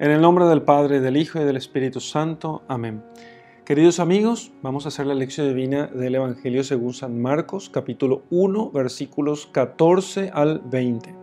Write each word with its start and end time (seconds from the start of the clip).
En 0.00 0.12
el 0.12 0.20
nombre 0.20 0.44
del 0.44 0.62
Padre, 0.62 1.00
del 1.00 1.16
Hijo 1.16 1.40
y 1.40 1.44
del 1.44 1.56
Espíritu 1.56 1.98
Santo. 1.98 2.62
Amén. 2.68 3.02
Queridos 3.64 3.98
amigos, 3.98 4.52
vamos 4.62 4.84
a 4.84 4.90
hacer 4.90 5.06
la 5.06 5.14
lección 5.14 5.48
divina 5.48 5.88
del 5.88 6.14
Evangelio 6.14 6.62
según 6.62 6.94
San 6.94 7.20
Marcos, 7.20 7.68
capítulo 7.68 8.22
1, 8.30 8.70
versículos 8.70 9.48
14 9.50 10.30
al 10.32 10.60
20. 10.60 11.16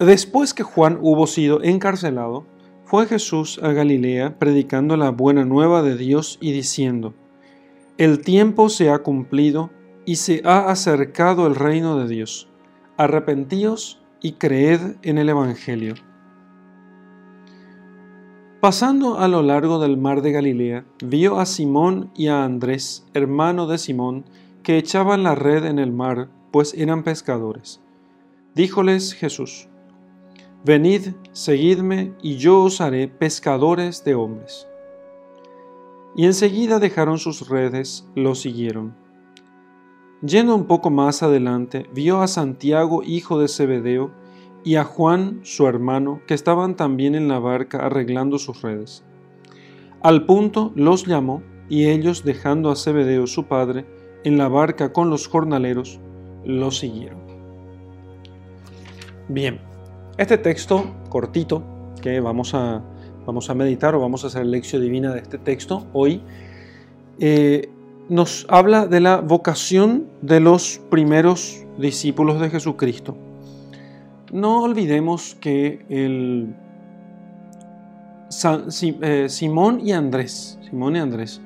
Después 0.00 0.54
que 0.54 0.64
Juan 0.64 0.98
hubo 1.00 1.28
sido 1.28 1.62
encarcelado, 1.62 2.46
fue 2.84 3.06
Jesús 3.06 3.60
a 3.62 3.70
Galilea 3.70 4.40
predicando 4.40 4.96
la 4.96 5.10
buena 5.10 5.44
nueva 5.44 5.82
de 5.82 5.96
Dios 5.96 6.38
y 6.40 6.50
diciendo, 6.50 7.14
El 7.96 8.22
tiempo 8.22 8.70
se 8.70 8.90
ha 8.90 8.98
cumplido 9.04 9.70
y 10.04 10.16
se 10.16 10.42
ha 10.44 10.68
acercado 10.68 11.46
el 11.46 11.54
reino 11.54 11.96
de 11.96 12.08
Dios. 12.08 12.48
Arrepentíos 12.96 14.02
y 14.20 14.32
creed 14.32 14.96
en 15.02 15.18
el 15.18 15.28
Evangelio. 15.28 15.94
Pasando 18.60 19.18
a 19.18 19.28
lo 19.28 19.42
largo 19.42 19.78
del 19.78 19.96
mar 19.96 20.22
de 20.22 20.32
Galilea, 20.32 20.84
vio 21.04 21.38
a 21.38 21.46
Simón 21.46 22.10
y 22.16 22.28
a 22.28 22.44
Andrés, 22.44 23.06
hermano 23.14 23.66
de 23.66 23.78
Simón, 23.78 24.24
que 24.62 24.78
echaban 24.78 25.22
la 25.22 25.34
red 25.34 25.64
en 25.64 25.78
el 25.78 25.92
mar, 25.92 26.28
pues 26.50 26.74
eran 26.74 27.04
pescadores. 27.04 27.80
Díjoles 28.54 29.12
Jesús, 29.12 29.68
Venid, 30.64 31.14
seguidme, 31.30 32.12
y 32.22 32.38
yo 32.38 32.64
os 32.64 32.80
haré 32.80 33.06
pescadores 33.06 34.02
de 34.02 34.16
hombres. 34.16 34.66
Y 36.16 36.26
enseguida 36.26 36.80
dejaron 36.80 37.18
sus 37.18 37.48
redes, 37.48 38.08
lo 38.16 38.34
siguieron. 38.34 38.96
Yendo 40.22 40.54
un 40.54 40.64
poco 40.64 40.88
más 40.90 41.22
adelante, 41.22 41.86
vio 41.92 42.22
a 42.22 42.26
Santiago, 42.26 43.02
hijo 43.02 43.38
de 43.38 43.48
Zebedeo, 43.48 44.10
y 44.64 44.76
a 44.76 44.84
Juan, 44.84 45.40
su 45.42 45.66
hermano, 45.66 46.22
que 46.26 46.34
estaban 46.34 46.74
también 46.74 47.14
en 47.14 47.28
la 47.28 47.38
barca 47.38 47.84
arreglando 47.84 48.38
sus 48.38 48.62
redes. 48.62 49.04
Al 50.02 50.24
punto 50.24 50.72
los 50.74 51.06
llamó, 51.06 51.42
y 51.68 51.86
ellos, 51.86 52.24
dejando 52.24 52.70
a 52.70 52.76
Zebedeo 52.76 53.26
su 53.26 53.44
padre, 53.44 53.84
en 54.24 54.38
la 54.38 54.48
barca 54.48 54.92
con 54.92 55.10
los 55.10 55.28
jornaleros, 55.28 56.00
lo 56.44 56.70
siguieron. 56.70 57.20
Bien, 59.28 59.60
este 60.16 60.38
texto 60.38 60.94
cortito 61.10 61.62
que 62.00 62.20
vamos 62.20 62.54
a, 62.54 62.82
vamos 63.26 63.50
a 63.50 63.54
meditar 63.54 63.94
o 63.94 64.00
vamos 64.00 64.24
a 64.24 64.28
hacer 64.28 64.46
lección 64.46 64.80
divina 64.80 65.12
de 65.12 65.20
este 65.20 65.36
texto 65.38 65.86
hoy, 65.92 66.22
eh, 67.18 67.68
nos 68.08 68.46
habla 68.48 68.86
de 68.86 69.00
la 69.00 69.20
vocación 69.20 70.06
de 70.22 70.40
los 70.40 70.80
primeros 70.90 71.64
discípulos 71.78 72.40
de 72.40 72.50
Jesucristo. 72.50 73.16
No 74.32 74.62
olvidemos 74.62 75.36
que 75.40 75.84
el 75.88 76.54
eh, 79.00 79.26
Simón 79.28 79.80
y 79.84 79.92
Andrés, 79.92 80.58
Simón 80.68 80.96
y 80.96 80.98
Andrés, 80.98 81.40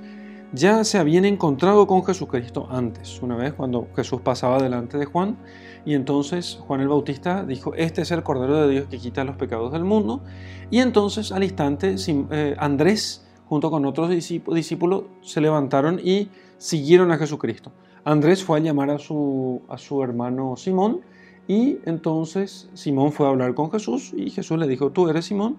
ya 0.52 0.82
se 0.82 0.98
habían 0.98 1.24
encontrado 1.24 1.86
con 1.86 2.04
Jesucristo 2.04 2.66
antes, 2.70 3.22
una 3.22 3.36
vez 3.36 3.52
cuando 3.52 3.88
Jesús 3.94 4.20
pasaba 4.20 4.60
delante 4.60 4.98
de 4.98 5.04
Juan, 5.04 5.36
y 5.84 5.94
entonces 5.94 6.58
Juan 6.66 6.80
el 6.80 6.88
Bautista 6.88 7.44
dijo, 7.44 7.74
este 7.74 8.02
es 8.02 8.10
el 8.10 8.22
Cordero 8.22 8.56
de 8.56 8.68
Dios 8.68 8.86
que 8.90 8.98
quita 8.98 9.24
los 9.24 9.36
pecados 9.36 9.72
del 9.72 9.84
mundo, 9.84 10.22
y 10.70 10.78
entonces 10.80 11.32
al 11.32 11.44
instante 11.44 11.94
eh, 12.08 12.56
Andrés 12.58 13.24
junto 13.46 13.70
con 13.70 13.84
otros 13.84 14.10
discípulos 14.10 15.04
se 15.22 15.40
levantaron 15.40 16.00
y 16.02 16.28
siguieron 16.60 17.10
a 17.10 17.16
Jesucristo. 17.16 17.72
Andrés 18.04 18.44
fue 18.44 18.58
a 18.58 18.60
llamar 18.60 18.90
a 18.90 18.98
su, 18.98 19.62
a 19.68 19.78
su 19.78 20.02
hermano 20.02 20.56
Simón 20.56 21.00
y 21.48 21.78
entonces 21.86 22.70
Simón 22.74 23.12
fue 23.12 23.26
a 23.26 23.30
hablar 23.30 23.54
con 23.54 23.70
Jesús 23.70 24.12
y 24.14 24.30
Jesús 24.30 24.58
le 24.58 24.68
dijo, 24.68 24.90
tú 24.90 25.08
eres 25.08 25.24
Simón, 25.24 25.56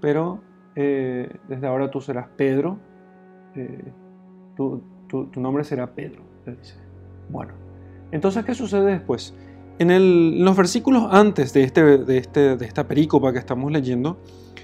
pero 0.00 0.40
eh, 0.76 1.28
desde 1.48 1.66
ahora 1.66 1.90
tú 1.90 2.00
serás 2.00 2.28
Pedro, 2.36 2.78
eh, 3.56 3.92
tu, 4.56 4.80
nombre 5.36 5.64
será 5.64 5.94
Pedro, 5.94 6.22
Bueno, 7.28 7.52
entonces, 8.12 8.44
¿qué 8.44 8.54
sucede 8.54 8.92
después? 8.92 9.34
En, 9.78 10.44
los 10.44 10.56
versículos 10.56 11.08
antes 11.10 11.52
de, 11.52 11.64
este, 11.64 11.98
de, 11.98 12.18
este, 12.18 12.56
de 12.56 12.64
esta 12.64 12.86
perícopa 12.86 13.32
que 13.32 13.38
estamos 13.38 13.70
leyendo, 13.72 14.18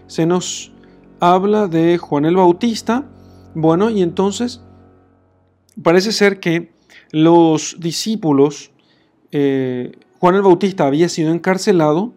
se 0.07 0.27
nos 0.27 0.73
habla 1.21 1.67
de 1.67 1.99
Juan 1.99 2.25
el 2.25 2.37
Bautista. 2.37 3.05
Bueno, 3.55 3.91
y 3.91 4.01
entonces 4.03 4.65
parece 5.81 6.13
ser 6.13 6.41
que 6.41 6.73
los 7.11 7.77
discípulos, 7.79 8.73
eh, 9.31 9.93
Juan 10.19 10.35
el 10.35 10.43
Bautista 10.43 10.87
había 10.87 11.09
sido 11.09 11.33
encarcelado 11.33 12.13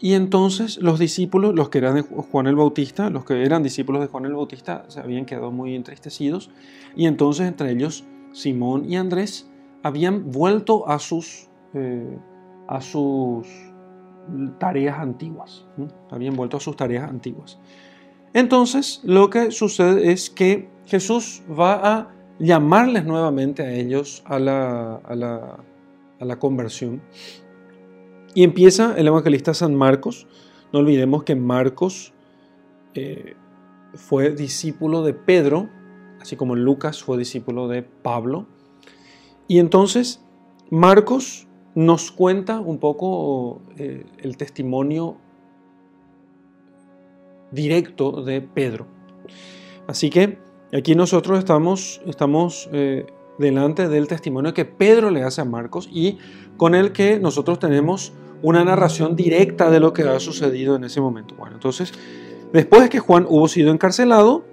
y 0.00 0.14
entonces 0.14 0.78
los 0.78 0.98
discípulos, 0.98 1.54
los 1.54 1.70
que 1.70 1.78
eran 1.78 1.96
de 1.96 2.02
Juan 2.02 2.46
el 2.46 2.54
Bautista, 2.54 3.10
los 3.10 3.24
que 3.24 3.42
eran 3.42 3.62
discípulos 3.62 4.00
de 4.00 4.06
Juan 4.06 4.26
el 4.26 4.34
Bautista, 4.34 4.84
se 4.88 5.00
habían 5.00 5.24
quedado 5.24 5.50
muy 5.50 5.74
entristecidos 5.74 6.50
y 6.96 7.06
entonces 7.06 7.48
entre 7.48 7.72
ellos 7.72 8.04
Simón 8.32 8.90
y 8.90 8.96
Andrés 8.96 9.48
habían 9.82 10.30
vuelto 10.30 10.88
a 10.88 10.98
sus, 10.98 11.48
eh, 11.74 12.18
a 12.68 12.80
sus 12.80 13.46
tareas 14.58 14.98
antiguas, 14.98 15.66
habían 16.10 16.36
vuelto 16.36 16.58
a 16.58 16.60
sus 16.60 16.76
tareas 16.76 17.08
antiguas. 17.08 17.58
Entonces 18.34 19.00
lo 19.04 19.30
que 19.30 19.50
sucede 19.50 20.12
es 20.12 20.30
que 20.30 20.68
Jesús 20.86 21.42
va 21.48 21.74
a 21.74 22.17
llamarles 22.38 23.04
nuevamente 23.04 23.62
a 23.62 23.72
ellos 23.72 24.22
a 24.26 24.38
la, 24.38 24.96
a 24.96 26.24
la, 26.24 26.38
conversión. 26.38 27.02
Y 28.34 28.44
empieza 28.44 28.94
el 28.96 29.06
evangelista 29.06 29.54
San 29.54 29.74
Marcos. 29.74 30.26
No 30.72 30.80
olvidemos 30.80 31.24
que 31.24 31.34
Marcos 31.34 32.12
eh, 32.94 33.34
fue 33.94 34.30
discípulo 34.30 35.02
de 35.02 35.14
Pedro, 35.14 35.68
así 36.20 36.36
como 36.36 36.54
Lucas 36.54 37.02
fue 37.02 37.18
discípulo 37.18 37.68
de 37.68 37.82
Pablo. 37.82 38.46
Y 39.48 39.58
entonces 39.58 40.22
Marcos 40.70 41.48
nos 41.74 42.10
cuenta 42.10 42.60
un 42.60 42.78
poco 42.78 43.62
eh, 43.76 44.04
el 44.18 44.36
testimonio 44.36 45.16
directo 47.50 48.22
de 48.22 48.42
Pedro. 48.42 48.86
Así 49.86 50.10
que 50.10 50.38
aquí 50.72 50.94
nosotros 50.94 51.38
estamos, 51.38 52.00
estamos 52.06 52.68
eh, 52.72 53.06
delante 53.38 53.88
del 53.88 54.06
testimonio 54.08 54.52
que 54.52 54.64
Pedro 54.64 55.10
le 55.10 55.22
hace 55.22 55.40
a 55.40 55.44
Marcos 55.44 55.88
y 55.90 56.18
con 56.56 56.74
el 56.74 56.92
que 56.92 57.18
nosotros 57.18 57.58
tenemos 57.58 58.12
una 58.42 58.64
narración 58.64 59.16
directa 59.16 59.70
de 59.70 59.80
lo 59.80 59.92
que 59.92 60.02
ha 60.02 60.20
sucedido 60.20 60.76
en 60.76 60.84
ese 60.84 61.00
momento. 61.00 61.34
Bueno, 61.36 61.56
entonces, 61.56 61.92
después 62.52 62.82
de 62.82 62.88
que 62.88 62.98
Juan 62.98 63.26
hubo 63.28 63.48
sido 63.48 63.72
encarcelado, 63.72 64.44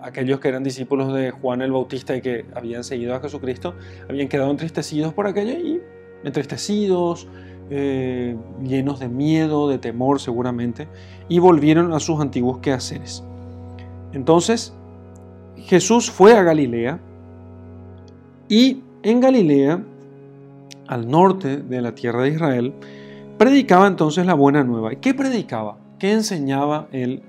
aquellos 0.00 0.40
que 0.40 0.48
eran 0.48 0.62
discípulos 0.62 1.12
de 1.14 1.30
Juan 1.30 1.62
el 1.62 1.72
Bautista 1.72 2.16
y 2.16 2.20
que 2.20 2.46
habían 2.54 2.84
seguido 2.84 3.14
a 3.14 3.20
Jesucristo, 3.20 3.74
habían 4.08 4.28
quedado 4.28 4.50
entristecidos 4.50 5.14
por 5.14 5.26
aquello 5.26 5.52
y 5.52 5.80
entristecidos, 6.24 7.28
eh, 7.70 8.36
llenos 8.62 9.00
de 9.00 9.08
miedo, 9.08 9.68
de 9.68 9.78
temor 9.78 10.20
seguramente, 10.20 10.88
y 11.28 11.38
volvieron 11.38 11.92
a 11.92 12.00
sus 12.00 12.20
antiguos 12.20 12.58
quehaceres. 12.58 13.24
Entonces, 14.14 14.72
Jesús 15.56 16.10
fue 16.10 16.34
a 16.34 16.42
Galilea 16.42 17.00
y 18.48 18.82
en 19.02 19.20
Galilea, 19.20 19.82
al 20.86 21.08
norte 21.08 21.58
de 21.58 21.82
la 21.82 21.94
tierra 21.94 22.22
de 22.22 22.30
Israel, 22.30 22.72
predicaba 23.38 23.86
entonces 23.86 24.24
la 24.24 24.34
buena 24.34 24.64
nueva. 24.64 24.94
¿Qué 24.94 25.14
predicaba? 25.14 25.76
¿Qué 25.98 26.12
enseñaba 26.12 26.88
él 26.92 27.22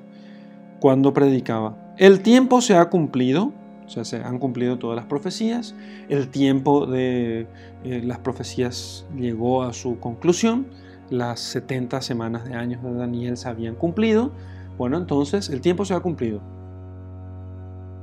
cuando 0.79 1.13
predicaba? 1.13 1.75
El 1.97 2.21
tiempo 2.21 2.61
se 2.61 2.75
ha 2.75 2.89
cumplido, 2.89 3.51
o 3.85 3.89
sea, 3.89 4.05
se 4.05 4.17
han 4.17 4.39
cumplido 4.39 4.77
todas 4.77 4.95
las 4.95 5.05
profecías, 5.05 5.75
el 6.09 6.29
tiempo 6.29 6.85
de 6.85 7.47
eh, 7.83 8.01
las 8.03 8.19
profecías 8.19 9.05
llegó 9.17 9.63
a 9.63 9.73
su 9.73 9.99
conclusión, 9.99 10.67
las 11.09 11.39
70 11.39 12.01
semanas 12.01 12.45
de 12.45 12.55
años 12.55 12.83
de 12.83 12.93
Daniel 12.93 13.37
se 13.37 13.47
habían 13.47 13.75
cumplido, 13.75 14.31
bueno, 14.77 14.97
entonces 14.97 15.49
el 15.49 15.61
tiempo 15.61 15.85
se 15.85 15.93
ha 15.93 15.99
cumplido. 15.99 16.41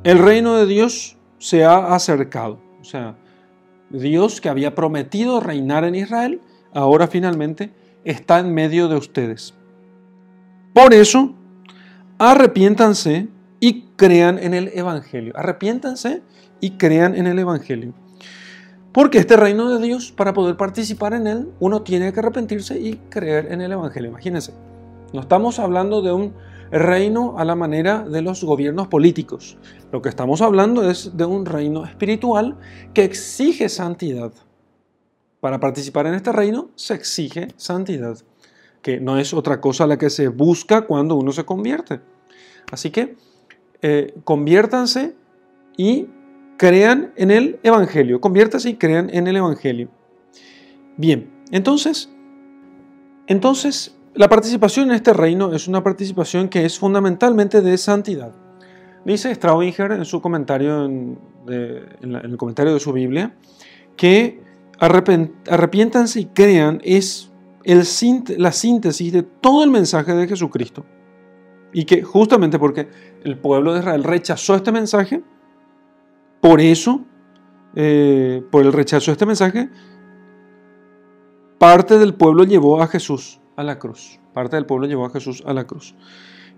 El 0.05 0.19
reino 0.19 0.57
de 0.57 0.67
Dios 0.67 1.17
se 1.39 1.65
ha 1.65 1.95
acercado, 1.95 2.59
o 2.81 2.85
sea, 2.85 3.15
Dios 3.89 4.41
que 4.41 4.49
había 4.49 4.75
prometido 4.75 5.39
reinar 5.39 5.85
en 5.85 5.95
Israel, 5.95 6.41
ahora 6.75 7.07
finalmente 7.07 7.73
está 8.05 8.41
en 8.41 8.53
medio 8.53 8.89
de 8.89 8.97
ustedes. 8.97 9.55
Por 10.73 10.93
eso, 10.93 11.35
arrepiéntanse 12.19 13.29
y 13.61 13.83
crean 13.95 14.39
en 14.39 14.55
el 14.55 14.73
Evangelio. 14.75 15.35
Arrepiéntanse 15.37 16.23
y 16.61 16.73
crean 16.73 17.15
en 17.15 17.29
el 17.29 17.39
Evangelio. 17.39 17.95
Porque 18.91 19.19
este 19.19 19.37
reino 19.37 19.71
de 19.71 19.87
Dios, 19.87 20.11
para 20.11 20.33
poder 20.33 20.57
participar 20.57 21.13
en 21.13 21.29
él, 21.29 21.49
uno 21.61 21.83
tiene 21.83 22.13
que 22.13 22.19
arrepentirse 22.19 22.77
y 22.81 22.97
creer 23.09 23.53
en 23.53 23.61
el 23.61 23.71
Evangelio. 23.71 24.11
Imagínense, 24.11 24.53
no 25.13 25.21
estamos 25.21 25.61
hablando 25.61 26.03
de 26.03 26.11
un 26.11 26.35
reino 26.73 27.39
a 27.39 27.45
la 27.45 27.55
manera 27.55 28.03
de 28.03 28.23
los 28.23 28.43
gobiernos 28.43 28.89
políticos. 28.89 29.59
Lo 29.93 30.01
que 30.01 30.09
estamos 30.09 30.41
hablando 30.41 30.89
es 30.91 31.17
de 31.17 31.25
un 31.27 31.45
reino 31.45 31.85
espiritual 31.85 32.57
que 32.95 33.05
exige 33.05 33.69
santidad. 33.69 34.33
para 35.41 35.59
participar 35.59 36.07
en 36.07 36.15
este 36.15 36.31
reino 36.31 36.71
se 36.77 36.95
exige 36.95 37.49
santidad, 37.57 38.17
que 38.81 39.01
no 39.01 39.19
es 39.19 39.35
otra 39.35 39.61
cosa 39.61 39.89
la 39.89 39.99
que 39.99 40.09
se 40.09 40.29
busca 40.29 40.83
cuando 40.83 41.17
uno 41.17 41.33
se 41.33 41.45
convierte. 41.45 42.01
Así 42.71 42.91
que 42.91 43.17
eh, 43.83 44.15
conviértanse 44.23 45.17
y 45.77 46.07
crean 46.57 47.13
en 47.17 47.33
el 47.33 47.59
Evangelio. 47.65 48.21
Conviértanse 48.21 48.71
y 48.71 48.77
crean 48.77 49.11
en 49.13 49.27
el 49.27 49.35
Evangelio. 49.35 49.89
Bien, 50.97 51.29
entonces, 51.51 52.09
entonces 53.27 53.97
la 54.15 54.29
participación 54.29 54.91
en 54.91 54.97
este 54.97 55.13
reino 55.13 55.55
es 55.55 55.69
una 55.69 55.83
participación 55.83 56.49
que 56.49 56.65
es 56.65 56.79
fundamentalmente 56.79 57.63
de 57.63 57.79
santidad. 57.79 58.35
Dice 59.05 59.35
Straubinger 59.35 59.93
en 59.93 60.05
su 60.05 60.21
comentario, 60.21 60.85
en, 60.85 61.19
el 62.03 62.37
comentario 62.37 62.75
de 62.75 62.81
su 62.81 62.93
Biblia, 62.93 63.35
que 63.97 64.43
arrepiéntanse 64.79 66.21
y 66.21 66.27
crean 66.27 66.81
es 66.85 67.33
la 67.65 68.53
síntesis 68.53 69.13
de 69.13 69.23
todo 69.23 69.65
el 69.65 69.71
mensaje 69.71 70.15
de 70.15 70.29
Jesucristo. 70.29 70.85
Y 71.73 71.85
que 71.85 72.03
justamente 72.03 72.59
porque 72.59 72.89
el 73.25 73.39
pueblo 73.39 73.73
de 73.73 73.81
Israel 73.81 74.05
rechazó 74.05 74.55
este 74.55 74.73
mensaje, 74.73 75.23
por 76.41 76.61
eso, 76.61 77.01
eh, 77.75 78.43
por 78.51 78.63
el 78.63 78.73
rechazo 78.73 79.11
de 79.11 79.13
este 79.13 79.27
mensaje, 79.27 79.71
parte 81.59 81.99
del 81.99 82.15
pueblo 82.15 82.45
llevó 82.45 82.83
a 82.83 82.89
Jesús 82.89 83.42
a 83.57 83.63
la 83.63 83.79
cruz. 83.79 84.21
Parte 84.33 84.57
del 84.57 84.67
pueblo 84.67 84.87
llevó 84.87 85.07
a 85.07 85.11
Jesús 85.11 85.43
a 85.47 85.53
la 85.53 85.65
cruz. 85.65 85.95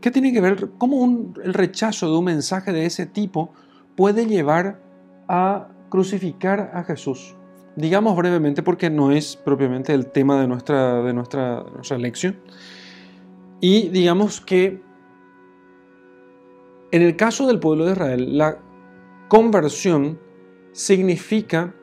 ¿Qué 0.01 0.11
tiene 0.11 0.33
que 0.33 0.41
ver? 0.41 0.71
¿Cómo 0.79 1.33
el 1.43 1.55
rechazo 1.55 2.11
de 2.11 2.19
un 2.19 2.25
mensaje 2.25 2.73
de 2.73 2.87
ese 2.87 3.07
tipo 3.07 3.53
puede 3.97 4.27
llevar 4.27 4.81
a 5.29 5.69
crucificar 5.89 6.73
a 6.75 6.85
Jesús? 6.85 7.35
Digamos 7.77 8.17
brevemente 8.17 8.63
porque 8.63 8.91
no 8.91 9.11
es 9.11 9.37
propiamente 9.37 9.95
el 9.95 10.07
tema 10.07 10.41
de 10.41 10.47
nuestra, 10.47 11.03
de 11.03 11.13
nuestra, 11.13 11.65
lección. 11.99 12.39
Y 13.61 13.89
digamos 13.89 14.41
que 14.41 14.83
en 16.93 17.03
el 17.03 17.17
caso 17.17 17.47
del 17.47 17.59
pueblo 17.59 17.87
de 17.87 17.93
Israel, 17.93 18.39
la 18.39 18.59
conversión 19.29 20.21
significa 20.73 21.75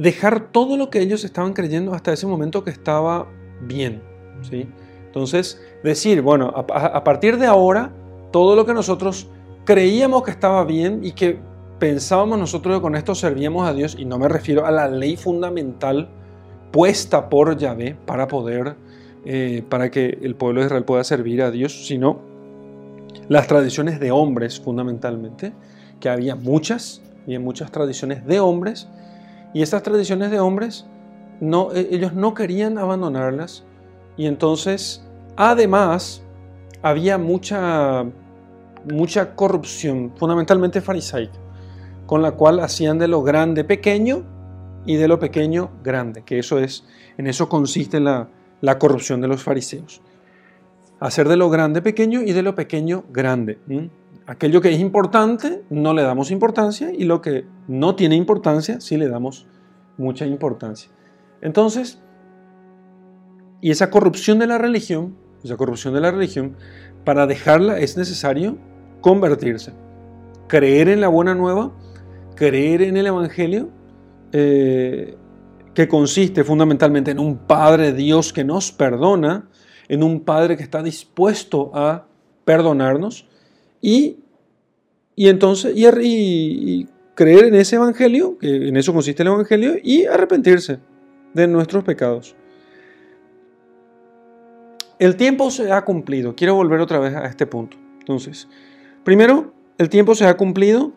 dejar 0.00 0.50
todo 0.50 0.78
lo 0.78 0.88
que 0.88 1.00
ellos 1.00 1.24
estaban 1.24 1.52
creyendo 1.52 1.92
hasta 1.92 2.12
ese 2.12 2.26
momento 2.26 2.64
que 2.64 2.70
estaba 2.70 3.26
bien. 3.60 4.02
¿sí? 4.48 4.66
Entonces, 5.06 5.60
decir, 5.84 6.22
bueno, 6.22 6.54
a, 6.54 7.04
partir 7.04 7.36
de 7.36 7.46
ahora, 7.46 7.92
todo 8.30 8.56
lo 8.56 8.64
que 8.64 8.72
nosotros 8.72 9.28
creíamos 9.64 10.22
que 10.22 10.30
estaba 10.30 10.64
bien 10.64 11.00
y 11.04 11.12
que 11.12 11.38
pensábamos 11.78 12.38
nosotros 12.38 12.76
que 12.76 12.80
con 12.80 12.96
esto 12.96 13.14
servíamos 13.14 13.68
a 13.68 13.74
Dios, 13.74 13.94
y 13.98 14.06
no 14.06 14.18
me 14.18 14.28
refiero 14.28 14.64
a 14.64 14.70
la 14.70 14.88
ley 14.88 15.16
fundamental 15.16 16.08
puesta 16.70 17.28
por 17.28 17.58
Yahvé 17.58 17.96
para 18.06 18.26
poder, 18.26 18.76
eh, 19.26 19.62
para 19.68 19.90
que 19.90 20.18
el 20.22 20.34
pueblo 20.34 20.60
de 20.60 20.66
Israel 20.66 20.84
pueda 20.84 21.04
servir 21.04 21.42
a 21.42 21.50
Dios, 21.50 21.86
sino 21.86 22.20
las 23.28 23.46
tradiciones 23.48 24.00
de 24.00 24.12
hombres 24.12 24.60
fundamentalmente, 24.60 25.52
que 26.00 26.08
había 26.08 26.36
muchas, 26.36 27.02
había 27.24 27.40
muchas 27.40 27.70
tradiciones 27.70 28.24
de 28.26 28.40
hombres, 28.40 28.88
y 29.52 29.62
estas 29.62 29.82
tradiciones 29.82 30.30
de 30.30 30.40
hombres, 30.40 30.86
e, 31.40 31.88
ellos 31.90 32.14
no 32.14 32.34
querían 32.34 32.78
abandonarlas, 32.78 33.64
y 34.16 34.26
entonces, 34.26 35.04
además, 35.36 36.22
había 36.82 37.18
mucha, 37.18 38.04
mucha 38.90 39.34
corrupción, 39.34 40.12
fundamentalmente 40.16 40.80
farisaica, 40.80 41.38
con 42.06 42.22
la 42.22 42.32
cual 42.32 42.60
hacían 42.60 42.98
de 42.98 43.08
lo 43.08 43.22
grande 43.22 43.64
pequeño 43.64 44.24
y 44.86 44.96
de 44.96 45.08
lo 45.08 45.18
pequeño 45.18 45.70
grande, 45.82 46.22
que 46.22 46.38
eso 46.38 46.58
es, 46.58 46.84
en 47.18 47.26
eso 47.26 47.48
consiste 47.48 48.00
la, 48.00 48.28
la 48.60 48.78
corrupción 48.78 49.20
de 49.20 49.28
los 49.28 49.42
fariseos. 49.42 50.00
Hacer 50.98 51.28
de 51.28 51.36
lo 51.36 51.48
grande 51.48 51.80
pequeño 51.80 52.22
y 52.22 52.32
de 52.32 52.42
lo 52.42 52.54
pequeño 52.54 53.04
grande. 53.10 53.58
Aquello 54.30 54.60
que 54.60 54.70
es 54.70 54.78
importante 54.78 55.64
no 55.70 55.92
le 55.92 56.02
damos 56.02 56.30
importancia 56.30 56.92
y 56.96 57.02
lo 57.02 57.20
que 57.20 57.46
no 57.66 57.96
tiene 57.96 58.14
importancia 58.14 58.80
sí 58.80 58.96
le 58.96 59.08
damos 59.08 59.48
mucha 59.98 60.24
importancia. 60.24 60.88
Entonces, 61.40 62.00
y 63.60 63.72
esa 63.72 63.90
corrupción 63.90 64.38
de 64.38 64.46
la 64.46 64.56
religión, 64.56 65.16
esa 65.42 65.56
corrupción 65.56 65.94
de 65.94 66.00
la 66.00 66.12
religión, 66.12 66.54
para 67.04 67.26
dejarla 67.26 67.80
es 67.80 67.96
necesario 67.96 68.56
convertirse, 69.00 69.72
creer 70.46 70.88
en 70.88 71.00
la 71.00 71.08
buena 71.08 71.34
nueva, 71.34 71.72
creer 72.36 72.82
en 72.82 72.96
el 72.98 73.08
Evangelio, 73.08 73.70
eh, 74.30 75.16
que 75.74 75.88
consiste 75.88 76.44
fundamentalmente 76.44 77.10
en 77.10 77.18
un 77.18 77.36
Padre 77.36 77.92
Dios 77.92 78.32
que 78.32 78.44
nos 78.44 78.70
perdona, 78.70 79.48
en 79.88 80.04
un 80.04 80.20
Padre 80.20 80.56
que 80.56 80.62
está 80.62 80.84
dispuesto 80.84 81.72
a 81.74 82.06
perdonarnos 82.44 83.26
y, 83.80 84.19
y 85.16 85.28
entonces 85.28 85.74
y, 85.76 86.88
creer 87.14 87.46
en 87.46 87.54
ese 87.54 87.76
Evangelio, 87.76 88.38
que 88.38 88.68
en 88.68 88.76
eso 88.76 88.92
consiste 88.92 89.22
el 89.22 89.28
Evangelio, 89.28 89.74
y 89.82 90.06
arrepentirse 90.06 90.78
de 91.34 91.46
nuestros 91.46 91.84
pecados. 91.84 92.34
El 94.98 95.16
tiempo 95.16 95.50
se 95.50 95.72
ha 95.72 95.82
cumplido. 95.84 96.34
Quiero 96.34 96.54
volver 96.54 96.80
otra 96.80 96.98
vez 96.98 97.14
a 97.14 97.26
este 97.26 97.46
punto. 97.46 97.76
Entonces, 98.00 98.48
primero, 99.04 99.52
el 99.78 99.88
tiempo 99.88 100.14
se 100.14 100.26
ha 100.26 100.36
cumplido. 100.36 100.92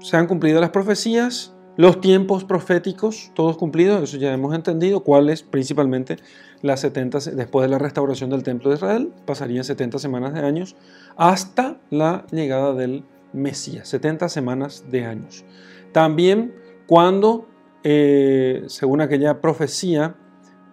Se 0.00 0.16
han 0.16 0.26
cumplido 0.26 0.60
las 0.60 0.70
profecías, 0.70 1.54
los 1.82 2.00
tiempos 2.00 2.44
proféticos, 2.44 3.32
todos 3.34 3.56
cumplidos. 3.56 4.00
Eso 4.04 4.16
ya 4.16 4.32
hemos 4.32 4.54
entendido. 4.54 5.00
¿Cuáles? 5.00 5.42
Principalmente 5.42 6.14
las 6.60 6.78
70, 6.78 7.18
después 7.34 7.64
de 7.64 7.70
la 7.70 7.78
restauración 7.80 8.30
del 8.30 8.44
templo 8.44 8.70
de 8.70 8.76
Israel, 8.76 9.12
pasarían 9.26 9.64
70 9.64 9.98
semanas 9.98 10.32
de 10.32 10.46
años 10.46 10.76
hasta 11.16 11.80
la 11.90 12.24
llegada 12.30 12.72
del 12.72 13.02
Mesías. 13.32 13.88
70 13.88 14.28
semanas 14.28 14.84
de 14.92 15.06
años. 15.06 15.44
También 15.90 16.54
cuando, 16.86 17.48
eh, 17.82 18.62
según 18.68 19.00
aquella 19.00 19.40
profecía 19.40 20.14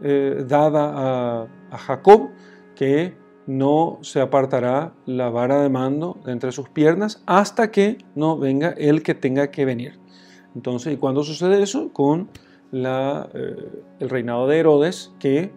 eh, 0.04 0.46
dada 0.48 0.92
a 1.42 1.48
a 1.72 1.78
Jacob 1.78 2.30
que 2.76 3.16
no 3.48 3.98
se 4.02 4.22
apartará 4.22 4.94
la 5.08 5.30
vara 5.30 5.62
de 5.62 5.70
mando 5.70 6.20
de 6.24 6.32
entre 6.32 6.52
sus 6.52 6.70
piernas 6.70 7.24
hasta 7.26 7.72
que 7.72 7.98
no 8.14 8.38
venga 8.38 8.70
el 8.78 9.02
que 9.02 9.16
tenga 9.16 9.50
que 9.50 9.66
venir. 9.66 9.99
Entonces, 10.60 10.94
¿y 10.94 10.98
cuándo 10.98 11.24
sucede 11.24 11.64
eso? 11.64 11.94
Con 11.94 12.28
eh, 12.74 13.70
el 14.02 14.10
reinado 14.10 14.46
de 14.46 14.58
Herodes, 14.58 15.14
que 15.18 15.54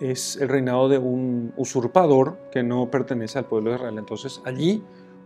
es 0.00 0.36
el 0.36 0.48
reinado 0.48 0.88
de 0.88 0.96
un 0.96 1.52
usurpador 1.56 2.38
que 2.52 2.62
no 2.62 2.88
pertenece 2.88 3.40
al 3.40 3.46
pueblo 3.46 3.70
de 3.70 3.76
Israel. 3.78 3.98
Entonces, 3.98 4.40
allí 4.44 4.80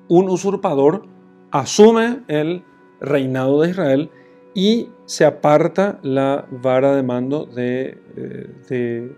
un 0.08 0.30
usurpador 0.30 1.04
asume 1.50 2.22
el 2.28 2.64
reinado 3.02 3.60
de 3.60 3.68
Israel 3.68 4.10
y 4.54 4.88
se 5.04 5.26
aparta 5.26 5.98
la 6.02 6.46
vara 6.50 6.96
de 6.96 7.02
mando 7.02 7.44
de, 7.44 7.98
eh, 8.16 9.14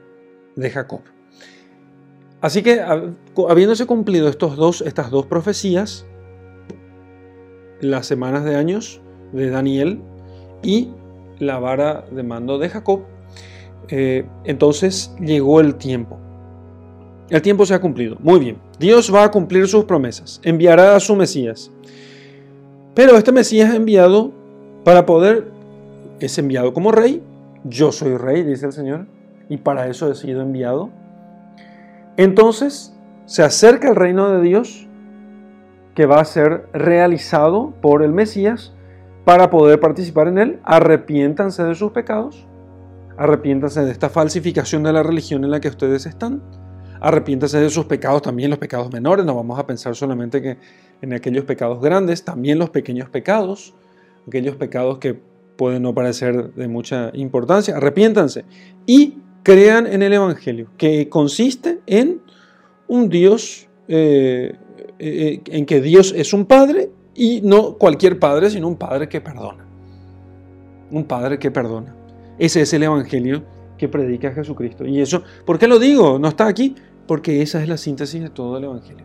Jacob. 0.72 1.02
Así 2.40 2.64
que 2.64 2.80
habiéndose 2.80 3.86
cumplido 3.86 4.28
estas 4.28 4.56
dos 4.56 5.26
profecías, 5.28 6.04
las 7.80 8.06
semanas 8.06 8.44
de 8.44 8.56
años 8.56 9.00
de 9.32 9.50
Daniel 9.50 10.00
y 10.62 10.90
la 11.38 11.58
vara 11.58 12.04
de 12.10 12.22
mando 12.22 12.58
de 12.58 12.68
Jacob, 12.68 13.02
eh, 13.88 14.26
entonces 14.44 15.14
llegó 15.20 15.60
el 15.60 15.76
tiempo. 15.76 16.18
El 17.28 17.42
tiempo 17.42 17.64
se 17.64 17.74
ha 17.74 17.80
cumplido. 17.80 18.16
Muy 18.20 18.40
bien. 18.40 18.58
Dios 18.78 19.14
va 19.14 19.24
a 19.24 19.30
cumplir 19.30 19.68
sus 19.68 19.84
promesas. 19.84 20.40
Enviará 20.42 20.96
a 20.96 21.00
su 21.00 21.14
Mesías. 21.14 21.70
Pero 22.94 23.16
este 23.16 23.32
Mesías 23.32 23.74
enviado 23.74 24.32
para 24.84 25.06
poder, 25.06 25.48
es 26.18 26.36
enviado 26.38 26.74
como 26.74 26.90
rey. 26.90 27.22
Yo 27.64 27.92
soy 27.92 28.16
rey, 28.16 28.42
dice 28.42 28.66
el 28.66 28.72
Señor 28.72 29.06
y 29.50 29.58
para 29.58 29.88
eso 29.88 30.10
he 30.10 30.14
sido 30.14 30.40
enviado. 30.40 30.90
Entonces 32.16 32.94
se 33.26 33.42
acerca 33.42 33.88
el 33.90 33.96
reino 33.96 34.30
de 34.30 34.40
Dios 34.40 34.86
que 35.94 36.06
va 36.06 36.20
a 36.20 36.24
ser 36.24 36.66
realizado 36.72 37.72
por 37.82 38.02
el 38.02 38.12
Mesías 38.12 38.72
para 39.30 39.48
poder 39.48 39.78
participar 39.78 40.26
en 40.26 40.38
él. 40.38 40.58
Arrepiéntanse 40.64 41.62
de 41.62 41.76
sus 41.76 41.92
pecados, 41.92 42.48
arrepiéntanse 43.16 43.84
de 43.84 43.92
esta 43.92 44.08
falsificación 44.08 44.82
de 44.82 44.92
la 44.92 45.04
religión 45.04 45.44
en 45.44 45.52
la 45.52 45.60
que 45.60 45.68
ustedes 45.68 46.04
están, 46.04 46.42
arrepiéntanse 47.00 47.60
de 47.60 47.70
sus 47.70 47.84
pecados, 47.84 48.22
también 48.22 48.50
los 48.50 48.58
pecados 48.58 48.92
menores, 48.92 49.24
no 49.24 49.36
vamos 49.36 49.56
a 49.56 49.68
pensar 49.68 49.94
solamente 49.94 50.42
que 50.42 50.56
en 51.00 51.12
aquellos 51.12 51.44
pecados 51.44 51.80
grandes, 51.80 52.24
también 52.24 52.58
los 52.58 52.70
pequeños 52.70 53.08
pecados, 53.08 53.72
aquellos 54.26 54.56
pecados 54.56 54.98
que 54.98 55.16
pueden 55.56 55.84
no 55.84 55.94
parecer 55.94 56.52
de 56.54 56.66
mucha 56.66 57.12
importancia, 57.14 57.76
arrepiéntanse 57.76 58.44
y 58.84 59.18
crean 59.44 59.86
en 59.86 60.02
el 60.02 60.12
Evangelio, 60.12 60.70
que 60.76 61.08
consiste 61.08 61.78
en 61.86 62.20
un 62.88 63.08
Dios, 63.08 63.68
eh, 63.86 64.56
eh, 64.98 65.40
en 65.46 65.66
que 65.66 65.80
Dios 65.80 66.12
es 66.16 66.32
un 66.32 66.46
Padre 66.46 66.90
y 67.20 67.42
no 67.42 67.74
cualquier 67.74 68.18
Padre, 68.18 68.48
sino 68.48 68.66
un 68.66 68.76
Padre 68.76 69.06
que 69.06 69.20
perdona. 69.20 69.66
un 70.90 71.04
Padre 71.04 71.38
que 71.38 71.50
perdona. 71.50 71.94
Ese 72.38 72.62
es 72.62 72.72
el 72.72 72.82
Evangelio 72.82 73.44
que 73.76 73.88
predica 73.88 74.32
Jesucristo. 74.32 74.86
Y 74.86 75.02
eso, 75.02 75.22
¿por 75.44 75.58
qué 75.58 75.68
lo 75.68 75.78
digo? 75.78 76.18
No 76.18 76.28
está 76.28 76.46
aquí, 76.46 76.74
porque 77.06 77.42
esa 77.42 77.62
es 77.62 77.68
la 77.68 77.76
síntesis 77.76 78.22
de 78.22 78.30
todo 78.30 78.56
el 78.56 78.64
Evangelio. 78.64 79.04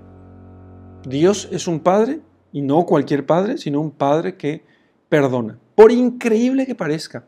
Dios 1.06 1.50
es 1.52 1.68
un 1.68 1.82
Padre, 1.82 2.22
y 2.54 2.62
no 2.62 2.86
cualquier 2.86 3.26
Padre, 3.26 3.58
sino 3.58 3.82
un 3.82 3.92
Padre 3.92 4.38
que 4.38 4.64
perdona. 5.10 5.60
Por 5.76 5.92
increíble 5.92 6.66
que 6.66 6.74
parezca, 6.74 7.26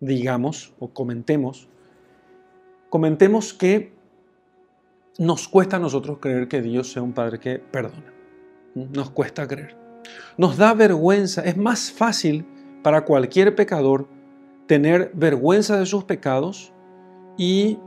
digamos 0.00 0.74
o 0.80 0.88
comentemos, 0.88 1.68
comentemos 2.90 3.54
que 3.54 3.92
nos 5.16 5.46
cuesta 5.46 5.76
a 5.76 5.80
nosotros 5.80 6.18
creer 6.18 6.48
que 6.48 6.60
Dios 6.60 6.90
sea 6.90 7.02
un 7.02 7.12
Padre 7.12 7.38
que 7.38 7.60
perdona. 7.60 8.12
Nos 8.74 9.10
cuesta 9.10 9.46
creer. 9.46 9.83
Nos 10.36 10.56
da 10.56 10.74
vergüenza. 10.74 11.42
Es 11.42 11.56
más 11.56 11.92
fácil 11.92 12.46
para 12.82 13.04
cualquier 13.04 13.54
pecador 13.54 14.08
tener 14.66 15.10
vergüenza 15.14 15.78
de 15.78 15.86
sus 15.86 16.04
pecados 16.04 16.72
y 17.36 17.78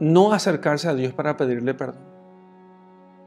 no 0.00 0.32
acercarse 0.32 0.88
a 0.88 0.94
Dios 0.94 1.12
para 1.12 1.36
pedirle 1.36 1.74
perdón. 1.74 2.02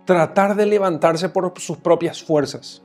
Tratar 0.06 0.56
de 0.56 0.66
levantarse 0.66 1.30
por 1.30 1.54
sus 1.58 1.78
propias 1.78 2.24
fuerzas. 2.24 2.84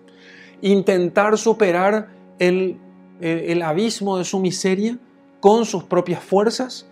Intentar 0.62 1.37
superar 1.37 2.09
el, 2.38 2.78
el, 3.21 3.62
abismo 3.62 4.16
de 4.16 4.25
su 4.25 4.40
miseria 4.40 4.99
con 5.40 5.64
sus 5.64 5.85
propias 5.85 6.23
fuerzas 6.23 6.87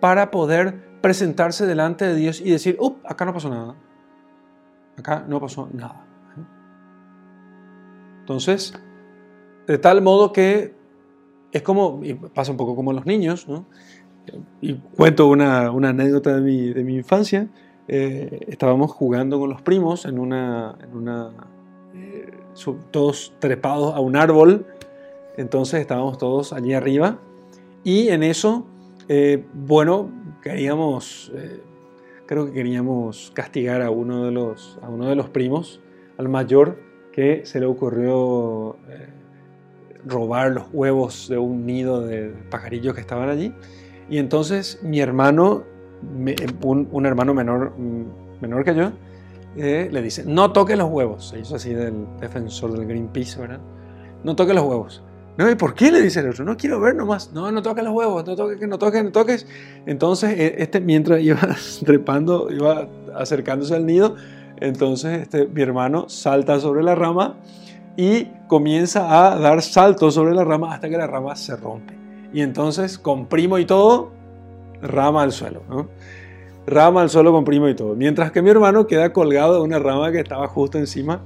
para 0.00 0.30
poder 0.30 1.00
presentarse 1.00 1.66
delante 1.66 2.04
de 2.04 2.14
Dios 2.14 2.40
y 2.40 2.50
decir, 2.50 2.76
up, 2.80 2.98
acá 3.04 3.24
no 3.24 3.32
pasó 3.32 3.48
nada. 3.48 3.74
Acá 4.98 5.24
no 5.26 5.40
pasó 5.40 5.68
nada. 5.72 6.11
Entonces, 8.22 8.72
de 9.66 9.78
tal 9.78 10.00
modo 10.00 10.32
que 10.32 10.74
es 11.50 11.62
como, 11.62 12.00
y 12.02 12.14
pasa 12.14 12.52
un 12.52 12.56
poco 12.56 12.76
como 12.76 12.92
los 12.92 13.04
niños, 13.04 13.48
¿no? 13.48 13.66
Y 14.60 14.74
cuento 14.74 15.26
una, 15.26 15.66
anécdota 15.66 16.36
de 16.36 16.40
mi, 16.40 16.72
de 16.72 16.84
mi 16.84 16.96
infancia. 16.96 17.48
Eh, 17.88 18.46
estábamos 18.46 18.92
jugando 18.92 19.40
con 19.40 19.50
los 19.50 19.60
primos 19.60 20.04
en 20.04 20.20
una, 20.20 20.78
en 20.80 20.96
una 20.96 21.32
eh, 21.94 22.30
todos 22.92 23.34
trepados 23.40 23.94
a 23.94 24.00
un 24.00 24.16
árbol. 24.16 24.66
Entonces 25.36 25.80
estábamos 25.80 26.18
todos 26.18 26.52
allí 26.52 26.72
arriba. 26.72 27.18
Y 27.82 28.08
en 28.08 28.22
eso, 28.22 28.66
eh, 29.08 29.44
bueno, 29.52 30.10
queríamos, 30.40 31.32
creo 32.26 32.46
que 32.46 32.52
queríamos 32.52 33.32
castigar 33.34 33.82
a 33.82 33.90
uno 33.90 34.24
de 34.24 34.30
los, 34.30 34.78
a 34.80 34.88
uno 34.88 35.08
de 35.08 35.16
los 35.16 35.28
primos, 35.28 35.80
al 36.16 36.28
mayor, 36.28 36.78
que 37.12 37.42
se 37.44 37.60
le 37.60 37.66
ocurrió 37.66 38.76
robar 40.04 40.52
los 40.52 40.64
huevos 40.72 41.28
de 41.28 41.38
un 41.38 41.66
nido 41.66 42.00
de 42.00 42.32
pajarillos 42.50 42.94
que 42.94 43.00
estaban 43.00 43.28
allí. 43.28 43.52
Y 44.08 44.18
entonces 44.18 44.80
mi 44.82 45.00
hermano, 45.00 45.64
un, 46.62 47.06
hermano 47.06 47.34
menor, 47.34 47.72
menor 48.40 48.64
que 48.64 48.74
yo, 48.74 48.92
eh, 49.56 49.88
le 49.90 50.02
dice, 50.02 50.24
no 50.26 50.52
toque 50.52 50.76
los 50.76 50.90
huevos. 50.90 51.28
Se 51.28 51.38
hizo 51.38 51.56
así 51.56 51.72
del 51.74 52.06
defensor 52.20 52.72
del 52.72 52.86
Greenpeace, 52.86 53.40
¿verdad? 53.40 53.60
No 54.24 54.34
toque 54.34 54.54
los 54.54 54.64
huevos. 54.64 55.02
No, 55.38 55.50
¿y 55.50 55.54
por 55.54 55.74
qué 55.74 55.90
le 55.90 56.02
dice 56.02 56.20
el 56.20 56.28
otro? 56.28 56.44
No 56.44 56.56
quiero 56.56 56.78
ver 56.78 56.94
nomás. 56.94 57.32
No, 57.32 57.50
no 57.50 57.62
toques 57.62 57.82
los 57.82 57.94
huevos, 57.94 58.26
no 58.26 58.36
toques, 58.36 58.68
no 58.68 58.78
toques, 58.78 59.04
no 59.04 59.12
toques. 59.12 59.46
Entonces, 59.86 60.38
e, 60.38 60.62
este 60.62 60.80
mientras 60.80 61.22
iba 61.22 61.40
trepando, 61.84 62.50
iba 62.50 62.86
acercándose 63.14 63.74
al 63.74 63.86
nido, 63.86 64.16
entonces 64.60 65.22
este, 65.22 65.46
mi 65.46 65.62
hermano 65.62 66.08
salta 66.08 66.60
sobre 66.60 66.82
la 66.82 66.94
rama 66.94 67.36
y 67.96 68.24
comienza 68.46 69.26
a 69.26 69.38
dar 69.38 69.62
saltos 69.62 70.14
sobre 70.14 70.34
la 70.34 70.44
rama 70.44 70.74
hasta 70.74 70.88
que 70.88 70.96
la 70.96 71.06
rama 71.06 71.36
se 71.36 71.56
rompe. 71.56 71.94
Y 72.32 72.40
entonces 72.40 72.98
comprimo 72.98 73.58
y 73.58 73.66
todo, 73.66 74.12
rama 74.80 75.22
al 75.22 75.32
suelo. 75.32 75.62
Rama 76.66 77.02
al 77.02 77.10
suelo, 77.10 77.32
comprimo 77.32 77.68
y 77.68 77.74
todo. 77.74 77.94
Mientras 77.94 78.32
que 78.32 78.40
mi 78.40 78.50
hermano 78.50 78.86
queda 78.86 79.12
colgado 79.12 79.54
de 79.54 79.60
una 79.60 79.78
rama 79.78 80.12
que 80.12 80.20
estaba 80.20 80.46
justo 80.48 80.78
encima. 80.78 81.22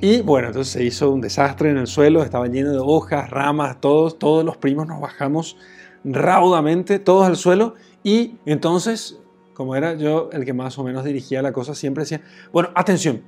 Y 0.00 0.22
bueno, 0.22 0.48
entonces 0.48 0.72
se 0.72 0.82
hizo 0.82 1.10
un 1.10 1.20
desastre 1.20 1.70
en 1.70 1.76
el 1.76 1.86
suelo, 1.86 2.22
estaba 2.22 2.46
lleno 2.46 2.72
de 2.72 2.78
hojas, 2.78 3.28
ramas, 3.30 3.80
todos, 3.80 4.18
todos 4.18 4.44
los 4.44 4.56
primos 4.56 4.86
nos 4.86 5.00
bajamos 5.00 5.56
raudamente, 6.04 6.98
todos 6.98 7.26
al 7.26 7.36
suelo. 7.36 7.74
Y 8.02 8.36
entonces, 8.46 9.19
como 9.60 9.76
era 9.76 9.92
yo 9.92 10.30
el 10.32 10.46
que 10.46 10.54
más 10.54 10.78
o 10.78 10.84
menos 10.84 11.04
dirigía 11.04 11.42
la 11.42 11.52
cosa, 11.52 11.74
siempre 11.74 12.04
decía, 12.04 12.22
bueno, 12.50 12.70
atención, 12.74 13.20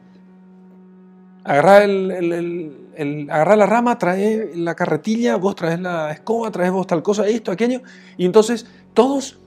agarra, 1.45 1.85
el, 1.85 3.27
la 3.27 3.67
rama, 3.67 3.99
trae 3.99 4.53
la 4.57 4.75
carretilla, 4.75 5.37
vos 5.37 5.55
traes 5.57 5.79
la 5.79 6.11
escoba, 6.11 6.51
traes 6.51 6.73
vos 6.73 6.87
tal 6.87 7.03
cosa, 7.03 7.27
esto, 7.29 7.53
aquello. 7.53 7.83
Y 8.17 8.25
entonces 8.25 8.67
todos 8.95 9.41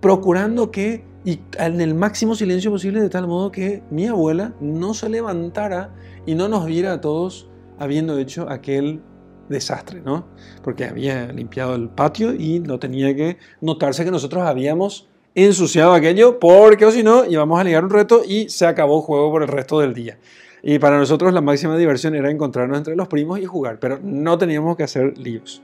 procurando 0.00 0.72
que, 0.72 1.04
y 1.24 1.38
en 1.60 1.80
el 1.80 1.94
máximo 1.94 2.34
silencio 2.34 2.72
posible, 2.72 3.00
de 3.00 3.08
tal 3.08 3.28
modo 3.28 3.52
que 3.52 3.84
mi 3.92 4.08
abuela 4.08 4.52
no 4.60 4.94
se 4.94 5.08
levantara 5.08 5.94
y 6.26 6.34
no 6.34 6.48
nos 6.48 6.66
viera 6.66 6.94
a 6.94 7.00
todos 7.00 7.48
habiendo 7.78 8.18
hecho 8.18 8.50
aquel 8.50 9.00
desastre, 9.48 10.02
¿no? 10.04 10.26
Porque 10.64 10.86
había 10.86 11.28
limpiado 11.28 11.76
el 11.76 11.88
patio 11.88 12.34
y 12.34 12.58
no 12.58 12.80
tenía 12.80 13.14
que 13.14 13.38
notarse 13.60 14.04
que 14.04 14.10
nosotros 14.10 14.42
habíamos 14.42 15.08
ensuciado 15.44 15.92
aquello, 15.92 16.40
porque 16.40 16.86
o 16.86 16.90
si 16.90 17.02
no 17.02 17.24
íbamos 17.26 17.60
a 17.60 17.64
ligar 17.64 17.84
un 17.84 17.90
reto 17.90 18.22
y 18.26 18.48
se 18.48 18.66
acabó 18.66 18.96
el 18.96 19.02
juego 19.02 19.30
por 19.30 19.42
el 19.42 19.48
resto 19.48 19.80
del 19.80 19.92
día. 19.92 20.18
Y 20.62 20.78
para 20.78 20.98
nosotros 20.98 21.32
la 21.32 21.42
máxima 21.42 21.76
diversión 21.76 22.14
era 22.14 22.30
encontrarnos 22.30 22.78
entre 22.78 22.96
los 22.96 23.06
primos 23.06 23.38
y 23.38 23.44
jugar, 23.44 23.78
pero 23.78 23.98
no 24.02 24.38
teníamos 24.38 24.76
que 24.76 24.84
hacer 24.84 25.16
líos. 25.18 25.62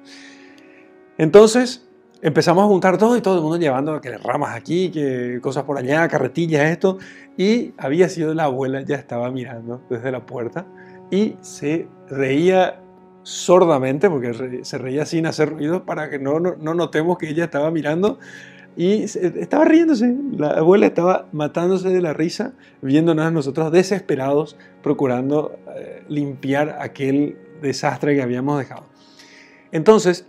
Entonces 1.18 1.88
empezamos 2.20 2.64
a 2.64 2.68
juntar 2.68 2.98
todo 2.98 3.16
y 3.16 3.20
todo 3.20 3.36
el 3.36 3.42
mundo 3.42 3.56
llevando 3.56 4.00
que 4.00 4.16
ramas 4.16 4.54
aquí, 4.54 4.90
que 4.90 5.40
cosas 5.42 5.64
por 5.64 5.78
allá, 5.78 6.06
carretillas, 6.06 6.70
esto. 6.70 6.98
Y 7.36 7.72
había 7.78 8.08
sido 8.08 8.34
la 8.34 8.44
abuela, 8.44 8.82
ya 8.82 8.96
estaba 8.96 9.30
mirando 9.30 9.82
desde 9.90 10.12
la 10.12 10.24
puerta 10.24 10.66
y 11.10 11.36
se 11.40 11.88
reía 12.08 12.80
sordamente, 13.22 14.10
porque 14.10 14.60
se 14.62 14.78
reía 14.78 15.06
sin 15.06 15.26
hacer 15.26 15.50
ruido 15.50 15.84
para 15.84 16.10
que 16.10 16.18
no, 16.18 16.40
no, 16.40 16.56
no 16.58 16.74
notemos 16.74 17.18
que 17.18 17.28
ella 17.28 17.44
estaba 17.44 17.70
mirando 17.70 18.18
y 18.76 19.02
estaba 19.02 19.64
riéndose, 19.64 20.16
la 20.36 20.50
abuela 20.50 20.86
estaba 20.86 21.28
matándose 21.32 21.90
de 21.90 22.00
la 22.00 22.12
risa, 22.12 22.54
viéndonos 22.80 23.26
a 23.26 23.30
nosotros 23.30 23.70
desesperados, 23.70 24.56
procurando 24.82 25.58
eh, 25.76 26.04
limpiar 26.08 26.78
aquel 26.80 27.36
desastre 27.60 28.14
que 28.14 28.22
habíamos 28.22 28.58
dejado. 28.58 28.86
Entonces, 29.72 30.26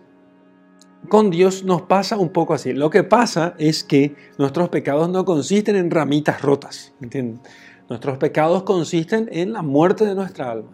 con 1.10 1.30
Dios 1.30 1.64
nos 1.64 1.84
pasa 1.84 2.18
un 2.18 2.30
poco 2.30 2.54
así. 2.54 2.74
Lo 2.74 2.90
que 2.90 3.04
pasa 3.04 3.56
es 3.58 3.84
que 3.84 4.16
nuestros 4.38 4.70
pecados 4.70 5.10
no 5.10 5.26
consisten 5.26 5.76
en 5.76 5.92
ramitas 5.92 6.42
rotas, 6.42 6.94
¿entienden? 7.02 7.42
Nuestros 7.90 8.18
pecados 8.18 8.64
consisten 8.64 9.30
en 9.32 9.54
la 9.54 9.62
muerte 9.62 10.06
de 10.06 10.16
nuestra 10.16 10.52
alma. 10.52 10.72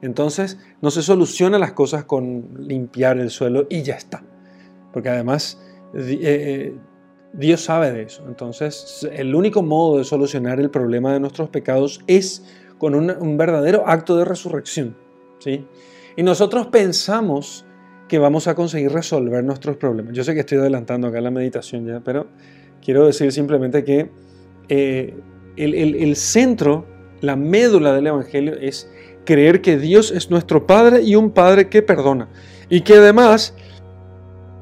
Entonces, 0.00 0.58
no 0.80 0.90
se 0.90 1.02
solucionan 1.02 1.60
las 1.60 1.72
cosas 1.72 2.04
con 2.04 2.66
limpiar 2.66 3.18
el 3.18 3.30
suelo 3.30 3.66
y 3.68 3.82
ya 3.82 3.94
está. 3.94 4.22
Porque 4.92 5.08
además, 5.08 5.60
eh, 5.94 6.18
eh, 6.20 6.78
Dios 7.38 7.60
sabe 7.60 7.92
de 7.92 8.02
eso. 8.02 8.24
Entonces, 8.26 9.08
el 9.12 9.32
único 9.32 9.62
modo 9.62 9.98
de 9.98 10.04
solucionar 10.04 10.58
el 10.58 10.70
problema 10.70 11.12
de 11.12 11.20
nuestros 11.20 11.48
pecados 11.50 12.00
es 12.08 12.44
con 12.78 12.96
un, 12.96 13.36
verdadero 13.38 13.84
acto 13.86 14.16
de 14.16 14.24
resurrección. 14.24 14.96
¿sí? 15.38 15.64
Y 16.16 16.24
nosotros 16.24 16.66
pensamos 16.66 17.64
que 18.08 18.18
vamos 18.18 18.48
a 18.48 18.56
conseguir 18.56 18.90
resolver 18.90 19.44
nuestros 19.44 19.76
problemas. 19.76 20.14
Yo 20.14 20.24
sé 20.24 20.34
que 20.34 20.40
estoy 20.40 20.58
adelantando 20.58 21.06
acá 21.06 21.20
la 21.20 21.30
meditación 21.30 21.86
ya, 21.86 22.00
pero 22.00 22.26
quiero 22.84 23.06
decir 23.06 23.30
simplemente 23.30 23.84
que 23.84 24.10
eh, 24.68 25.14
el, 25.56 25.74
el 25.74 26.16
centro, 26.16 26.86
la 27.20 27.36
médula 27.36 27.92
del 27.92 28.08
Evangelio 28.08 28.54
es 28.54 28.90
creer 29.24 29.60
que 29.60 29.78
Dios 29.78 30.10
es 30.10 30.28
nuestro 30.28 30.66
Padre 30.66 31.02
y 31.02 31.14
un 31.14 31.30
Padre 31.30 31.68
que 31.68 31.82
perdona. 31.82 32.28
Y 32.68 32.80
que 32.80 32.94
además 32.94 33.54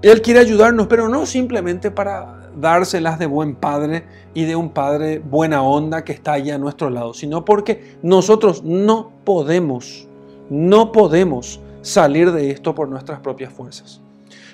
Él 0.02 0.20
quiere 0.20 0.40
ayudarnos, 0.40 0.88
pero 0.88 1.08
no 1.08 1.24
simplemente 1.24 1.90
para 1.90 2.35
dárselas 2.56 3.18
de 3.18 3.26
buen 3.26 3.54
padre 3.54 4.04
y 4.34 4.44
de 4.44 4.56
un 4.56 4.70
padre 4.70 5.18
buena 5.18 5.62
onda 5.62 6.04
que 6.04 6.12
está 6.12 6.32
allá 6.32 6.56
a 6.56 6.58
nuestro 6.58 6.90
lado, 6.90 7.14
sino 7.14 7.44
porque 7.44 7.96
nosotros 8.02 8.64
no 8.64 9.12
podemos, 9.24 10.08
no 10.50 10.90
podemos 10.92 11.60
salir 11.82 12.32
de 12.32 12.50
esto 12.50 12.74
por 12.74 12.88
nuestras 12.88 13.20
propias 13.20 13.52
fuerzas. 13.52 14.00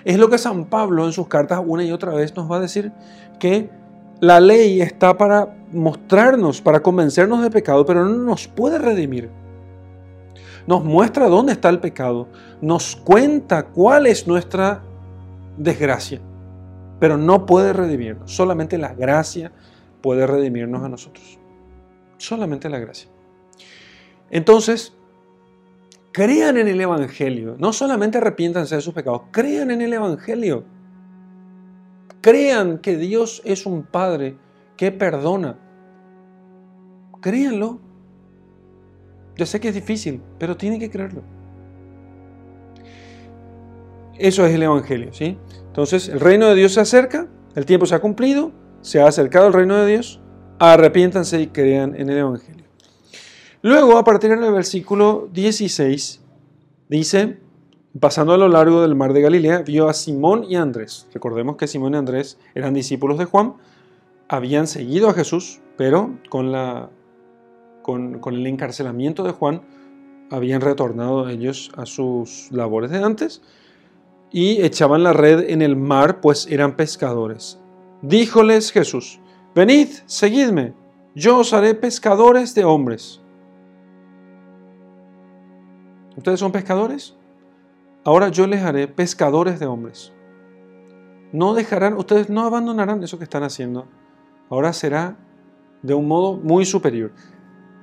Es 0.05 0.19
lo 0.19 0.29
que 0.29 0.39
San 0.39 0.65
Pablo 0.65 1.07
en 1.07 1.13
sus 1.13 1.29
cartas 1.29 1.63
una 1.65 1.85
y 1.85 1.93
otra 1.93 2.13
vez 2.13 2.37
nos 2.37 2.51
va 2.51 2.57
a 2.57 2.61
decir 2.61 2.93
que 3.39 3.71
la 4.21 4.41
ley 4.41 4.81
está 4.81 5.17
para 5.17 5.57
mostrarnos, 5.73 6.61
para 6.61 6.81
convencernos 6.81 7.43
de 7.43 7.51
pecado, 7.51 7.87
pero 7.87 8.05
no 8.05 8.17
nos 8.25 8.49
puede 8.49 8.79
redimir. 8.79 9.31
Nos 10.67 10.85
muestra 10.85 11.29
dónde 11.29 11.53
está 11.53 11.69
el 11.69 11.81
pecado, 11.81 12.29
nos 12.61 12.95
cuenta 12.97 13.65
cuál 13.65 14.07
es 14.07 14.27
nuestra 14.27 14.83
desgracia 15.57 16.21
pero 17.03 17.17
no 17.17 17.47
puede 17.47 17.73
redimirnos. 17.73 18.31
Solamente 18.31 18.79
la 18.79 18.95
gracia 18.95 19.51
puede 20.03 20.25
redimirnos 20.25 20.85
a 20.85 20.89
nosotros. 20.89 21.37
Solamente 22.17 22.69
la 22.69 22.79
gracia. 22.79 23.11
Entonces, 24.31 24.95
crean 26.13 26.59
en 26.59 26.69
el 26.69 26.81
Evangelio. 26.81 27.57
No 27.59 27.73
solamente 27.73 28.19
arrepiéntanse 28.19 28.77
de 28.77 28.83
sus 28.83 28.95
pecados, 28.95 29.23
crean 29.33 29.73
en 29.73 29.83
el 29.83 29.93
Evangelio. 29.93 30.63
Crean 32.21 32.79
que 32.79 32.97
Dios 32.97 33.43
es 33.45 33.67
un 33.67 33.83
Padre 33.83 34.37
que 34.77 34.93
perdona. 34.93 35.59
Créanlo. 37.21 37.81
Yo 39.35 39.45
sé 39.45 39.59
que 39.59 39.71
es 39.71 39.75
difícil, 39.75 40.23
pero 40.39 40.57
tienen 40.57 40.79
que 40.79 40.89
creerlo. 40.89 41.25
Eso 44.19 44.45
es 44.47 44.55
el 44.55 44.63
Evangelio, 44.63 45.13
¿sí? 45.13 45.39
Entonces, 45.67 46.09
el 46.09 46.21
reino 46.21 46.47
de 46.47 46.55
Dios 46.55 46.75
se 46.75 46.81
acerca, 46.81 47.29
el 47.55 47.65
tiempo 47.65 47.87
se 47.87 47.95
ha 47.95 48.01
cumplido, 48.01 48.53
se 48.83 49.01
ha 49.01 49.07
acercado 49.07 49.47
el 49.47 49.53
reino 49.53 49.77
de 49.77 49.87
Dios, 49.87 50.21
arrepiéntanse 50.59 51.41
y 51.41 51.47
crean 51.49 51.95
en 51.97 52.11
el 52.11 52.19
Evangelio. 52.19 52.67
Luego, 53.63 53.97
a 53.97 54.05
partir 54.05 54.31
del 54.31 54.53
versículo 54.53 55.29
16, 55.33 56.21
dice, 56.89 57.39
pasando 58.01 58.35
a 58.35 58.37
lo 58.37 58.49
largo 58.49 58.83
del 58.83 58.95
mar 58.95 59.13
de 59.13 59.23
Galilea, 59.23 59.63
vio 59.63 59.89
a 59.89 59.95
Simón 59.95 60.45
y 60.49 60.57
Andrés. 60.57 61.07
Recordemos 61.15 61.57
que 61.57 61.67
Simón 61.67 61.95
y 61.95 61.97
Andrés 61.97 62.39
eran 62.55 62.75
discípulos 62.75 63.19
de 63.19 63.25
Juan, 63.25 63.55
habían 64.29 64.67
seguido 64.67 65.09
a 65.09 65.15
Jesús, 65.15 65.61
pero 65.77 66.19
con, 66.29 66.53
la, 66.53 66.91
con, 67.83 68.19
con 68.19 68.35
el 68.35 68.47
encarcelamiento 68.47 69.23
de 69.23 69.33
Juan 69.33 69.63
habían 70.31 70.61
retornado 70.61 71.29
ellos 71.29 71.71
a 71.77 71.87
sus 71.87 72.51
labores 72.51 72.91
de 72.91 73.03
antes 73.03 73.43
y 74.33 74.63
echaban 74.63 75.03
la 75.03 75.13
red 75.13 75.51
en 75.51 75.63
el 75.63 75.77
mar, 75.77 76.21
pues 76.21 76.47
eran 76.51 76.77
pescadores. 76.77 77.61
Díjoles 78.01 78.73
Jesús, 78.73 79.21
venid, 79.55 79.89
seguidme, 80.07 80.75
yo 81.15 81.39
os 81.39 81.53
haré 81.53 81.75
pescadores 81.75 82.55
de 82.55 82.65
hombres. 82.65 83.21
¿Ustedes 86.17 86.41
son 86.41 86.53
pescadores? 86.53 87.17
Ahora 88.05 88.29
yo 88.29 88.47
les 88.47 88.63
haré 88.63 88.89
pescadores 88.89 89.61
de 89.61 89.67
hombres. 89.67 90.13
No 91.33 91.55
dejarán, 91.55 91.95
ustedes 91.95 92.29
no 92.29 92.45
abandonarán 92.45 93.03
eso 93.03 93.19
que 93.19 93.25
están 93.25 93.43
haciendo. 93.43 93.87
Ahora 94.51 94.73
será 94.73 95.17
de 95.83 95.95
un 95.95 96.09
modo 96.09 96.37
muy 96.37 96.65
superior. 96.65 97.13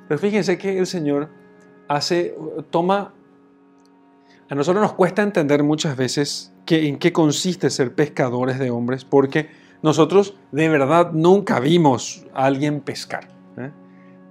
Pero 0.08 0.20
fíjense 0.20 0.58
que 0.58 0.78
el 0.78 0.86
Señor 0.86 1.30
hace, 1.88 2.36
toma 2.70 3.14
a 4.50 4.56
nosotros 4.56 4.82
nos 4.82 4.94
cuesta 4.94 5.22
entender 5.22 5.64
muchas 5.64 5.96
veces 5.96 6.52
en 6.68 6.98
qué 6.98 7.14
consiste 7.14 7.70
ser 7.70 7.94
pescadores 7.94 8.58
de 8.60 8.72
hombres, 8.72 9.06
porque 9.06 9.50
nosotros 9.82 10.36
de 10.52 10.70
verdad 10.70 11.12
nunca 11.12 11.60
vimos 11.60 12.26
a 12.34 12.46
alguien 12.46 12.82
pescar, 12.82 13.28
¿eh? 13.58 13.72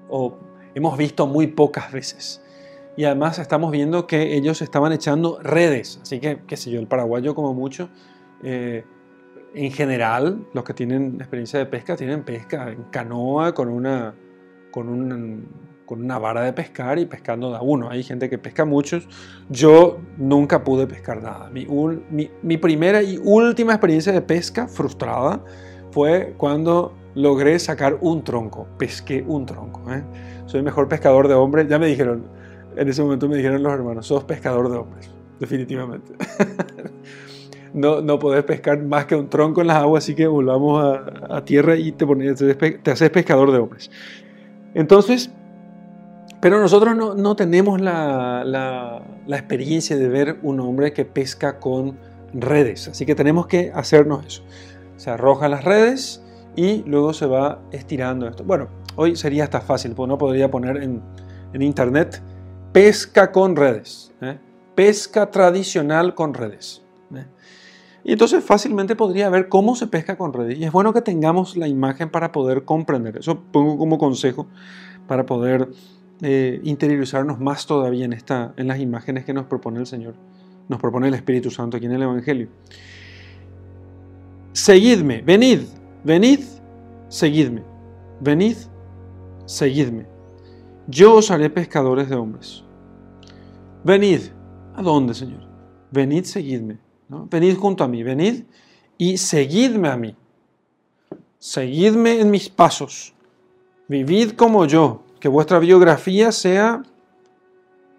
o 0.09 0.37
hemos 0.75 0.99
visto 0.99 1.27
muy 1.27 1.47
pocas 1.47 1.93
veces. 1.93 2.43
Y 2.97 3.05
además 3.05 3.39
estamos 3.39 3.71
viendo 3.71 4.09
que 4.09 4.37
ellos 4.37 4.61
estaban 4.61 4.93
echando 4.93 5.39
redes, 5.41 6.01
así 6.03 6.19
que, 6.19 6.41
qué 6.49 6.57
sé 6.57 6.73
yo, 6.73 6.81
el 6.81 6.89
paraguayo 6.89 7.37
como 7.37 7.55
mucho, 7.55 7.89
eh, 8.43 8.85
en 9.55 9.71
general, 9.71 10.47
los 10.53 10.65
que 10.65 10.75
tienen 10.75 11.15
experiencia 11.19 11.61
de 11.61 11.67
pesca 11.67 11.97
tienen 11.97 12.25
pesca 12.25 12.71
en 12.71 12.83
canoa 12.91 13.55
con 13.55 13.69
una, 13.69 14.15
con 14.73 14.89
un 14.89 15.49
con 15.89 16.05
una 16.05 16.19
vara 16.19 16.43
de 16.43 16.53
pescar 16.53 16.99
y 16.99 17.07
pescando 17.07 17.51
da 17.51 17.63
uno. 17.63 17.89
Hay 17.89 18.03
gente 18.03 18.29
que 18.29 18.37
pesca 18.37 18.67
muchos. 18.67 19.09
Yo 19.49 19.99
nunca 20.19 20.63
pude 20.63 20.87
pescar 20.87 21.23
nada. 21.23 21.51
Mi, 21.51 22.57
primera 22.59 23.03
y 23.03 23.19
última 23.25 23.73
experiencia 23.73 24.13
de 24.13 24.21
pesca 24.21 24.69
frustrada 24.69 25.43
fue 25.91 26.35
cuando 26.37 26.93
logré 27.15 27.59
sacar 27.59 27.97
un 28.03 28.23
tronco. 28.23 28.69
Pesqué 28.77 29.25
un 29.27 29.47
tronco. 29.47 29.81
¿eh? 29.91 30.03
Soy 30.45 30.61
mejor 30.61 30.89
pescador 30.89 31.27
de 31.27 31.33
hombres. 31.33 31.67
Ya 31.69 31.79
me 31.79 31.87
dijeron, 31.87 32.27
en 32.77 32.87
ese 32.87 33.03
momento 33.03 33.27
me 33.27 33.37
dijeron 33.37 33.63
los 33.63 33.73
hermanos, 33.73 34.07
sos 34.07 34.25
pescador 34.25 34.71
de 34.71 34.77
hombres. 34.77 35.11
Definitivamente. 35.41 36.13
no, 37.73 38.03
no 38.03 38.19
podés 38.19 38.45
pescar 38.45 38.83
más 38.83 39.07
que 39.07 39.17
un 39.17 39.31
tronco 39.31 39.63
en 39.63 39.69
las 39.69 39.79
aguas, 39.79 40.05
así 40.05 40.15
que 40.15 40.27
volvamos 40.27 40.85
a, 41.31 41.43
tierra 41.47 41.77
y 41.77 41.93
te, 41.93 42.07
pones, 42.07 42.45
te 42.83 42.91
haces 42.91 43.09
pescador 43.09 43.53
de 43.53 43.59
hombres. 43.59 43.91
Entonces, 44.75 45.31
pero 46.41 46.61
nosotros 46.61 46.97
no, 46.97 47.37
tenemos 47.37 47.81
la, 47.81 49.03
experiencia 49.29 49.97
de 49.97 50.09
ver 50.09 50.39
un 50.43 50.61
hombre 50.61 50.93
que 50.93 51.05
pesca 51.05 51.59
con 51.59 51.99
redes, 52.33 52.89
así 52.89 53.07
que 53.07 53.15
tenemos 53.15 53.47
que 53.47 53.73
hacernos 53.75 54.27
eso. 54.27 54.43
Se 54.97 55.11
arroja 55.11 55.49
las 55.49 55.65
redes 55.65 56.23
y 56.55 56.83
luego 56.85 57.13
se 57.13 57.27
va 57.27 57.61
estirando 57.73 58.29
esto. 58.29 58.45
Bueno, 58.45 58.69
hoy 58.97 59.17
sería 59.17 59.45
hasta 59.45 59.61
fácil, 59.61 59.95
porque 59.95 60.09
no 60.09 60.19
podría 60.19 60.51
poner 60.51 60.83
en, 60.83 61.03
internet 61.61 62.23
pesca 62.73 63.33
con 63.33 63.57
redes, 63.57 64.13
¿eh? 64.21 64.39
pesca 64.77 65.31
tradicional 65.31 66.15
con 66.15 66.35
redes. 66.35 66.83
¿eh? 67.15 67.27
Y 68.05 68.13
entonces 68.13 68.45
fácilmente 68.45 68.95
podría 68.95 69.29
ver 69.29 69.49
cómo 69.49 69.75
se 69.75 69.89
pesca 69.89 70.17
con 70.17 70.33
redes. 70.33 70.59
Y 70.59 70.65
es 70.65 70.71
bueno 70.71 70.93
que 70.93 71.03
tengamos 71.03 71.57
la 71.57 71.67
imagen 71.67 72.11
para 72.11 72.31
poder 72.31 72.65
comprender. 72.65 73.17
Eso 73.17 73.41
pongo 73.51 73.77
como 73.77 73.99
consejo 73.99 74.47
para 75.09 75.27
poder 75.27 75.69
eh, 76.23 76.61
interiorizarnos 76.65 77.39
más 77.41 77.67
todavía 77.67 78.05
en, 78.05 78.13
esta, 78.13 78.53
en 78.57 78.67
las 78.69 78.81
imágenes 78.81 79.25
que 79.25 79.33
nos 79.33 79.47
propone 79.47 79.81
el 79.81 79.87
Señor, 79.87 80.15
nos 80.69 80.81
propone 80.81 81.09
el 81.09 81.15
Espíritu 81.15 81.51
Santo 81.51 81.77
aquí 81.77 81.87
en 81.87 81.93
el 81.93 82.03
Evangelio. 82.03 82.49
Seguidme, 84.53 85.23
venid, 85.23 85.61
venid, 86.05 86.41
seguidme, 87.09 87.63
venid, 88.21 88.57
seguidme. 89.47 90.07
Yo 90.87 91.17
os 91.17 91.31
haré 91.31 91.51
pescadores 91.51 92.09
de 92.09 92.17
hombres. 92.17 92.65
Venid, 93.85 94.21
¿a 94.75 94.83
dónde, 94.83 95.15
Señor? 95.15 95.47
Venid, 95.91 96.25
seguidme. 96.25 96.79
Venid 97.09 97.57
junto 97.57 97.85
a 97.85 97.89
mí, 97.89 98.03
venid 98.03 98.45
y 98.99 99.17
seguidme 99.17 99.89
a 99.89 99.97
mí. 99.97 100.17
Seguidme 101.39 102.21
en 102.21 102.31
mis 102.31 102.49
pasos. 102.49 103.15
Vivid 103.87 104.33
como 104.33 104.67
yo, 104.67 105.03
que 105.21 105.29
vuestra 105.29 105.59
biografía 105.59 106.33
sea 106.33 106.83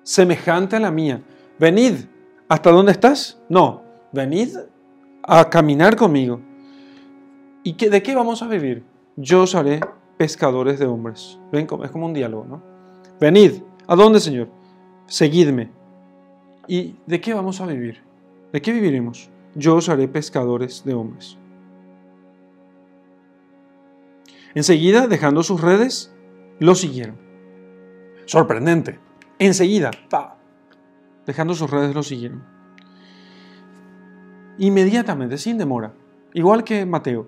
semejante 0.03 0.75
a 0.75 0.79
la 0.79 0.91
mía. 0.91 1.21
Venid, 1.59 2.05
¿hasta 2.47 2.71
dónde 2.71 2.91
estás? 2.91 3.39
No, 3.49 3.83
venid 4.11 4.57
a 5.23 5.49
caminar 5.49 5.95
conmigo. 5.95 6.39
¿Y 7.63 7.73
qué, 7.73 7.89
de 7.89 8.01
qué 8.01 8.15
vamos 8.15 8.41
a 8.41 8.47
vivir? 8.47 8.83
Yo 9.15 9.43
os 9.43 9.53
haré 9.55 9.81
pescadores 10.17 10.79
de 10.79 10.85
hombres. 10.85 11.37
Ven, 11.51 11.67
es 11.83 11.91
como 11.91 12.05
un 12.05 12.13
diálogo, 12.13 12.45
¿no? 12.45 12.63
Venid, 13.19 13.61
¿a 13.87 13.95
dónde, 13.95 14.19
Señor? 14.19 14.49
Seguidme. 15.07 15.69
¿Y 16.67 16.95
de 17.05 17.19
qué 17.19 17.33
vamos 17.33 17.59
a 17.61 17.65
vivir? 17.65 18.01
¿De 18.53 18.61
qué 18.61 18.71
viviremos? 18.71 19.29
Yo 19.55 19.75
os 19.75 19.89
haré 19.89 20.07
pescadores 20.07 20.83
de 20.83 20.93
hombres. 20.93 21.37
Enseguida, 24.55 25.07
dejando 25.07 25.43
sus 25.43 25.61
redes, 25.61 26.13
lo 26.59 26.75
siguieron. 26.75 27.17
Sorprendente. 28.25 28.99
Enseguida, 29.39 29.91
dejando 31.25 31.55
sus 31.55 31.69
redes, 31.69 31.95
lo 31.95 32.03
siguieron. 32.03 32.43
Inmediatamente, 34.57 35.37
sin 35.37 35.57
demora. 35.57 35.93
Igual 36.33 36.63
que 36.63 36.85
Mateo. 36.85 37.27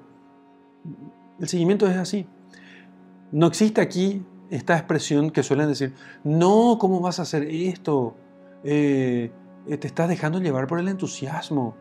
El 1.39 1.47
seguimiento 1.47 1.87
es 1.87 1.97
así. 1.97 2.27
No 3.31 3.47
existe 3.47 3.79
aquí 3.79 4.25
esta 4.49 4.77
expresión 4.77 5.31
que 5.31 5.41
suelen 5.41 5.69
decir, 5.69 5.95
no, 6.23 6.77
¿cómo 6.79 6.99
vas 6.99 7.19
a 7.19 7.21
hacer 7.21 7.43
esto? 7.43 8.15
Eh, 8.63 9.31
te 9.65 9.87
estás 9.87 10.09
dejando 10.09 10.39
llevar 10.39 10.67
por 10.67 10.79
el 10.79 10.89
entusiasmo. 10.89 11.75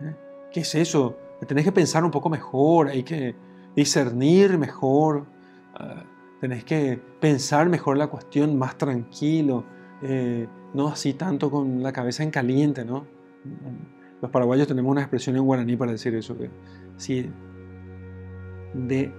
¿Eh? 0.00 0.16
¿Qué 0.52 0.60
es 0.60 0.74
eso? 0.74 1.16
Tenés 1.46 1.64
que 1.64 1.72
pensar 1.72 2.04
un 2.04 2.10
poco 2.10 2.28
mejor, 2.28 2.88
hay 2.88 3.04
que 3.04 3.36
discernir 3.76 4.58
mejor. 4.58 5.26
Ah, 5.74 6.02
tenés 6.42 6.64
que 6.64 7.00
pensar 7.20 7.68
mejor 7.68 7.96
la 7.96 8.08
cuestión 8.08 8.58
más 8.58 8.76
tranquilo, 8.76 9.64
eh, 10.02 10.48
no 10.74 10.88
así 10.88 11.14
tanto 11.14 11.52
con 11.52 11.84
la 11.84 11.92
cabeza 11.92 12.24
en 12.24 12.32
caliente, 12.32 12.84
¿no? 12.84 13.06
Los 14.20 14.28
paraguayos 14.28 14.66
tenemos 14.66 14.90
una 14.90 15.02
expresión 15.02 15.36
en 15.36 15.44
guaraní 15.44 15.76
para 15.76 15.92
decir 15.92 16.12
eso, 16.16 16.36
que 16.36 16.50
sí, 16.96 17.30
de 18.74 19.12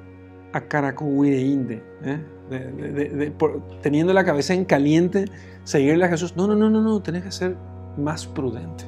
acaracuireinde, 0.52 1.82
¿eh? 2.04 2.20
de, 2.50 3.34
teniendo 3.82 4.12
la 4.12 4.26
cabeza 4.26 4.54
en 4.54 4.66
caliente, 4.66 5.24
seguirle 5.64 6.04
a 6.04 6.10
Jesús. 6.10 6.36
No, 6.36 6.46
no, 6.46 6.58
no, 6.58 6.70
no, 6.70 6.82
no, 6.82 7.02
tenés 7.02 7.24
que 7.24 7.32
ser 7.32 7.56
más 7.98 8.28
prudente. 8.28 8.84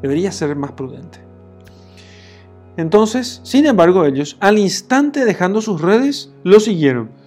Debería 0.00 0.32
ser 0.32 0.56
más 0.56 0.72
prudente. 0.72 1.18
Entonces, 2.78 3.42
sin 3.44 3.66
embargo, 3.66 4.06
ellos, 4.06 4.38
al 4.40 4.56
instante 4.56 5.26
dejando 5.26 5.60
sus 5.60 5.82
redes, 5.82 6.32
lo 6.44 6.60
siguieron. 6.60 7.17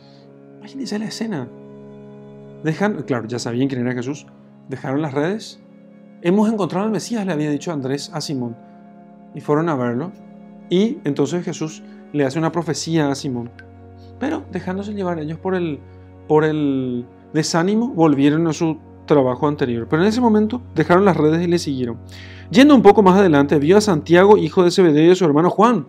Imagínense 0.61 0.99
la 0.99 1.05
escena. 1.05 1.49
Dejan, 2.63 3.01
claro, 3.01 3.27
ya 3.27 3.39
sabían 3.39 3.67
quién 3.67 3.81
era 3.81 3.93
Jesús. 3.93 4.27
Dejaron 4.69 5.01
las 5.01 5.11
redes. 5.11 5.59
Hemos 6.21 6.51
encontrado 6.53 6.85
al 6.85 6.91
Mesías, 6.91 7.25
le 7.25 7.33
había 7.33 7.49
dicho 7.49 7.71
Andrés 7.71 8.11
a 8.13 8.21
Simón. 8.21 8.55
Y 9.33 9.41
fueron 9.41 9.69
a 9.69 9.75
verlo. 9.75 10.11
Y 10.69 10.99
entonces 11.03 11.43
Jesús 11.43 11.81
le 12.13 12.25
hace 12.25 12.37
una 12.37 12.51
profecía 12.51 13.09
a 13.09 13.15
Simón. 13.15 13.49
Pero 14.19 14.45
dejándose 14.51 14.93
llevar 14.93 15.17
ellos 15.17 15.39
por 15.39 15.55
el, 15.55 15.79
por 16.27 16.45
el 16.45 17.07
desánimo, 17.33 17.87
volvieron 17.89 18.45
a 18.45 18.53
su 18.53 18.77
trabajo 19.07 19.47
anterior. 19.47 19.87
Pero 19.89 20.03
en 20.03 20.09
ese 20.09 20.21
momento 20.21 20.61
dejaron 20.75 21.05
las 21.05 21.17
redes 21.17 21.41
y 21.41 21.47
le 21.47 21.57
siguieron. 21.57 21.97
Yendo 22.51 22.75
un 22.75 22.83
poco 22.83 23.01
más 23.01 23.17
adelante, 23.17 23.57
vio 23.57 23.77
a 23.77 23.81
Santiago, 23.81 24.37
hijo 24.37 24.63
de 24.63 24.69
Zebedeo, 24.69 25.07
y 25.07 25.11
a 25.11 25.15
su 25.15 25.25
hermano 25.25 25.49
Juan, 25.49 25.87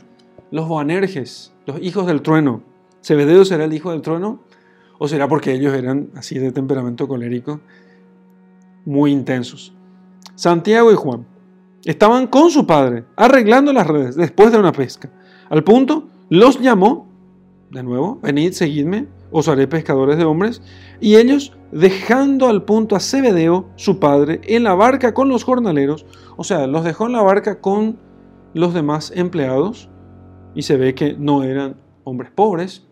los 0.51 0.67
Boanerges, 0.67 1.53
los 1.67 1.79
hijos 1.83 2.07
del 2.07 2.23
trueno. 2.23 2.63
¿Zebedeo 3.05 3.45
será 3.45 3.65
el 3.65 3.75
hijo 3.75 3.91
del 3.91 4.01
trueno? 4.01 4.41
¿O 5.03 5.09
será 5.09 5.27
porque 5.27 5.53
ellos 5.53 5.75
eran 5.75 6.11
así 6.15 6.39
de 6.39 6.53
temperamento 6.53 7.09
colérico? 7.09 7.59
Muy 8.85 9.11
intensos. 9.11 9.75
Santiago 10.37 10.93
y 10.93 10.95
Juan 10.95 11.27
estaban 11.85 12.29
con 12.29 12.53
su 12.53 12.69
padre, 12.69 13.03
arreglando 13.17 13.73
las 13.73 13.89
redes 13.89 14.15
después 14.15 14.53
de 14.53 14.59
una 14.59 14.71
pesca. 14.71 15.11
Al 15.51 15.65
punto, 15.65 16.07
los 16.29 16.61
llamó, 16.61 17.09
de 17.73 17.83
nuevo, 17.83 18.21
venid, 18.23 18.53
seguidme, 18.53 19.09
os 19.33 19.49
haré 19.49 19.67
pescadores 19.67 20.19
de 20.19 20.25
hombres. 20.25 20.63
Y 21.01 21.17
ellos, 21.17 21.53
dejando 21.73 22.47
al 22.47 22.63
punto 22.63 22.95
a 22.95 23.01
Zebedeo, 23.01 23.71
su 23.75 23.99
padre, 23.99 24.41
en 24.45 24.63
la 24.63 24.75
barca 24.75 25.15
con 25.15 25.29
los 25.29 25.43
jornaleros, 25.43 26.07
o 26.37 26.45
sea, 26.45 26.69
los 26.69 26.85
dejó 26.85 27.07
en 27.07 27.15
la 27.15 27.23
barca 27.23 27.61
con 27.61 27.99
los 28.55 28.73
demás 28.73 29.13
empleados, 29.17 29.89
y 30.55 30.63
se 30.63 30.77
ve 30.77 30.95
que 30.95 31.17
no 31.19 31.43
eran 31.43 31.75
hombres 32.05 32.31
pobres, 32.31 32.87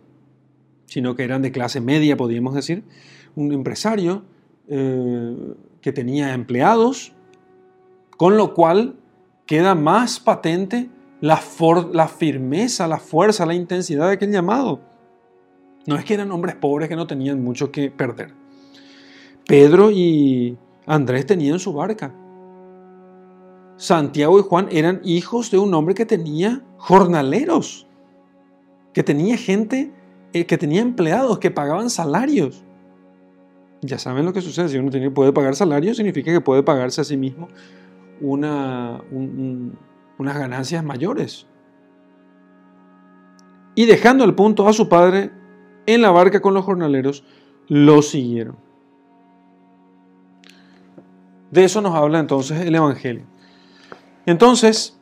sino 0.91 1.15
que 1.15 1.23
eran 1.23 1.41
de 1.41 1.53
clase 1.53 1.81
media, 1.81 2.17
podríamos 2.17 2.53
decir, 2.53 2.83
un 3.37 3.53
empresario 3.53 4.25
eh, 4.67 5.55
que 5.81 5.93
tenía 5.93 6.35
empleados, 6.35 7.13
con 8.17 8.37
lo 8.37 8.55
cual 8.55 8.97
queda 9.47 9.77
más 9.77 10.19
patente 10.19 10.91
la, 11.21 11.41
la 11.93 12.09
firmeza, 12.09 12.89
la 12.89 12.99
fuerza, 12.99 13.47
la 13.47 13.55
intensidad 13.55 14.09
de 14.09 14.15
aquel 14.15 14.33
llamado. 14.33 14.81
No 15.87 15.95
es 15.95 16.05
que 16.05 16.15
eran 16.15 16.33
hombres 16.33 16.57
pobres 16.57 16.89
que 16.89 16.97
no 16.97 17.07
tenían 17.07 17.41
mucho 17.41 17.71
que 17.71 17.93
perder. 17.93 18.35
Pedro 19.47 19.93
y 19.93 20.59
Andrés 20.87 21.25
tenían 21.25 21.61
su 21.61 21.73
barca. 21.73 22.13
Santiago 23.77 24.41
y 24.41 24.43
Juan 24.43 24.67
eran 24.73 25.01
hijos 25.05 25.53
de 25.53 25.59
un 25.59 25.73
hombre 25.73 25.95
que 25.95 26.05
tenía 26.05 26.65
jornaleros, 26.79 27.87
que 28.93 29.05
tenía 29.05 29.37
gente, 29.37 29.93
eh, 30.33 30.47
que 30.47 30.59
tenía 30.59 30.81
empleados, 30.81 31.39
que 31.39 31.51
pagaban 31.51 31.91
salarios. 31.91 32.65
Ya 33.83 33.99
saben 33.99 34.27
lo 34.27 34.33
que 34.33 34.43
sucede, 34.43 34.69
si 34.69 34.79
uno 34.79 34.91
tiene, 34.91 35.11
puede 35.11 35.33
pagar 35.33 35.57
salarios, 35.57 35.97
significa 35.97 36.31
que 36.33 36.41
puede 36.41 36.63
pagarse 36.63 37.01
a 37.01 37.05
sí 37.05 37.17
mismo 37.17 37.49
una, 38.21 39.01
unas 40.19 40.39
ganancias 40.39 40.85
mayores. 40.85 41.47
Y 43.75 43.87
dejando 43.87 44.25
al 44.25 44.35
punto 44.35 44.69
a 44.69 44.73
su 44.73 44.89
padre 44.89 45.31
en 45.87 46.03
la 46.03 46.11
barca 46.11 46.41
con 46.41 46.53
los 46.53 46.65
jornaleros, 46.65 47.25
lo 47.69 48.03
siguieron. 48.03 48.57
De 51.51 51.65
eso 51.65 51.81
nos 51.81 51.95
habla 51.95 52.19
entonces 52.19 52.61
el 52.61 52.75
Evangelio. 52.75 53.25
Entonces, 54.27 54.99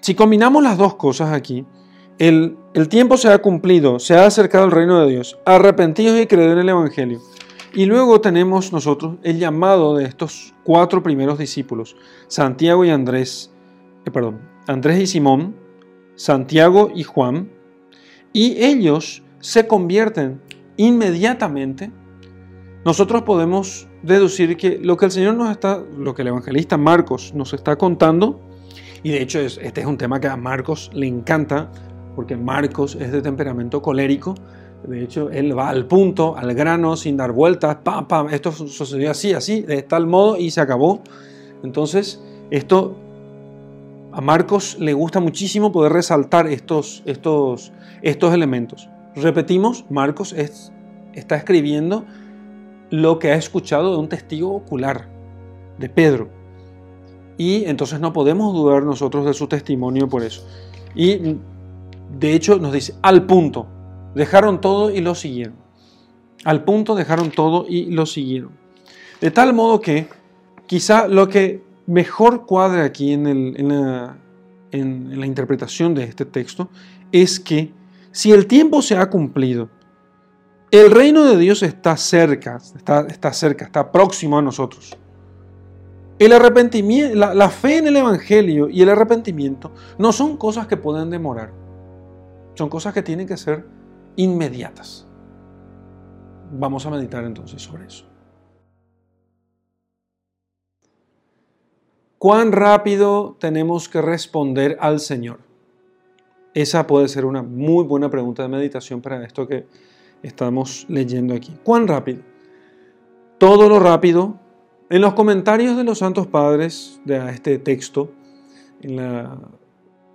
si 0.00 0.14
combinamos 0.14 0.62
las 0.62 0.78
dos 0.78 0.94
cosas 0.94 1.32
aquí, 1.32 1.66
el, 2.18 2.56
tiempo 2.88 3.16
se 3.16 3.28
ha 3.28 3.38
cumplido, 3.38 3.98
se 3.98 4.14
ha 4.16 4.26
acercado 4.26 4.64
el 4.64 4.72
reino 4.72 5.00
de 5.00 5.10
Dios, 5.10 5.38
arrepentidos 5.44 6.20
y 6.20 6.26
creed 6.26 6.50
en 6.52 6.58
el 6.58 6.68
Evangelio. 6.68 7.20
Y 7.72 7.86
luego 7.86 8.20
tenemos 8.20 8.72
nosotros 8.72 9.16
el 9.22 9.38
llamado 9.38 9.96
de 9.96 10.04
estos 10.04 10.54
cuatro 10.64 11.02
primeros 11.02 11.38
discípulos, 11.38 11.96
Santiago 12.26 12.84
y 12.84 12.90
Andrés, 12.90 13.52
eh, 14.04 14.10
perdón, 14.10 14.40
Andrés 14.66 15.00
y 15.00 15.06
Simón, 15.06 15.54
Santiago 16.16 16.90
y 16.94 17.04
Juan, 17.04 17.50
y 18.32 18.64
ellos 18.64 19.22
se 19.40 19.66
convierten 19.66 20.40
inmediatamente. 20.76 21.92
Nosotros 22.84 23.22
podemos 23.22 23.86
deducir 24.02 24.56
que 24.56 24.78
lo 24.78 24.96
que 24.96 25.06
el 25.06 25.10
Señor 25.12 25.34
nos 25.34 25.50
está, 25.50 25.82
lo 25.96 26.14
que 26.14 26.22
el 26.22 26.28
evangelista 26.28 26.76
Marcos 26.76 27.32
nos 27.34 27.52
está 27.52 27.76
contando, 27.76 28.40
y 29.02 29.10
de 29.10 29.22
hecho 29.22 29.38
este 29.38 29.80
es 29.80 29.86
un 29.86 29.96
tema 29.96 30.20
que 30.20 30.26
a 30.26 30.36
Marcos 30.36 30.90
le 30.92 31.06
encanta, 31.06 31.70
porque 32.18 32.36
Marcos 32.36 32.96
es 32.96 33.12
de 33.12 33.22
temperamento 33.22 33.80
colérico, 33.80 34.34
de 34.82 35.04
hecho 35.04 35.30
él 35.30 35.56
va 35.56 35.68
al 35.68 35.86
punto, 35.86 36.36
al 36.36 36.52
grano, 36.52 36.96
sin 36.96 37.16
dar 37.16 37.30
vueltas, 37.30 37.76
pam, 37.84 38.08
pam, 38.08 38.28
esto 38.30 38.50
sucedió 38.50 39.12
así, 39.12 39.34
así, 39.34 39.62
de 39.62 39.82
tal 39.82 40.08
modo 40.08 40.36
y 40.36 40.50
se 40.50 40.60
acabó. 40.60 41.00
Entonces, 41.62 42.20
esto 42.50 42.96
a 44.10 44.20
Marcos 44.20 44.78
le 44.80 44.94
gusta 44.94 45.20
muchísimo 45.20 45.70
poder 45.70 45.92
resaltar 45.92 46.48
estos, 46.48 47.04
estos, 47.06 47.70
estos 48.02 48.34
elementos. 48.34 48.88
Repetimos, 49.14 49.84
Marcos 49.88 50.32
está 50.32 51.36
escribiendo 51.36 52.04
lo 52.90 53.20
que 53.20 53.30
ha 53.30 53.36
escuchado 53.36 53.92
de 53.92 53.98
un 53.98 54.08
testigo 54.08 54.56
ocular, 54.56 55.08
de 55.78 55.88
Pedro. 55.88 56.30
Y 57.36 57.66
entonces 57.66 58.00
no 58.00 58.12
podemos 58.12 58.52
dudar 58.52 58.82
nosotros 58.82 59.24
de 59.24 59.34
su 59.34 59.46
testimonio 59.46 60.08
por 60.08 60.24
eso. 60.24 60.44
Y 60.96 61.36
de 62.16 62.34
hecho 62.34 62.58
nos 62.58 62.72
dice, 62.72 62.94
al 63.02 63.26
punto, 63.26 63.66
dejaron 64.14 64.60
todo 64.60 64.90
y 64.90 65.00
lo 65.00 65.14
siguieron. 65.14 65.54
Al 66.44 66.64
punto 66.64 66.94
dejaron 66.94 67.30
todo 67.30 67.66
y 67.68 67.86
lo 67.86 68.06
siguieron. 68.06 68.52
De 69.20 69.30
tal 69.30 69.52
modo 69.52 69.80
que 69.80 70.08
quizá 70.66 71.08
lo 71.08 71.28
que 71.28 71.62
mejor 71.86 72.46
cuadra 72.46 72.84
aquí 72.84 73.12
en, 73.12 74.16
la 74.70 75.26
interpretación 75.26 75.94
de 75.94 76.04
este 76.04 76.24
texto 76.24 76.68
es 77.10 77.40
que 77.40 77.72
si 78.12 78.32
el 78.32 78.46
tiempo 78.46 78.82
se 78.82 78.96
ha 78.96 79.08
cumplido 79.08 79.70
el 80.70 80.90
reino 80.90 81.24
de 81.24 81.38
Dios 81.38 81.62
está 81.62 81.96
cerca, 81.96 82.58
está, 82.76 83.06
está 83.08 83.32
cerca, 83.32 83.64
está 83.64 83.90
próximo 83.90 84.38
a 84.38 84.42
nosotros. 84.42 84.96
El 86.18 86.32
arrepentimiento, 86.32 87.14
la, 87.14 87.32
la, 87.32 87.48
fe 87.48 87.78
en 87.78 87.86
el 87.86 87.96
Evangelio 87.96 88.68
y 88.68 88.82
el 88.82 88.90
arrepentimiento 88.90 89.72
no 89.96 90.12
son 90.12 90.36
cosas 90.36 90.66
que 90.66 90.76
pueden 90.76 91.08
demorar. 91.08 91.52
Son 92.58 92.68
cosas 92.68 92.92
que 92.92 93.04
tienen 93.04 93.28
que 93.28 93.36
ser 93.36 93.64
inmediatas. 94.16 95.06
Vamos 96.50 96.84
a 96.86 96.90
meditar 96.90 97.22
entonces 97.22 97.62
sobre 97.62 97.86
eso. 97.86 98.04
¿Cuán 102.18 102.50
rápido 102.50 103.36
tenemos 103.38 103.88
que 103.88 104.02
responder 104.02 104.76
al 104.80 104.98
Señor? 104.98 105.38
Esa 106.52 106.84
puede 106.88 107.06
ser 107.06 107.26
una 107.26 107.44
muy 107.44 107.84
buena 107.84 108.10
pregunta 108.10 108.42
de 108.42 108.48
meditación 108.48 109.00
para 109.02 109.24
esto 109.24 109.46
que 109.46 109.68
estamos 110.24 110.84
leyendo 110.88 111.34
aquí. 111.34 111.56
¿Cuán 111.62 111.86
rápido? 111.86 112.22
Todo 113.38 113.68
lo 113.68 113.78
rápido. 113.78 114.34
En 114.90 115.00
los 115.02 115.14
comentarios 115.14 115.76
de 115.76 115.84
los 115.84 115.98
santos 115.98 116.26
padres 116.26 117.00
de 117.04 117.30
este 117.30 117.60
texto, 117.60 118.10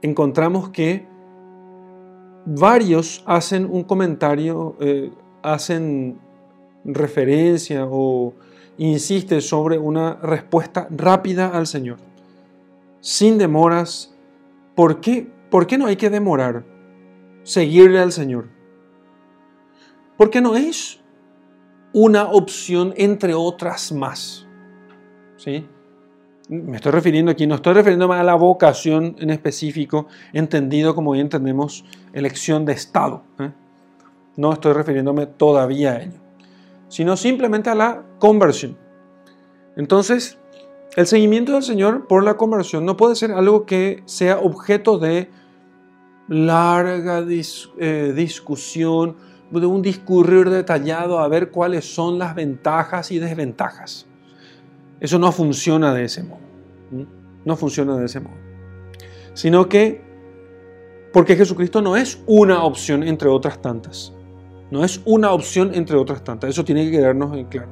encontramos 0.01 0.71
que 0.71 1.12
varios 2.45 3.23
hacen 3.25 3.65
un 3.65 3.83
comentario, 3.83 4.75
eh, 4.79 5.11
hacen 5.41 6.19
referencia 6.85 7.85
o 7.89 8.33
insisten 8.77 9.41
sobre 9.41 9.77
una 9.77 10.15
respuesta 10.15 10.87
rápida 10.89 11.49
al 11.49 11.67
Señor, 11.67 11.97
sin 12.99 13.37
demoras. 13.37 14.13
¿Por 14.75 14.99
qué? 15.01 15.31
¿Por 15.49 15.67
qué 15.67 15.77
no 15.77 15.85
hay 15.85 15.95
que 15.95 16.09
demorar 16.09 16.65
seguirle 17.43 17.99
al 17.99 18.11
Señor? 18.11 18.53
porque 20.17 20.41
no 20.41 20.55
es 20.55 20.99
una 21.91 22.29
opción 22.29 22.93
entre 22.97 23.33
otras 23.33 23.91
más. 23.91 24.47
¿Sí? 25.37 25.67
Me 26.49 26.75
estoy 26.75 26.91
refiriendo 26.91 27.31
aquí, 27.31 27.47
no 27.47 27.55
estoy 27.55 27.73
refiriéndome 27.73 28.15
a 28.15 28.23
la 28.23 28.35
vocación 28.35 29.15
en 29.19 29.29
específico, 29.29 30.07
entendido 30.33 30.93
como 30.93 31.11
hoy 31.11 31.21
entendemos 31.21 31.85
elección 32.11 32.65
de 32.65 32.73
Estado. 32.73 33.23
¿eh? 33.39 33.51
No 34.35 34.51
estoy 34.51 34.73
refiriéndome 34.73 35.25
todavía 35.25 35.93
a 35.93 36.01
ello, 36.01 36.19
sino 36.89 37.15
simplemente 37.15 37.69
a 37.69 37.75
la 37.75 38.03
conversión. 38.19 38.77
Entonces, 39.77 40.37
el 40.97 41.07
seguimiento 41.07 41.53
del 41.53 41.63
Señor 41.63 42.07
por 42.07 42.25
la 42.25 42.35
conversión 42.35 42.85
no 42.85 42.97
puede 42.97 43.15
ser 43.15 43.31
algo 43.31 43.65
que 43.65 44.03
sea 44.05 44.39
objeto 44.39 44.99
de 44.99 45.29
larga 46.27 47.23
eh, 47.77 48.13
discusión, 48.13 49.15
de 49.49 49.65
un 49.65 49.81
discurrir 49.81 50.49
detallado 50.49 51.19
a 51.19 51.27
ver 51.29 51.51
cuáles 51.51 51.85
son 51.85 52.19
las 52.19 52.35
ventajas 52.35 53.11
y 53.11 53.19
desventajas. 53.19 54.07
Eso 55.03 55.19
no 55.19 55.31
funciona 55.31 55.93
de 55.93 56.05
ese 56.05 56.23
modo. 56.23 56.41
No 57.45 57.55
funciona 57.55 57.97
de 57.97 58.05
ese 58.05 58.21
modo. 58.21 58.37
Sino 59.33 59.69
que, 59.69 60.01
porque 61.11 61.35
Jesucristo 61.35 61.81
no 61.81 61.95
es 61.95 62.23
una 62.25 62.63
opción 62.63 63.03
entre 63.03 63.29
otras 63.29 63.61
tantas. 63.61 64.13
No 64.71 64.83
es 64.83 65.01
una 65.05 65.31
opción 65.31 65.71
entre 65.75 65.97
otras 65.97 66.23
tantas. 66.23 66.49
Eso 66.49 66.65
tiene 66.65 66.85
que 66.85 66.91
quedarnos 66.91 67.37
en 67.37 67.45
claro. 67.45 67.69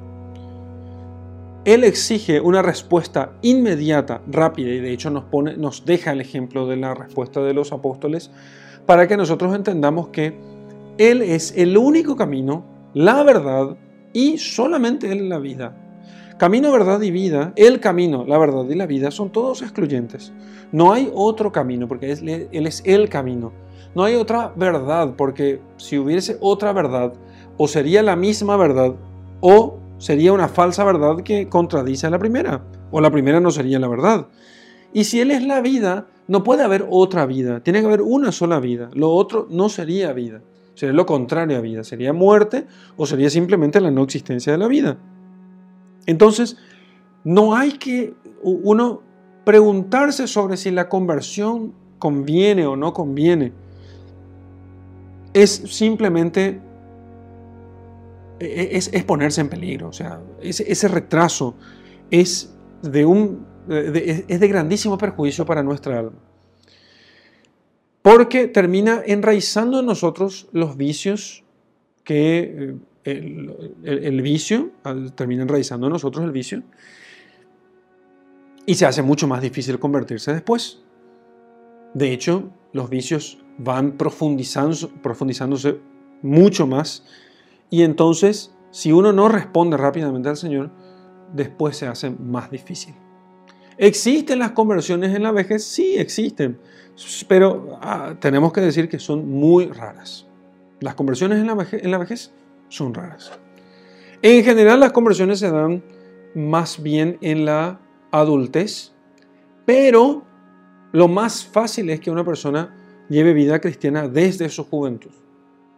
Él 1.66 1.84
exige 1.84 2.40
una 2.40 2.62
respuesta 2.62 3.34
inmediata, 3.42 4.22
rápida, 4.28 4.70
y 4.70 4.80
de 4.80 4.92
hecho 4.92 5.10
nos, 5.10 5.24
pone, 5.24 5.58
nos 5.58 5.86
deja 5.86 6.12
el 6.12 6.22
ejemplo 6.22 6.68
de 6.68 6.76
la 6.76 6.94
respuesta 6.94 7.42
de 7.42 7.54
los 7.54 7.72
apóstoles 7.72 8.30
para 8.86 9.08
que 9.08 9.16
nosotros 9.16 9.56
entendamos 9.56 10.10
que 10.10 10.36
él 10.98 11.22
es 11.22 11.58
el 11.58 11.78
único 11.78 12.16
camino, 12.16 12.66
la 12.94 13.24
verdad 13.24 13.78
y 14.14 14.38
solamente 14.38 15.12
Él 15.12 15.30
la 15.30 15.40
vida. 15.40 15.76
Camino, 16.42 16.72
verdad 16.72 17.00
y 17.04 17.12
vida, 17.12 17.54
el 17.56 17.80
camino, 17.80 18.26
la 18.26 18.40
verdad 18.40 18.66
y 18.68 18.74
la 18.74 18.88
vida 18.88 19.12
son 19.12 19.30
todos 19.30 19.62
excluyentes. 19.62 20.34
No 20.72 20.92
hay 20.92 21.08
otro 21.14 21.52
camino 21.52 21.88
porque 21.88 22.12
Él 22.12 22.66
es 22.66 22.82
el 22.84 23.10
camino. 23.10 23.54
No 23.94 24.06
hay 24.06 24.16
otra 24.16 24.52
verdad 24.56 25.14
porque 25.16 25.62
si 25.78 26.00
hubiese 26.00 26.38
otra 26.40 26.74
verdad, 26.74 27.14
o 27.58 27.68
sería 27.68 28.02
la 28.02 28.16
misma 28.16 28.58
verdad 28.58 28.96
o 29.40 29.78
sería 30.00 30.34
una 30.34 30.48
falsa 30.48 30.84
verdad 30.84 31.18
que 31.18 31.48
contradice 31.48 32.08
a 32.08 32.10
la 32.10 32.18
primera, 32.18 32.64
o 32.90 33.02
la 33.02 33.12
primera 33.12 33.40
no 33.40 33.52
sería 33.52 33.78
la 33.78 33.88
verdad. 33.88 34.26
Y 34.94 35.04
si 35.04 35.22
Él 35.22 35.30
es 35.30 35.44
la 35.44 35.62
vida, 35.62 36.08
no 36.28 36.44
puede 36.44 36.64
haber 36.64 36.88
otra 36.90 37.28
vida, 37.28 37.60
tiene 37.60 37.82
que 37.82 37.86
haber 37.86 38.02
una 38.02 38.32
sola 38.32 38.60
vida, 38.60 38.90
lo 38.96 39.12
otro 39.12 39.46
no 39.52 39.70
sería 39.70 40.12
vida, 40.12 40.42
sería 40.74 40.96
lo 40.96 41.06
contrario 41.06 41.60
a 41.60 41.62
vida, 41.62 41.84
sería 41.84 42.14
muerte 42.14 42.66
o 42.98 43.06
sería 43.06 43.30
simplemente 43.30 43.80
la 43.80 43.92
no 43.92 44.02
existencia 44.02 44.54
de 44.54 44.58
la 44.58 44.68
vida. 44.68 44.98
Entonces, 46.06 46.58
no 47.24 47.56
hay 47.56 47.74
que 47.74 48.14
uno 48.42 49.02
preguntarse 49.44 50.28
sobre 50.28 50.58
si 50.58 50.72
la 50.72 50.90
conversión 50.90 51.74
conviene 52.00 52.66
o 52.66 52.76
no 52.76 52.94
conviene. 52.94 53.54
Es 55.34 55.52
simplemente 55.52 56.60
e, 58.40 58.46
e, 58.46 58.78
es, 58.78 59.04
ponerse 59.04 59.42
en 59.42 59.50
peligro. 59.50 59.90
O 59.90 59.94
sea, 59.94 60.20
ese, 60.42 60.88
retraso 60.88 61.56
es 62.10 62.54
de, 62.82 63.06
un, 63.06 63.46
es 63.70 64.40
de 64.40 64.48
grandísimo 64.48 64.98
perjuicio 64.98 65.46
para 65.46 65.62
nuestra 65.64 66.00
alma. 66.00 66.18
Porque 68.02 68.48
termina 68.48 69.04
enraizando 69.06 69.80
en 69.80 69.86
nosotros 69.86 70.50
los 70.52 70.76
vicios 70.76 71.44
que 72.04 72.76
eh, 73.04 73.56
el, 73.84 74.22
vicio, 74.22 74.72
termina 75.16 75.44
enraizando 75.44 75.88
en 75.88 75.94
nosotros 75.94 76.24
el 76.26 76.32
vicio, 76.32 76.64
y 78.66 78.76
se 78.76 78.86
hace 78.86 79.02
mucho 79.02 79.28
más 79.28 79.42
difícil 79.42 79.80
convertirse 79.80 80.34
después. 80.34 80.82
De 81.94 82.14
hecho, 82.14 82.52
los 82.74 82.90
vicios 82.90 83.40
van 83.58 83.98
profundizando, 83.98 84.90
profundizándose 85.02 85.80
mucho 86.22 86.68
más 86.68 87.04
y 87.72 87.84
entonces, 87.84 88.54
si 88.70 88.92
uno 88.92 89.14
no 89.14 89.30
responde 89.30 89.78
rápidamente 89.78 90.30
al 90.30 90.38
Señor, 90.38 90.70
después 91.34 91.78
se 91.78 91.88
hace 91.88 92.12
más 92.12 92.52
difícil. 92.52 92.94
¿Existen 93.78 94.40
las 94.40 94.52
conversiones 94.52 95.16
en 95.16 95.24
la 95.24 95.32
vejez? 95.32 95.64
Sí, 95.64 95.96
existen, 95.98 96.60
pero 97.30 97.80
ah, 97.82 98.16
tenemos 98.20 98.52
que 98.52 98.60
decir 98.60 98.90
que 98.90 99.00
son 99.00 99.28
muy 99.28 99.68
raras. 99.68 100.28
Las 100.82 100.96
conversiones 100.96 101.40
en 101.40 101.48
la, 101.48 101.56
vejez, 101.56 101.82
en 101.84 101.92
la 101.92 101.98
vejez 101.98 102.34
son 102.72 102.94
raras. 102.94 103.32
En 104.22 104.44
general 104.44 104.80
las 104.80 104.92
conversiones 104.92 105.40
se 105.40 105.52
dan 105.52 105.84
más 106.34 106.82
bien 106.82 107.18
en 107.22 107.46
la 107.46 107.80
adultez, 108.12 108.94
pero 109.66 110.24
lo 110.92 111.08
más 111.08 111.46
fácil 111.46 111.90
es 111.90 112.00
que 112.00 112.10
una 112.10 112.24
persona 112.24 113.06
lleve 113.10 113.34
vida 113.34 113.60
cristiana 113.60 114.08
desde 114.08 114.50
su 114.50 114.64
juventud. 114.64 115.12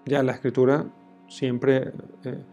Ya 0.06 0.21
la 0.21 0.34
escritura 0.34 0.86
siempre 1.27 1.93
eh, 2.23 2.43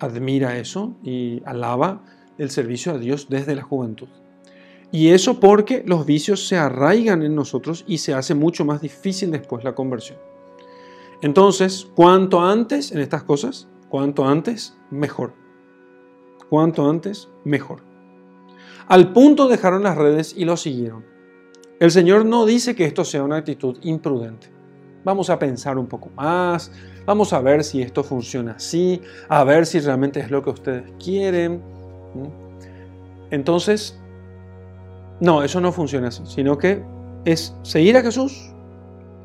admira 0.00 0.58
eso 0.58 0.96
y 1.02 1.42
alaba 1.44 2.02
el 2.38 2.50
servicio 2.50 2.92
a 2.92 2.98
Dios 2.98 3.28
desde 3.28 3.54
la 3.54 3.62
juventud. 3.62 4.08
Y 4.90 5.10
eso 5.10 5.38
porque 5.38 5.84
los 5.86 6.04
vicios 6.04 6.48
se 6.48 6.56
arraigan 6.56 7.22
en 7.22 7.36
nosotros 7.36 7.84
y 7.86 7.98
se 7.98 8.12
hace 8.12 8.34
mucho 8.34 8.64
más 8.64 8.80
difícil 8.80 9.30
después 9.30 9.62
la 9.62 9.74
conversión. 9.74 10.18
Entonces, 11.22 11.86
cuanto 11.94 12.40
antes 12.40 12.92
en 12.92 13.00
estas 13.00 13.24
cosas, 13.24 13.68
cuanto 13.88 14.24
antes, 14.24 14.76
mejor. 14.90 15.34
Cuanto 16.48 16.88
antes, 16.88 17.28
mejor. 17.44 17.82
Al 18.88 19.12
punto 19.12 19.46
dejaron 19.46 19.82
las 19.82 19.96
redes 19.96 20.34
y 20.36 20.44
lo 20.44 20.56
siguieron. 20.56 21.04
El 21.78 21.90
Señor 21.90 22.24
no 22.24 22.46
dice 22.46 22.74
que 22.74 22.84
esto 22.84 23.04
sea 23.04 23.22
una 23.22 23.36
actitud 23.36 23.78
imprudente. 23.82 24.52
Vamos 25.04 25.30
a 25.30 25.38
pensar 25.38 25.78
un 25.78 25.86
poco 25.86 26.10
más, 26.16 26.72
vamos 27.06 27.32
a 27.32 27.40
ver 27.40 27.64
si 27.64 27.80
esto 27.80 28.04
funciona 28.04 28.52
así, 28.52 29.00
a 29.28 29.44
ver 29.44 29.64
si 29.64 29.80
realmente 29.80 30.20
es 30.20 30.30
lo 30.30 30.42
que 30.42 30.50
ustedes 30.50 30.92
quieren. 31.02 31.62
Entonces, 33.30 33.98
no, 35.20 35.42
eso 35.42 35.60
no 35.60 35.72
funciona 35.72 36.08
así, 36.08 36.22
sino 36.26 36.58
que 36.58 36.82
es 37.24 37.54
seguir 37.62 37.96
a 37.96 38.02
Jesús 38.02 38.52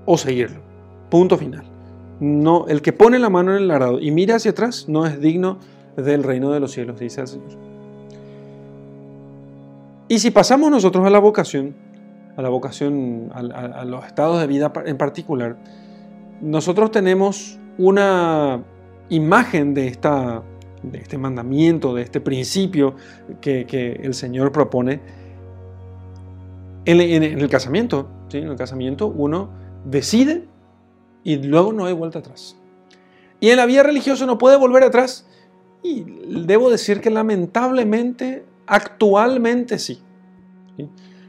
o 0.05 0.17
seguirlo. 0.17 0.62
Punto 1.10 1.38
final. 1.38 1.74
No, 2.19 2.67
el 2.67 2.82
que 2.82 2.93
pone 2.93 3.19
la 3.19 3.30
mano 3.30 3.56
en 3.56 3.63
el 3.63 3.71
arado 3.71 3.99
y 3.99 4.12
mira 4.12 4.36
hacia 4.36 4.51
atrás 4.51 4.88
no 4.88 5.06
es 5.06 5.19
digno 5.19 5.60
del 5.97 6.23
reino 6.23 6.51
de 6.51 6.60
los 6.60 6.71
cielos, 6.71 6.99
dice 6.99 7.21
el 7.21 7.28
Señor. 7.28 7.49
Y 10.08 10.19
si 10.19 10.32
pasamos 10.32 10.69
nosotros 10.69 11.06
a 11.06 11.10
la 11.10 11.19
vocación, 11.19 11.75
a 12.38 12.41
la 12.41 12.49
vocación, 12.49 13.32
a, 13.34 13.86
los 13.86 14.06
estados 14.06 14.39
de 14.39 14.47
vida 14.47 14.71
en 14.86 14.97
particular, 14.97 15.58
nosotros 16.41 16.91
tenemos 16.91 17.58
una 17.78 18.62
imagen 19.10 19.73
de, 19.73 19.88
esta, 19.88 20.43
de 20.84 20.99
este 20.99 21.17
mandamiento, 21.17 21.95
de 21.95 22.04
este 22.04 22.21
principio 22.21 22.95
que, 23.41 23.99
el 24.04 24.13
Señor 24.13 24.51
propone 24.51 24.99
en, 26.86 27.23
el 27.23 27.49
casamiento. 27.49 28.08
¿sí? 28.30 28.38
En 28.38 28.49
el 28.49 28.56
casamiento 28.56 29.08
uno 29.08 29.49
decide 29.86 30.45
y 31.25 31.35
luego 31.38 31.73
no 31.73 31.85
hay 31.85 31.93
vuelta 31.93 32.19
atrás. 32.19 32.55
Y 33.41 33.49
en 33.49 33.57
la 33.57 33.65
vida 33.65 33.83
religiosa 33.83 34.25
no 34.25 34.38
puede 34.38 34.55
volver 34.55 34.83
atrás. 34.83 35.27
Y 35.83 36.05
debo 36.45 36.69
decir 36.69 37.01
que 37.01 37.09
lamentablemente, 37.09 38.45
actualmente 38.65 39.77
sí. 39.77 39.99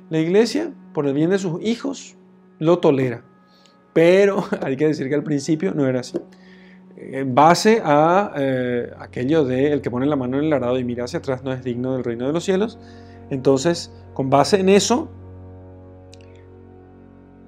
La 0.08 0.18
iglesia 0.18 0.72
por 0.92 1.06
el 1.06 1.12
bien 1.12 1.30
de 1.30 1.38
sus 1.38 1.62
hijos, 1.62 2.16
lo 2.58 2.78
tolera. 2.78 3.22
Pero 3.92 4.44
hay 4.62 4.76
que 4.76 4.86
decir 4.86 5.08
que 5.08 5.14
al 5.14 5.24
principio 5.24 5.74
no 5.74 5.86
era 5.86 6.00
así. 6.00 6.18
En 6.96 7.34
base 7.34 7.82
a 7.84 8.32
eh, 8.36 8.90
aquello 8.98 9.44
de 9.44 9.72
el 9.72 9.82
que 9.82 9.90
pone 9.90 10.06
la 10.06 10.16
mano 10.16 10.38
en 10.38 10.44
el 10.44 10.52
arado 10.54 10.78
y 10.78 10.84
mira 10.84 11.04
hacia 11.04 11.18
atrás 11.18 11.44
no 11.44 11.52
es 11.52 11.62
digno 11.62 11.92
del 11.92 12.04
reino 12.04 12.26
de 12.26 12.32
los 12.32 12.44
cielos. 12.44 12.78
Entonces, 13.28 13.92
con 14.14 14.30
base 14.30 14.58
en 14.58 14.70
eso, 14.70 15.10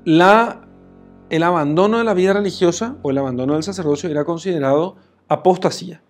la, 0.05 0.68
el 1.31 1.43
abandono 1.43 1.99
de 1.99 2.05
la 2.05 2.15
vida 2.15 2.33
religiosa 2.33 2.97
o 3.03 3.11
el 3.11 3.19
abandono 3.19 3.55
del 3.55 3.63
sacerdocio 3.63 4.11
era 4.11 4.25
considerado 4.25 4.97
apostasía. 5.29 6.03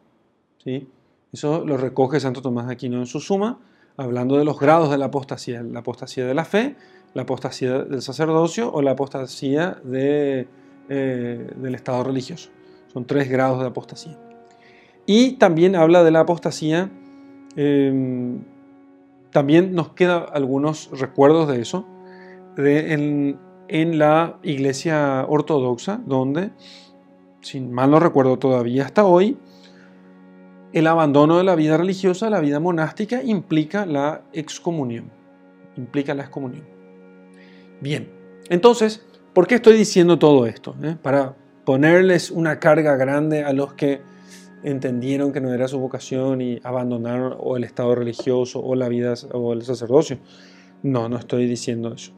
¿sí? 0.63 0.89
Eso 1.33 1.65
lo 1.65 1.77
recoge 1.77 2.21
Santo 2.21 2.41
Tomás 2.43 2.67
de 2.67 2.73
Aquino 2.73 2.99
en 2.99 3.07
su 3.07 3.21
suma, 3.21 3.59
hablando 3.97 4.39
de 4.39 4.45
los 4.45 4.59
grados 4.59 4.91
de 4.91 4.99
la 4.99 5.07
apostasía. 5.07 5.63
La 5.63 5.81
apostasía 5.81 6.25
de 6.27 6.35
la 6.35 6.45
fe, 6.45 6.77
la 7.15 7.23
apostasía 7.23 7.85
del 7.85 8.03
sacerdocio 8.03 8.73
o 8.73 8.81
la 8.81 8.93
apostasía 8.93 9.81
eh, 9.93 10.47
del 10.89 11.75
estado 11.75 12.05
religioso. 12.05 12.51
Son 12.93 13.05
tres 13.05 13.29
grados 13.29 13.61
de 13.61 13.67
apostasía. 13.67 14.19
Y 15.05 15.33
también 15.33 15.75
habla 15.75 16.05
de 16.05 16.11
la 16.11 16.21
apostasía, 16.21 16.91
em, 17.57 18.43
también 19.31 19.75
nos 19.75 19.91
quedan 19.91 20.27
algunos 20.33 20.91
recuerdos 20.93 21.49
de 21.49 21.61
eso, 21.61 21.87
de 22.57 22.93
en, 23.69 23.99
la 23.99 24.39
iglesia 24.43 25.25
ortodoxa, 25.29 26.01
donde, 26.05 26.51
sin 27.41 27.71
mal 27.73 27.91
no 27.91 28.01
recuerdo 28.01 28.39
todavía 28.39 28.85
hasta 28.85 29.05
hoy, 29.05 29.39
el 30.73 30.87
abandono 30.87 31.39
de 31.39 31.45
la 31.45 31.55
vida 31.55 31.77
religiosa, 31.77 32.29
la 32.31 32.41
vida 32.41 32.61
monástica, 32.61 33.23
implica 33.23 33.87
la 33.87 34.23
excomunión. 34.33 35.11
Implica 35.77 36.15
la 36.15 36.25
excomunión. 36.25 36.67
Bien, 37.81 38.11
entonces, 38.51 39.07
¿por 39.33 39.47
qué 39.47 39.57
estoy 39.57 39.77
diciendo 39.77 40.19
todo 40.19 40.47
esto? 40.47 40.75
Eh? 40.83 40.97
Para 41.01 41.37
ponerles 41.65 42.31
una 42.31 42.59
carga 42.59 42.97
grande 42.97 43.45
a 43.45 43.53
los 43.53 43.75
que 43.75 44.01
entendieron 44.63 45.33
que 45.33 45.41
no 45.41 45.53
era 45.53 45.69
su 45.69 45.79
vocación 45.79 46.41
y 46.41 46.59
abandonaron 46.65 47.37
o 47.39 47.57
el 47.57 47.65
estado 47.65 47.95
religioso 47.95 48.61
o 48.61 48.75
la 48.75 48.89
vida 48.89 49.15
o 49.33 49.53
el 49.53 49.63
sacerdocio. 49.63 50.19
No, 50.83 51.09
no 51.09 51.17
estoy 51.17 51.47
diciendo 51.47 51.93
eso. 51.95 52.18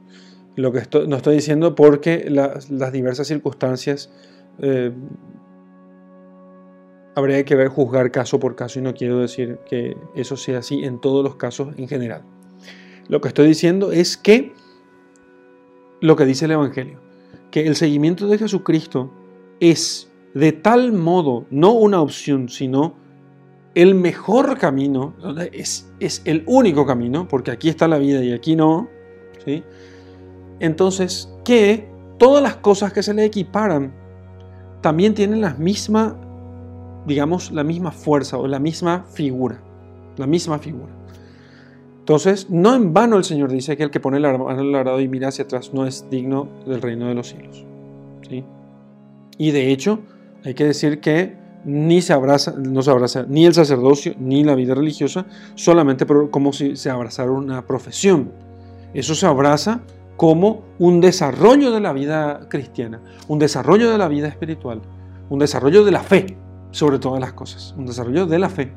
Lo 0.56 0.72
que 0.72 0.78
estoy, 0.78 1.06
no 1.06 1.16
estoy 1.16 1.36
diciendo 1.36 1.74
porque 1.74 2.28
las 2.28 2.92
diversas 2.92 3.28
circunstancias 3.28 4.10
eh, 4.58 4.92
habría 7.14 7.44
que 7.44 7.54
ver, 7.54 7.68
juzgar 7.68 8.10
caso 8.10 8.38
por 8.40 8.56
caso 8.56 8.78
y 8.78 8.82
no 8.82 8.94
quiero 8.94 9.18
decir 9.18 9.58
que 9.68 9.96
eso 10.14 10.36
sea 10.36 10.58
así 10.58 10.84
en 10.84 11.00
todos 11.00 11.24
los 11.24 11.36
casos 11.36 11.74
en 11.76 11.88
general. 11.88 12.22
Lo 13.08 13.20
que 13.20 13.28
estoy 13.28 13.48
diciendo 13.48 13.92
es 13.92 14.16
que 14.16 14.52
lo 16.00 16.16
que 16.16 16.24
dice 16.24 16.44
el 16.46 16.52
Evangelio, 16.52 17.00
que 17.50 17.66
el 17.66 17.76
seguimiento 17.76 18.26
de 18.28 18.38
Jesucristo 18.38 19.12
es 19.60 20.10
de 20.34 20.52
tal 20.52 20.92
modo 20.92 21.46
no 21.50 21.72
una 21.72 22.00
opción, 22.00 22.48
sino 22.48 22.94
el 23.74 23.94
mejor 23.94 24.58
camino, 24.58 25.14
es, 25.52 25.92
es 26.00 26.22
el 26.24 26.42
único 26.46 26.86
camino, 26.86 27.28
porque 27.28 27.50
aquí 27.50 27.68
está 27.68 27.86
la 27.88 27.98
vida 27.98 28.22
y 28.22 28.32
aquí 28.32 28.56
no, 28.56 28.88
¿sí? 29.44 29.62
Entonces 30.61 31.33
que 31.44 31.88
todas 32.18 32.42
las 32.42 32.57
cosas 32.57 32.92
que 32.92 33.03
se 33.03 33.14
le 33.14 33.25
equiparan 33.25 33.92
también 34.81 35.14
tienen 35.14 35.40
la 35.40 35.55
misma, 35.55 36.16
digamos, 37.07 37.51
la 37.51 37.64
misma 37.64 37.90
fuerza 37.90 38.38
o 38.38 38.46
la 38.46 38.59
misma 38.59 39.05
figura. 39.12 39.61
la 40.16 40.27
misma 40.27 40.59
figura. 40.59 40.92
Entonces, 42.01 42.51
no 42.51 42.75
en 42.75 42.92
vano 42.92 43.16
el 43.16 43.25
Señor 43.25 43.51
dice 43.51 43.77
que 43.77 43.85
el 43.85 43.90
que 43.90 44.01
pone 44.01 44.20
la 44.20 44.37
mano 44.37 44.61
el 44.61 44.75
arado 44.75 45.01
y 45.01 45.09
mira 45.09 45.29
hacia 45.29 45.44
atrás 45.44 45.73
no 45.73 45.87
es 45.87 46.11
digno 46.11 46.49
del 46.66 46.83
reino 46.83 47.07
de 47.07 47.14
los 47.14 47.29
cielos. 47.29 47.64
¿sí? 48.29 48.44
Y 49.38 49.53
de 49.53 49.70
hecho, 49.70 50.01
hay 50.44 50.53
que 50.55 50.64
decir 50.64 51.01
que 51.01 51.37
ni 51.64 52.03
se 52.03 52.12
abraza, 52.12 52.55
no 52.59 52.83
se 52.83 52.90
abraza 52.90 53.25
ni 53.29 53.46
el 53.46 53.55
sacerdocio 53.55 54.14
ni 54.18 54.44
la 54.44 54.55
vida 54.55 54.75
religiosa, 54.75 55.27
solamente 55.55 56.05
como 56.31 56.53
si 56.53 56.77
se 56.77 56.90
abrazara 56.90 57.31
una 57.31 57.66
profesión. 57.66 58.33
Eso 58.92 59.14
se 59.14 59.27
abraza 59.27 59.83
como 60.20 60.64
un 60.78 61.00
desarrollo 61.00 61.70
de 61.70 61.80
la 61.80 61.94
vida 61.94 62.46
cristiana, 62.50 63.00
un 63.26 63.38
desarrollo 63.38 63.90
de 63.90 63.96
la 63.96 64.06
vida 64.06 64.28
espiritual, 64.28 64.83
un 65.30 65.38
desarrollo 65.38 65.83
de 65.83 65.92
la 65.92 66.02
fe, 66.02 66.37
sobre 66.72 66.98
todas 66.98 67.22
las 67.22 67.33
cosas, 67.33 67.74
un 67.78 67.87
desarrollo 67.87 68.26
de 68.26 68.38
la 68.38 68.50
fe. 68.50 68.70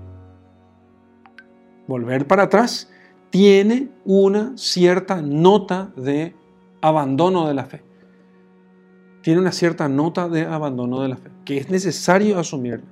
Volver 1.85 2.27
para 2.27 2.43
atrás 2.43 2.89
tiene 3.29 3.89
una 4.05 4.53
cierta 4.55 5.21
nota 5.21 5.91
de 5.97 6.33
abandono 6.79 7.45
de 7.45 7.53
la 7.53 7.65
fe. 7.65 7.83
Tiene 9.21 9.41
una 9.41 9.51
cierta 9.51 9.89
nota 9.89 10.29
de 10.29 10.45
abandono 10.45 11.01
de 11.01 11.09
la 11.09 11.17
fe, 11.17 11.29
que 11.43 11.57
es 11.57 11.69
necesario 11.69 12.39
asumirla. 12.39 12.87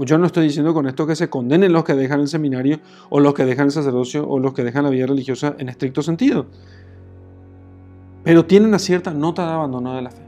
Yo 0.00 0.18
no 0.18 0.26
estoy 0.26 0.42
diciendo 0.42 0.74
con 0.74 0.88
esto 0.88 1.06
que 1.06 1.14
se 1.14 1.30
condenen 1.30 1.72
los 1.72 1.84
que 1.84 1.94
dejan 1.94 2.18
el 2.18 2.26
seminario 2.26 2.80
o 3.10 3.20
los 3.20 3.32
que 3.32 3.44
dejan 3.44 3.66
el 3.66 3.70
sacerdocio 3.70 4.28
o 4.28 4.40
los 4.40 4.54
que 4.54 4.64
dejan 4.64 4.82
la 4.82 4.90
vida 4.90 5.06
religiosa 5.06 5.54
en 5.56 5.68
estricto 5.68 6.02
sentido. 6.02 6.46
Pero 8.24 8.46
tiene 8.46 8.66
una 8.66 8.78
cierta 8.78 9.12
nota 9.12 9.46
de 9.46 9.52
abandono 9.52 9.94
de 9.94 10.02
la 10.02 10.10
fe. 10.10 10.24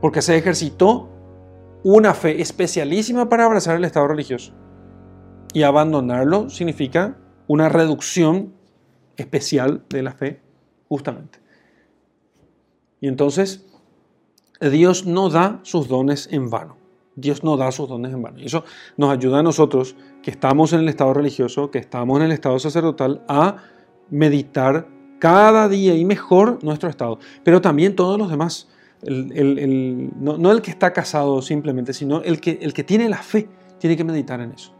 Porque 0.00 0.22
se 0.22 0.36
ejercitó 0.36 1.08
una 1.82 2.14
fe 2.14 2.40
especialísima 2.40 3.28
para 3.28 3.44
abrazar 3.44 3.76
el 3.76 3.84
estado 3.84 4.08
religioso. 4.08 4.52
Y 5.52 5.64
abandonarlo 5.64 6.48
significa 6.48 7.18
una 7.48 7.68
reducción 7.68 8.54
especial 9.16 9.84
de 9.90 10.02
la 10.02 10.12
fe, 10.12 10.40
justamente. 10.88 11.40
Y 13.00 13.08
entonces, 13.08 13.66
Dios 14.60 15.06
no 15.06 15.30
da 15.30 15.58
sus 15.62 15.88
dones 15.88 16.28
en 16.30 16.48
vano. 16.48 16.76
Dios 17.16 17.42
no 17.42 17.56
da 17.56 17.72
sus 17.72 17.88
dones 17.88 18.12
en 18.12 18.22
vano. 18.22 18.38
Y 18.38 18.46
eso 18.46 18.64
nos 18.96 19.10
ayuda 19.10 19.40
a 19.40 19.42
nosotros, 19.42 19.96
que 20.22 20.30
estamos 20.30 20.72
en 20.72 20.80
el 20.80 20.88
estado 20.88 21.12
religioso, 21.12 21.70
que 21.70 21.78
estamos 21.78 22.18
en 22.18 22.26
el 22.26 22.32
estado 22.32 22.58
sacerdotal, 22.58 23.24
a 23.26 23.56
meditar 24.10 24.86
cada 25.20 25.68
día 25.68 25.94
y 25.94 26.04
mejor 26.04 26.58
nuestro 26.64 26.88
estado. 26.88 27.20
Pero 27.44 27.60
también 27.60 27.94
todos 27.94 28.18
los 28.18 28.28
demás. 28.28 28.68
no, 29.04 30.50
el 30.50 30.62
que 30.62 30.72
está 30.72 30.92
casado 30.92 31.40
simplemente, 31.42 31.92
sino 31.92 32.22
el 32.22 32.40
que, 32.40 32.58
el 32.60 32.72
que 32.72 32.82
tiene 32.82 33.08
la 33.08 33.18
fe, 33.22 33.48
tiene 33.78 33.96
que 33.96 34.02
meditar 34.02 34.40
en 34.40 34.50
eso. 34.50 34.74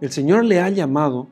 El 0.00 0.10
Señor 0.10 0.46
le 0.46 0.60
ha 0.60 0.70
llamado 0.70 1.28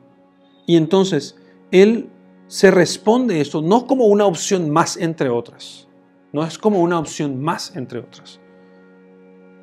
y 0.67 0.75
entonces 0.75 1.35
Él 1.71 2.09
se 2.47 2.69
responde 2.71 3.41
esto 3.41 3.61
no 3.61 3.85
como 3.85 4.05
una 4.05 4.25
opción 4.25 4.69
más 4.69 4.97
entre 4.97 5.29
otras, 5.29 5.87
no 6.33 6.43
es 6.43 6.57
como 6.57 6.79
una 6.81 6.99
opción 6.99 7.41
más 7.41 7.75
entre 7.75 7.99
otras, 7.99 8.39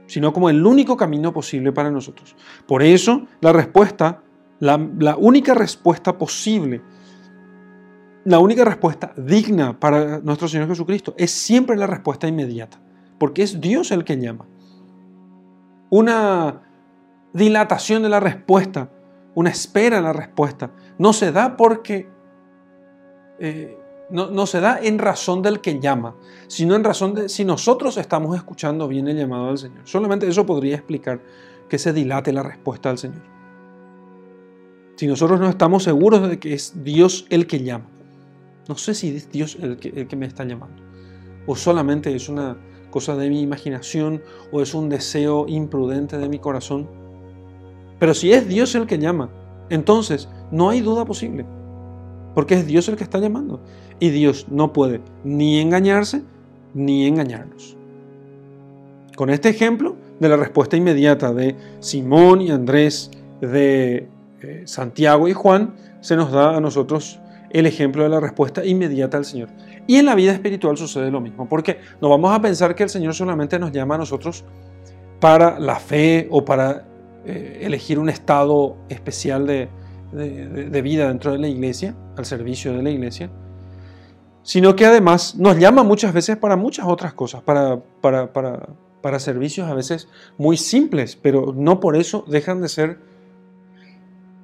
sino 0.07 0.33
como 0.33 0.51
el 0.51 0.65
único 0.65 0.97
camino 0.97 1.33
posible 1.33 1.73
para 1.73 1.91
nosotros. 1.91 2.35
Por 2.67 2.83
eso 2.83 3.27
la 3.41 3.53
respuesta, 3.53 4.23
la, 4.61 4.79
la 4.99 5.17
única 5.17 5.55
respuesta 5.55 6.17
posible, 6.17 6.83
la 8.27 8.39
única 8.39 8.65
respuesta 8.65 9.12
digna 9.17 9.81
para 9.81 10.19
nuestro 10.19 10.47
Señor 10.49 10.69
Jesucristo 10.69 11.15
es 11.17 11.31
siempre 11.31 11.77
la 11.77 11.87
respuesta 11.87 12.29
inmediata, 12.29 12.79
porque 13.19 13.43
es 13.43 13.61
Dios 13.61 13.91
el 13.91 14.05
que 14.05 14.19
llama. 14.19 14.45
Una 15.89 16.62
dilatación 17.33 18.03
de 18.03 18.11
la 18.11 18.21
respuesta 18.21 18.91
una 19.37 19.51
espera 19.51 19.99
en 19.99 20.05
la 20.05 20.15
respuesta. 20.15 20.71
No 20.99 21.12
se 21.12 21.31
da 21.31 21.57
porque, 21.57 22.09
eh, 23.39 23.79
no, 24.09 24.47
se 24.47 24.61
da 24.61 24.81
en 24.83 24.99
razón 24.99 25.43
del 25.43 25.61
que 25.61 25.79
llama, 25.79 26.15
sino 26.49 26.75
en 26.75 26.83
razón 26.83 27.15
de 27.15 27.29
si 27.29 27.45
nosotros 27.45 27.99
estamos 27.99 28.35
escuchando 28.35 28.89
bien 28.89 29.09
el 29.09 29.19
llamado 29.19 29.49
del 29.49 29.59
Señor. 29.59 29.83
Solamente 29.85 30.27
eso 30.27 30.47
podría 30.47 30.75
explicar 30.75 31.21
que 31.69 31.79
se 31.79 31.93
dilate 31.93 32.33
la 32.33 32.43
respuesta 32.43 32.89
del 32.89 32.97
Señor. 32.97 33.23
Si 34.97 35.07
nosotros 35.07 35.39
no 35.39 35.51
estamos 35.51 35.83
seguros 35.83 36.27
de 36.27 36.39
que 36.39 36.55
es 36.55 36.83
Dios 36.83 37.27
el 37.29 37.47
que 37.47 37.62
llama. 37.62 37.85
No 38.68 38.76
sé 38.76 38.94
si 38.94 39.14
es 39.14 39.31
Dios 39.31 39.57
el 39.61 39.76
que, 39.76 40.16
me 40.16 40.26
está 40.26 40.44
llamando. 40.44 40.83
O 41.46 41.55
solamente 41.55 42.14
es 42.14 42.29
una 42.29 42.57
cosa 42.90 43.16
de 43.16 43.29
mi 43.29 43.40
imaginación 43.40 44.22
o 44.50 44.61
es 44.61 44.74
un 44.74 44.88
deseo 44.88 45.46
imprudente 45.48 46.18
de 46.18 46.29
mi 46.29 46.38
corazón. 46.38 46.88
Pero 47.98 48.14
si 48.14 48.33
es 48.33 48.48
Dios 48.48 48.74
el 48.74 48.87
que 48.87 48.98
llama, 48.98 49.31
entonces 49.70 50.29
no 50.50 50.70
hay 50.70 50.81
duda 50.81 51.05
posible. 51.05 51.46
Porque 52.35 52.55
es 52.55 52.66
Dios 52.66 52.88
el 52.88 52.96
que 52.96 53.05
está 53.05 53.18
llamando. 53.18 53.61
Y 54.00 54.11
Dios 54.11 54.46
no 54.50 54.72
puede 54.72 55.00
ni 55.24 55.61
engañarse 55.61 56.22
ni 56.74 57.07
engañarnos. 57.07 57.76
Con 59.16 59.31
este 59.31 59.48
ejemplo 59.48 59.96
de 60.20 60.29
la 60.29 60.37
respuesta 60.37 60.76
inmediata 60.76 61.33
de 61.33 61.57
Simón 61.81 62.42
y 62.42 62.50
Andrés, 62.50 63.11
de 63.40 64.09
eh, 64.42 64.62
Santiago 64.66 65.29
y 65.29 65.33
Juan, 65.33 65.74
se 66.00 66.16
nos 66.16 66.33
da 66.33 66.57
a 66.57 66.61
nosotros 66.61 67.18
el 67.59 67.64
ejemplo 67.64 68.03
de 68.03 68.11
la 68.11 68.21
respuesta 68.21 68.64
inmediata 68.64 69.16
al 69.16 69.25
Señor. 69.25 69.49
Y 69.87 69.97
en 69.97 70.05
la 70.05 70.14
vida 70.14 70.33
espiritual 70.33 70.77
sucede 70.77 71.11
lo 71.11 71.23
mismo, 71.23 71.49
porque 71.49 71.79
no 72.03 72.11
vamos 72.11 72.31
a 72.35 72.42
pensar 72.42 72.75
que 72.75 72.83
el 72.83 72.90
Señor 72.90 73.14
solamente 73.14 73.59
nos 73.59 73.73
llama 73.73 73.95
a 73.95 73.99
nosotros 73.99 74.45
para 75.21 75.59
la 75.59 75.77
fe 75.77 76.29
o 76.31 76.45
para 76.45 76.85
eh, 77.25 77.61
elegir 77.62 77.99
un 77.99 78.11
estado 78.11 78.77
especial 78.90 79.47
de, 79.47 79.71
vida 80.83 81.09
dentro 81.09 81.33
de 81.33 81.38
la 81.38 81.49
iglesia, 81.49 81.97
al 82.16 82.27
servicio 82.27 82.75
de 82.75 82.83
la 82.83 82.90
iglesia, 82.90 83.31
sino 84.42 84.77
que 84.77 84.85
además 84.85 85.35
nos 85.37 85.59
llama 85.59 85.83
muchas 85.83 86.12
veces 86.12 86.37
para 86.37 86.57
muchas 86.57 86.87
otras 86.87 87.14
cosas, 87.14 87.42
para, 87.42 87.81
servicios 89.19 89.66
a 89.69 89.75
veces 89.75 90.09
muy 90.37 90.59
simples, 90.59 91.16
pero 91.16 91.55
no 91.57 91.81
por 91.81 91.97
eso 91.97 92.25
dejan 92.29 92.61
de 92.61 92.69
ser 92.69 92.99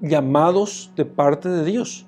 llamados 0.00 0.92
de 0.96 1.04
parte 1.04 1.48
de 1.50 1.64
Dios. 1.64 2.06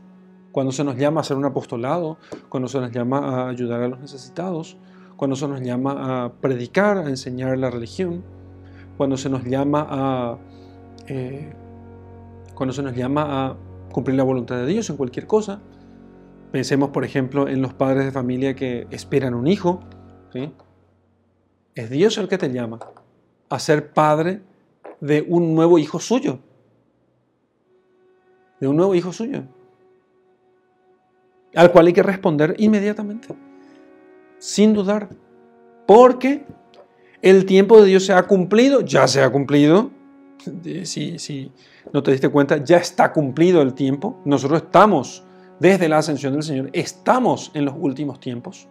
Cuando 0.55 0.71
se 0.71 0.85
nos 0.85 0.97
llama 0.97 1.19
a 1.19 1.23
hacer 1.23 1.37
un 1.37 1.45
apostolado, 1.45 2.17
cuando 2.49 2.69
se 2.69 2.79
nos 2.79 2.93
llama 2.93 3.19
a 3.19 3.49
ayudar 3.49 3.83
a 3.83 3.89
los 3.89 3.99
necesitados, 3.99 4.77
cuando 5.17 5.35
se 5.35 5.49
nos 5.49 5.61
llama 5.61 6.27
a 6.27 6.33
predicar, 6.35 6.97
a 6.97 7.09
enseñar 7.09 7.59
la 7.59 7.71
religión, 7.71 8.23
cuando 8.97 9.17
se 9.17 9.29
nos 9.29 9.43
llama 9.43 9.85
a 9.91 10.39
eh, 11.09 11.53
cuando 12.55 12.73
se 12.73 12.85
nos 12.85 12.95
llama 12.95 13.25
a 13.27 13.57
cumplir 13.91 14.17
la 14.17 14.23
voluntad 14.23 14.55
de 14.59 14.67
Dios 14.67 14.89
en 14.91 14.97
cualquier 14.97 15.27
cosa. 15.27 15.61
Pensemos, 16.53 16.91
por 16.91 17.05
ejemplo, 17.05 17.49
en 17.49 17.61
los 17.61 17.75
padres 17.75 18.05
de 18.05 18.13
familia 18.13 18.55
que 18.55 18.87
esperan 18.93 19.35
un 19.35 19.49
hijo. 19.49 19.81
Es 21.75 21.91
Dios 21.91 22.17
el 22.19 22.29
que 22.29 22.39
te 22.39 22.53
llama 22.53 22.79
a 23.49 23.59
ser 23.59 23.93
padre 23.93 24.41
de 25.01 25.27
un 25.29 25.57
nuevo 25.57 25.81
hijo 25.81 25.99
suyo. 25.99 26.39
De 28.61 28.69
un 28.69 28.77
nuevo 28.77 28.95
hijo 28.95 29.13
suyo. 29.13 29.43
Al 31.55 31.71
cual 31.73 31.87
hay 31.87 31.93
que 31.93 32.03
responder 32.03 32.55
inmediatamente. 32.59 33.29
Sin 34.39 34.73
dudar. 34.75 35.09
Porque 35.87 36.45
el 37.23 37.47
tiempo 37.47 37.81
de 37.81 37.87
Dios 37.87 38.07
se 38.07 38.13
ha 38.13 38.23
cumplido, 38.25 38.81
ya 38.81 39.07
se 39.07 39.23
ha 39.23 39.31
cumplido 39.31 39.91
si, 40.85 41.19
si 41.19 41.53
no 41.93 42.03
te 42.03 42.13
diste 42.13 42.29
cuenta, 42.29 42.63
ya 42.63 42.79
está 42.79 43.13
cumplido 43.13 43.63
el 43.63 43.75
tiempo. 43.75 44.21
Nosotros 44.25 44.63
estamos, 44.63 45.25
desde 45.59 45.89
la 45.89 45.99
ascensión 45.99 46.33
del 46.33 46.43
Señor, 46.43 46.71
estamos 46.73 47.51
en 47.55 47.65
los 47.65 47.75
últimos 47.79 48.21
tiempos. 48.21 48.69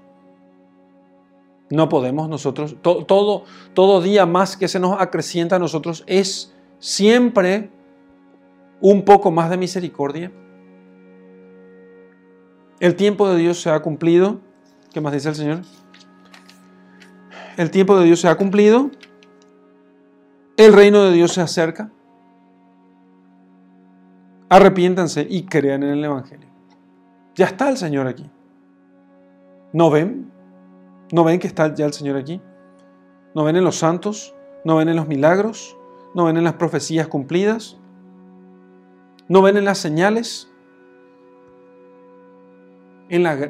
No 1.69 1.89
podemos 1.89 2.29
nosotros, 2.29 2.75
todo, 2.81 3.45
todo 3.73 4.01
día 4.01 4.25
más 4.25 4.57
que 4.57 4.67
se 4.67 4.79
nos 4.79 5.01
acrecienta 5.01 5.55
a 5.55 5.59
nosotros 5.59 6.03
es 6.05 6.53
siempre 6.77 7.71
un 8.81 9.03
poco 9.03 9.31
más 9.31 9.49
de 9.49 9.57
misericordia. 9.57 10.31
El 12.79 12.95
tiempo 12.95 13.29
de 13.29 13.37
Dios 13.37 13.61
se 13.61 13.69
ha 13.69 13.81
cumplido. 13.81 14.39
¿Qué 14.93 15.01
más 15.01 15.13
dice 15.13 15.29
el 15.29 15.35
Señor? 15.35 15.61
El 17.57 17.71
tiempo 17.71 17.97
de 17.97 18.05
Dios 18.05 18.19
se 18.19 18.27
ha 18.27 18.35
cumplido 18.35 18.91
el 20.55 20.71
reino 20.71 21.03
de 21.03 21.11
Dios 21.11 21.33
se 21.33 21.41
acerca. 21.41 21.89
Arrepiéntanse 24.49 25.25
y 25.27 25.45
crean 25.45 25.81
en 25.81 25.89
el 25.89 26.03
Evangelio. 26.03 26.47
Ya 27.35 27.45
está 27.47 27.69
el 27.69 27.77
Señor 27.77 28.05
aquí. 28.05 28.29
¿No 29.71 29.89
ven? 29.89 30.31
¿No 31.11 31.23
ven 31.23 31.39
que 31.39 31.47
está 31.47 31.73
ya 31.73 31.87
el 31.87 31.93
Señor 31.93 32.17
aquí? 32.17 32.39
¿No 33.33 33.43
ven 33.43 33.55
en 33.55 33.63
los 33.63 33.77
santos? 33.77 34.35
¿No 34.63 34.75
ven 34.75 34.89
en 34.89 34.95
los 34.95 35.07
milagros? 35.07 35.75
¿No 36.13 36.25
ven 36.25 36.37
en 36.37 36.43
las 36.43 36.53
profecías 36.53 37.07
cumplidas? 37.07 37.77
¿No 39.27 39.41
ven 39.41 39.57
en 39.57 39.65
las 39.65 39.79
señales? 39.79 40.52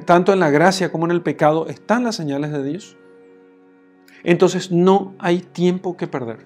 Tanto 0.06 0.34
en 0.34 0.40
la 0.40 0.50
gracia 0.50 0.92
como 0.92 1.06
en 1.06 1.12
el 1.12 1.22
pecado 1.22 1.68
están 1.68 2.04
las 2.04 2.16
señales 2.16 2.52
de 2.52 2.64
Dios. 2.64 2.98
Entonces 4.24 4.72
no 4.72 5.16
hay 5.20 5.40
tiempo 5.40 5.96
que 5.96 6.08
perder. 6.08 6.46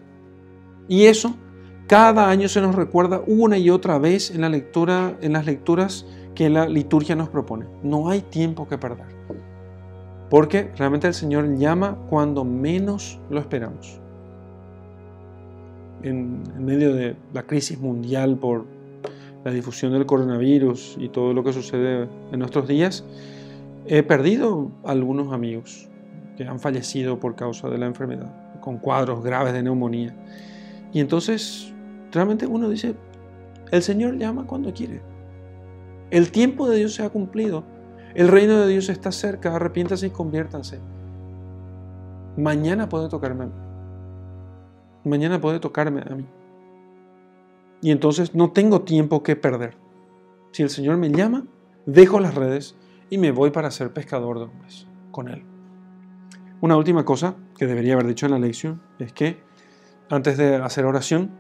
Y 0.88 1.06
eso 1.06 1.36
Cada 1.88 2.30
año 2.30 2.50
se 2.50 2.60
nos 2.60 2.76
recuerda 2.76 3.22
una 3.28 3.58
y 3.58 3.70
otra 3.70 3.98
vez 3.98 4.30
en, 4.32 4.42
las 4.42 4.52
lecturas 5.46 6.06
que 6.36 6.50
la 6.50 6.68
liturgia 6.68 7.16
nos 7.16 7.30
propone. 7.30 7.66
No 7.82 8.10
hay 8.10 8.22
tiempo 8.22 8.68
que 8.68 8.78
perder. 8.78 9.08
Porque 10.30 10.70
realmente 10.76 11.08
el 11.08 11.14
Señor 11.14 11.58
llama 11.58 11.98
cuando 12.10 12.44
menos 12.44 13.22
lo 13.30 13.40
esperamos. 13.40 14.02
En 16.04 16.44
medio 16.66 16.94
de 16.94 17.16
la 17.34 17.44
crisis 17.44 17.80
mundial 17.80 18.36
por 18.36 18.66
la 19.48 19.54
difusión 19.54 19.94
del 19.94 20.06
coronavirus 20.06 20.98
y 21.00 21.08
todo 21.08 21.34
lo 21.34 21.42
que 21.42 21.54
sucede 21.54 22.10
en 22.34 22.40
nuestros 22.40 22.68
días, 22.68 23.06
he 23.86 24.04
perdido 24.04 24.70
algunos 24.84 25.32
amigos 25.32 25.88
que 26.36 26.44
han 26.44 26.60
fallecido 26.60 27.18
por 27.18 27.38
causa 27.38 27.70
de 27.70 27.78
la 27.78 27.86
enfermedad, 27.86 28.30
con 28.60 28.78
cuadros 28.78 29.24
graves 29.24 29.54
de 29.54 29.64
neumonía. 29.64 30.14
Y 30.92 31.00
entonces 31.00 31.74
realmente 32.12 32.46
uno 32.46 32.68
dice, 32.68 32.96
el 33.72 33.82
Señor 33.82 34.18
llama 34.18 34.46
cuando 34.46 34.74
quiere. 34.74 35.00
El 36.12 36.30
tiempo 36.30 36.70
de 36.70 36.80
Dios 36.80 36.96
se 36.96 37.04
ha 37.04 37.10
cumplido. 37.10 37.64
El 38.16 38.28
reino 38.28 38.60
de 38.60 38.68
Dios 38.68 38.90
está 38.90 39.14
cerca. 39.14 39.56
Arrepiéntanse 39.56 40.08
y 40.08 40.10
conviértanse. 40.10 40.82
Mañana 42.36 42.90
puede 42.90 43.08
tocarme 43.08 43.46
a 43.46 43.48
mí. 43.48 43.54
Mañana 45.06 45.40
puede 45.40 45.62
tocarme 45.62 46.02
a 46.02 46.16
mí. 46.16 46.26
Y 47.82 47.92
entonces 47.92 48.34
no 48.36 48.52
tengo 48.52 48.82
tiempo 48.82 49.24
que 49.24 49.36
perder. 49.36 49.78
Si 50.52 50.64
el 50.64 50.70
Señor 50.70 50.98
me 50.98 51.10
llama, 51.10 51.46
dejo 51.86 52.20
las 52.20 52.36
redes 52.36 52.76
y 53.10 53.18
me 53.18 53.32
voy 53.32 53.52
para 53.52 53.72
ser 53.72 53.94
pescador 53.94 54.40
de 54.40 54.46
hombres 54.46 54.88
con 55.12 55.30
Él. 55.30 55.44
Una 56.62 56.76
última 56.76 57.06
cosa 57.06 57.36
que 57.58 57.68
debería 57.68 57.94
haber 57.94 58.08
dicho 58.08 58.26
en 58.26 58.32
la 58.32 58.40
lección 58.40 58.82
es 59.00 59.14
que 59.14 59.38
antes 60.10 60.38
de 60.38 60.56
hacer 60.56 60.86
oración, 60.86 61.32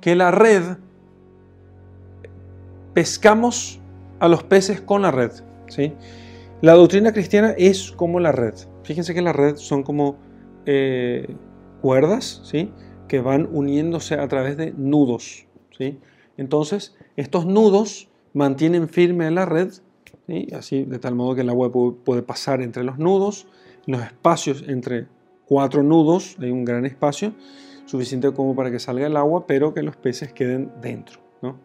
que 0.00 0.14
la 0.14 0.30
red, 0.30 0.62
pescamos 2.94 3.80
a 4.20 4.28
los 4.28 4.42
peces 4.42 4.80
con 4.80 5.02
la 5.02 5.10
red. 5.10 5.30
¿sí? 5.68 5.94
La 6.60 6.74
doctrina 6.74 7.12
cristiana 7.12 7.54
es 7.56 7.92
como 7.92 8.20
la 8.20 8.32
red. 8.32 8.54
Fíjense 8.82 9.14
que 9.14 9.22
la 9.22 9.32
red 9.32 9.56
son 9.56 9.82
como 9.82 10.16
eh, 10.66 11.36
cuerdas 11.80 12.42
¿sí? 12.44 12.72
Que 13.08 13.20
van 13.20 13.48
uniéndose 13.50 14.14
a 14.14 14.28
través 14.28 14.56
de 14.56 14.72
nudos. 14.72 15.46
¿sí? 15.76 15.98
Entonces, 16.36 16.96
estos 17.16 17.46
nudos 17.46 18.08
mantienen 18.32 18.88
firme 18.88 19.30
la 19.30 19.46
red, 19.46 19.72
así 20.52 20.84
de 20.84 20.98
tal 20.98 21.14
modo 21.14 21.34
que 21.34 21.40
el 21.40 21.48
agua 21.48 21.72
puede 21.72 22.22
pasar 22.22 22.62
entre 22.62 22.84
los 22.84 22.98
nudos, 22.98 23.48
los 23.86 24.02
espacios 24.02 24.64
entre 24.68 25.06
cuatro 25.46 25.82
nudos, 25.82 26.36
hay 26.40 26.50
un 26.50 26.64
gran 26.64 26.84
espacio, 26.84 27.32
suficiente 27.86 28.32
como 28.32 28.54
para 28.54 28.70
que 28.70 28.78
salga 28.78 29.06
el 29.06 29.16
agua, 29.16 29.46
pero 29.46 29.72
que 29.72 29.82
los 29.82 29.96
peces 29.96 30.32
queden 30.32 30.70
dentro. 30.82 31.20
¿no? 31.40 31.58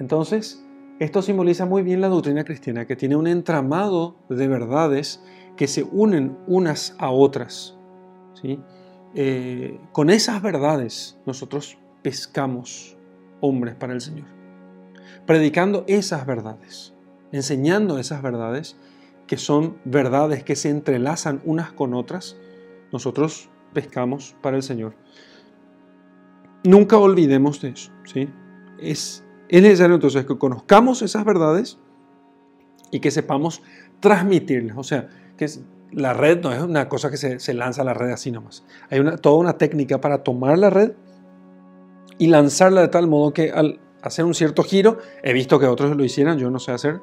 Entonces, 0.00 0.66
esto 0.98 1.22
simboliza 1.22 1.66
muy 1.66 1.82
bien 1.82 2.00
la 2.00 2.08
doctrina 2.08 2.44
cristiana, 2.44 2.86
que 2.86 2.96
tiene 2.96 3.16
un 3.16 3.28
entramado 3.28 4.16
de 4.28 4.48
verdades 4.48 5.22
que 5.56 5.68
se 5.68 5.84
unen 5.84 6.36
unas 6.48 6.96
a 6.98 7.10
otras. 7.10 7.76
¿sí? 8.34 8.58
Eh, 9.18 9.80
con 9.92 10.10
esas 10.10 10.42
verdades 10.42 11.18
nosotros 11.24 11.78
pescamos 12.02 12.98
hombres 13.40 13.74
para 13.74 13.94
el 13.94 14.02
Señor, 14.02 14.26
predicando 15.24 15.84
esas 15.88 16.26
verdades, 16.26 16.92
enseñando 17.32 17.98
esas 17.98 18.20
verdades, 18.20 18.76
que 19.26 19.38
son 19.38 19.78
verdades 19.86 20.44
que 20.44 20.54
se 20.54 20.68
entrelazan 20.68 21.40
unas 21.46 21.72
con 21.72 21.94
otras, 21.94 22.36
nosotros 22.92 23.48
pescamos 23.72 24.36
para 24.42 24.58
el 24.58 24.62
Señor. 24.62 24.94
Nunca 26.62 26.98
olvidemos 26.98 27.62
de 27.62 27.70
eso. 27.70 27.90
¿sí? 28.04 28.28
Es, 28.78 29.24
es 29.48 29.62
necesario 29.62 29.94
entonces 29.94 30.26
que 30.26 30.36
conozcamos 30.36 31.00
esas 31.00 31.24
verdades 31.24 31.78
y 32.90 33.00
que 33.00 33.10
sepamos 33.10 33.62
transmitirlas. 34.00 34.76
O 34.76 34.84
sea, 34.84 35.08
que 35.38 35.48
la 35.92 36.12
red 36.12 36.40
no 36.42 36.52
es 36.52 36.60
una 36.62 36.88
cosa 36.88 37.10
que 37.10 37.16
se, 37.16 37.54
lanza 37.54 37.82
a 37.82 37.84
la 37.84 37.94
red 37.94 38.10
así 38.10 38.30
nomás. 38.30 38.64
Hay 38.90 39.00
una, 39.00 39.16
toda 39.16 39.36
una 39.36 39.58
técnica 39.58 40.00
para 40.00 40.22
tomar 40.22 40.58
la 40.58 40.70
red 40.70 40.92
y 42.18 42.26
lanzarla 42.28 42.80
de 42.82 42.88
tal 42.88 43.06
modo 43.06 43.32
que 43.32 43.50
al 43.50 43.80
hacer 44.02 44.24
un 44.24 44.34
cierto 44.34 44.62
giro, 44.62 44.98
he 45.22 45.32
visto 45.32 45.58
que 45.58 45.66
otros 45.66 45.96
lo 45.96 46.04
hicieran, 46.04 46.38
yo 46.38 46.50
no 46.50 46.58
sé 46.58 46.72
hacer, 46.72 47.00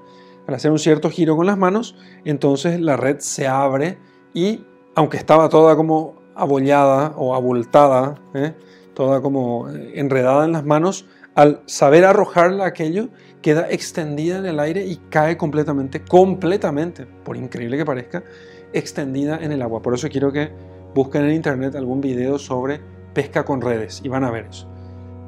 al 0.47 0.55
hacer 0.55 0.71
un 0.71 0.79
cierto 0.79 1.09
giro 1.09 1.36
con 1.36 1.45
las 1.45 1.57
manos, 1.57 1.95
entonces 2.23 2.79
la 2.79 2.97
red 2.97 3.19
se 3.19 3.47
abre 3.47 3.97
y 4.34 4.65
aunque 4.95 5.17
estaba 5.17 5.49
toda 5.49 5.75
como 5.75 6.15
abollada 6.36 7.13
o 7.17 7.36
abultada, 7.36 8.15
¿eh? 8.34 8.53
toda 8.93 9.21
como 9.21 9.69
eh, 9.69 9.93
enredada 9.95 10.45
en 10.45 10.51
las 10.51 10.65
manos, 10.65 11.05
al 11.36 11.61
saber 11.65 12.05
arrojarla 12.05 12.65
aquello, 12.65 13.09
queda 13.43 13.69
extendida 13.69 14.39
en 14.39 14.45
el 14.45 14.59
aire 14.59 14.85
y 14.85 14.95
cae 15.09 15.37
completamente, 15.37 16.01
completamente, 16.01 17.05
por 17.05 17.35
increíble 17.37 17.77
que 17.77 17.85
parezca, 17.85 18.23
extendida 18.71 19.37
en 19.37 19.51
el 19.51 19.61
agua. 19.61 19.81
Por 19.81 19.93
eso 19.93 20.07
quiero 20.09 20.31
que 20.31 20.49
busquen 20.95 21.25
en 21.25 21.35
internet 21.35 21.75
algún 21.75 21.99
video 22.01 22.39
sobre 22.39 22.79
pesca 23.13 23.43
con 23.43 23.61
redes 23.61 24.01
y 24.03 24.07
van 24.07 24.23
a 24.23 24.31
ver 24.31 24.47
eso. 24.49 24.67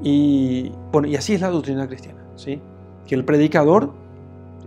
Y, 0.01 0.71
bueno, 0.91 1.09
y 1.09 1.15
así 1.17 1.33
es 1.33 1.41
la 1.41 1.49
doctrina 1.49 1.87
cristiana, 1.87 2.23
¿sí? 2.35 2.61
Que 3.05 3.15
el 3.15 3.25
predicador, 3.25 3.93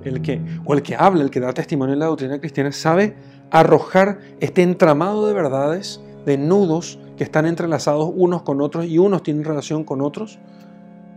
el 0.05 0.21
que, 0.21 0.41
o 0.67 0.75
el 0.75 0.83
que 0.83 0.95
habla, 0.95 1.23
el 1.23 1.31
que 1.31 1.41
da 1.41 1.53
testimonio 1.55 1.95
en 1.95 2.01
la 2.01 2.07
doctrina 2.07 2.39
cristiana, 2.39 2.71
sabe 2.71 3.17
arrojar 3.51 4.19
este 4.41 4.63
entramado 4.63 5.27
de 5.27 5.33
verdades, 5.33 6.03
de 6.27 6.37
nudos 6.37 6.99
que 7.17 7.25
están 7.25 7.47
entrelazados 7.47 8.11
unos 8.15 8.43
con 8.43 8.61
otros 8.61 8.85
y 8.85 8.99
unos 8.99 9.23
tienen 9.23 9.45
relación 9.45 9.85
con 9.85 10.03
otros, 10.03 10.39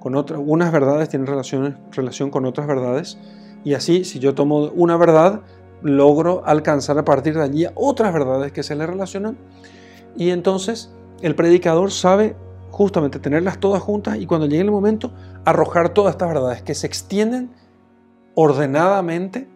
con 0.01 0.15
otras, 0.15 0.41
unas 0.43 0.71
verdades 0.71 1.09
tienen 1.09 1.27
relación, 1.27 1.77
relación 1.91 2.31
con 2.31 2.45
otras 2.45 2.65
verdades, 2.65 3.19
y 3.63 3.75
así 3.75 4.03
si 4.03 4.17
yo 4.17 4.33
tomo 4.33 4.65
una 4.75 4.97
verdad, 4.97 5.41
logro 5.83 6.41
alcanzar 6.45 6.97
a 6.97 7.05
partir 7.05 7.35
de 7.35 7.43
allí 7.43 7.67
otras 7.75 8.11
verdades 8.11 8.51
que 8.51 8.63
se 8.63 8.75
le 8.75 8.87
relacionan, 8.87 9.37
y 10.17 10.31
entonces 10.31 10.91
el 11.21 11.35
predicador 11.35 11.91
sabe 11.91 12.35
justamente 12.71 13.19
tenerlas 13.19 13.59
todas 13.59 13.81
juntas 13.83 14.17
y 14.17 14.25
cuando 14.25 14.47
llegue 14.47 14.63
el 14.63 14.71
momento 14.71 15.11
arrojar 15.45 15.89
todas 15.89 16.13
estas 16.15 16.29
verdades 16.29 16.63
que 16.63 16.73
se 16.73 16.87
extienden 16.87 17.51
ordenadamente, 18.33 19.47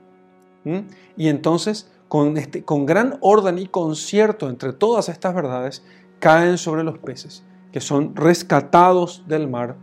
y 1.18 1.28
entonces 1.28 1.92
con, 2.08 2.38
este, 2.38 2.64
con 2.64 2.86
gran 2.86 3.18
orden 3.22 3.58
y 3.58 3.66
concierto 3.66 4.48
entre 4.48 4.74
todas 4.74 5.10
estas 5.10 5.34
verdades, 5.34 5.84
caen 6.20 6.60
sobre 6.60 6.84
los 6.84 7.00
peces, 7.00 7.44
que 7.72 7.82
son 7.82 8.16
rescatados 8.16 9.24
del 9.28 9.48
mar, 9.48 9.76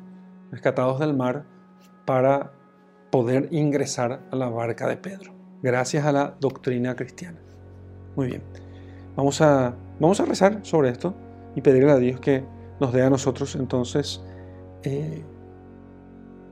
rescatados 0.52 1.00
del 1.00 1.14
mar 1.14 1.44
para 2.04 2.52
poder 3.10 3.48
ingresar 3.50 4.20
a 4.30 4.36
la 4.36 4.48
barca 4.48 4.86
de 4.86 4.96
Pedro, 4.96 5.34
gracias 5.62 6.04
a 6.04 6.12
la 6.12 6.36
doctrina 6.38 6.94
cristiana. 6.94 7.40
Muy 8.14 8.28
bien, 8.28 8.42
vamos 9.16 9.40
a, 9.40 9.74
vamos 9.98 10.20
a 10.20 10.26
rezar 10.26 10.60
sobre 10.62 10.90
esto 10.90 11.14
y 11.56 11.62
pedirle 11.62 11.90
a 11.90 11.96
Dios 11.96 12.20
que 12.20 12.44
nos 12.80 12.92
dé 12.92 13.02
a 13.02 13.10
nosotros 13.10 13.56
entonces, 13.56 14.22
eh, 14.84 15.24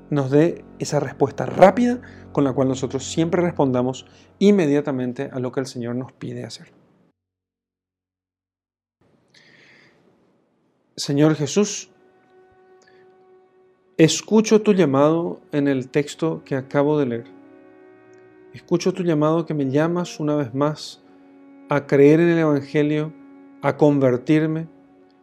nos 0.08 0.30
dé 0.30 0.64
esa 0.78 0.98
respuesta 0.98 1.46
rápida 1.46 2.00
con 2.32 2.44
la 2.44 2.52
cual 2.52 2.68
nosotros 2.68 3.04
siempre 3.04 3.42
respondamos 3.42 4.06
inmediatamente 4.38 5.30
a 5.32 5.38
lo 5.38 5.52
que 5.52 5.60
el 5.60 5.66
Señor 5.66 5.94
nos 5.96 6.12
pide 6.12 6.44
hacer. 6.44 6.72
Señor 10.96 11.34
Jesús, 11.34 11.90
escucho 14.04 14.62
tu 14.62 14.72
llamado 14.72 15.42
en 15.52 15.68
el 15.68 15.90
texto 15.90 16.40
que 16.46 16.56
acabo 16.56 16.98
de 16.98 17.04
leer. 17.04 17.26
Escucho 18.54 18.94
tu 18.94 19.02
llamado 19.02 19.44
que 19.44 19.52
me 19.52 19.70
llamas 19.70 20.18
una 20.20 20.36
vez 20.36 20.54
más 20.54 21.02
a 21.68 21.86
creer 21.86 22.18
en 22.20 22.30
el 22.30 22.38
Evangelio, 22.38 23.12
a 23.60 23.76
convertirme, 23.76 24.68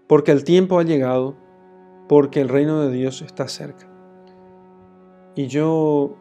porque 0.05 0.31
el 0.31 0.43
tiempo 0.43 0.77
ha 0.77 0.83
llegado, 0.83 1.35
porque 2.07 2.39
el 2.39 2.49
reino 2.49 2.79
de 2.81 2.91
Dios 2.91 3.23
está 3.23 3.47
cerca. 3.47 3.89
Y 5.35 5.47
yo 5.47 6.15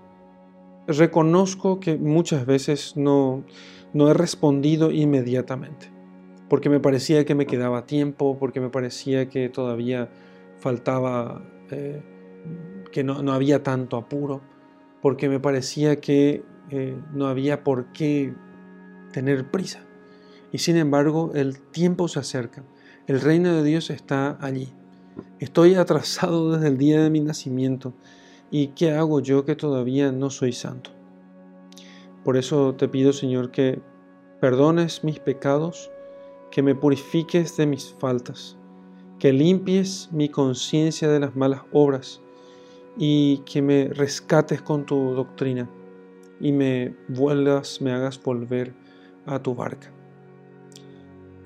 reconozco 0.87 1.79
que 1.79 1.99
muchas 1.99 2.47
veces 2.47 2.97
no, 2.97 3.45
no 3.93 4.11
he 4.11 4.15
respondido 4.15 4.91
inmediatamente 4.93 5.93
porque 6.49 6.69
me 6.71 6.81
parecía 6.81 7.25
que 7.25 7.35
me 7.35 7.45
quedaba 7.45 7.87
tiempo, 7.87 8.39
porque 8.39 8.61
me 8.61 8.71
parecía 8.71 9.29
que 9.29 9.49
todavía 9.49 10.09
faltaba, 10.59 11.43
eh, 11.71 12.01
que 12.93 13.05
no, 13.05 13.33
había 13.33 13.63
tanto 13.63 13.97
apuro, 13.97 14.41
porque 15.03 15.29
me 15.29 15.41
parecía 15.41 16.01
que 16.01 16.45
eh, 16.71 16.99
no 17.13 17.27
había 17.27 17.63
por 17.63 17.93
qué 17.93 18.35
tener 19.13 19.51
prisa. 19.51 19.81
Y 20.53 20.59
sin 20.59 20.77
embargo, 20.77 21.33
el 21.35 21.61
tiempo 21.61 22.09
se 22.09 22.21
acerca, 22.21 22.65
el 23.07 23.21
reino 23.21 23.53
de 23.53 23.63
Dios 23.63 23.91
está 23.91 24.39
allí. 24.41 24.73
Estoy 25.39 25.75
atrasado 25.75 26.53
desde 26.53 26.69
el 26.69 26.79
día 26.79 27.03
de 27.03 27.11
mi 27.11 27.21
nacimiento. 27.21 27.95
¿Y 28.51 28.69
qué 28.69 28.93
hago 28.93 29.21
yo 29.21 29.45
que 29.45 29.57
todavía 29.57 30.13
no 30.13 30.31
soy 30.31 30.53
santo? 30.53 30.91
Por 32.25 32.37
eso 32.37 32.75
te 32.75 32.89
pido, 32.89 33.13
Señor, 33.13 33.51
que 33.51 33.81
perdones 34.41 35.05
mis 35.05 35.19
pecados, 35.19 35.91
que 36.51 36.63
me 36.63 36.75
purifiques 36.75 37.57
de 37.57 37.67
mis 37.67 37.95
faltas 37.99 38.57
que 39.19 39.33
limpies 39.33 40.11
mi 40.13 40.29
conciencia 40.29 41.09
de 41.09 41.21
las 41.21 41.35
malas 41.35 41.63
obras 41.73 42.21
y 42.97 43.39
que 43.39 43.63
me 43.63 43.89
rescates 43.89 44.63
con 44.63 44.87
tu 44.87 45.13
doctrina 45.15 45.69
y 46.41 46.53
me 46.53 46.95
vuelvas, 47.09 47.81
me 47.81 47.93
hagas 47.93 48.23
volver 48.23 48.75
a 49.27 49.43
tu 49.43 49.55
barca. 49.55 49.93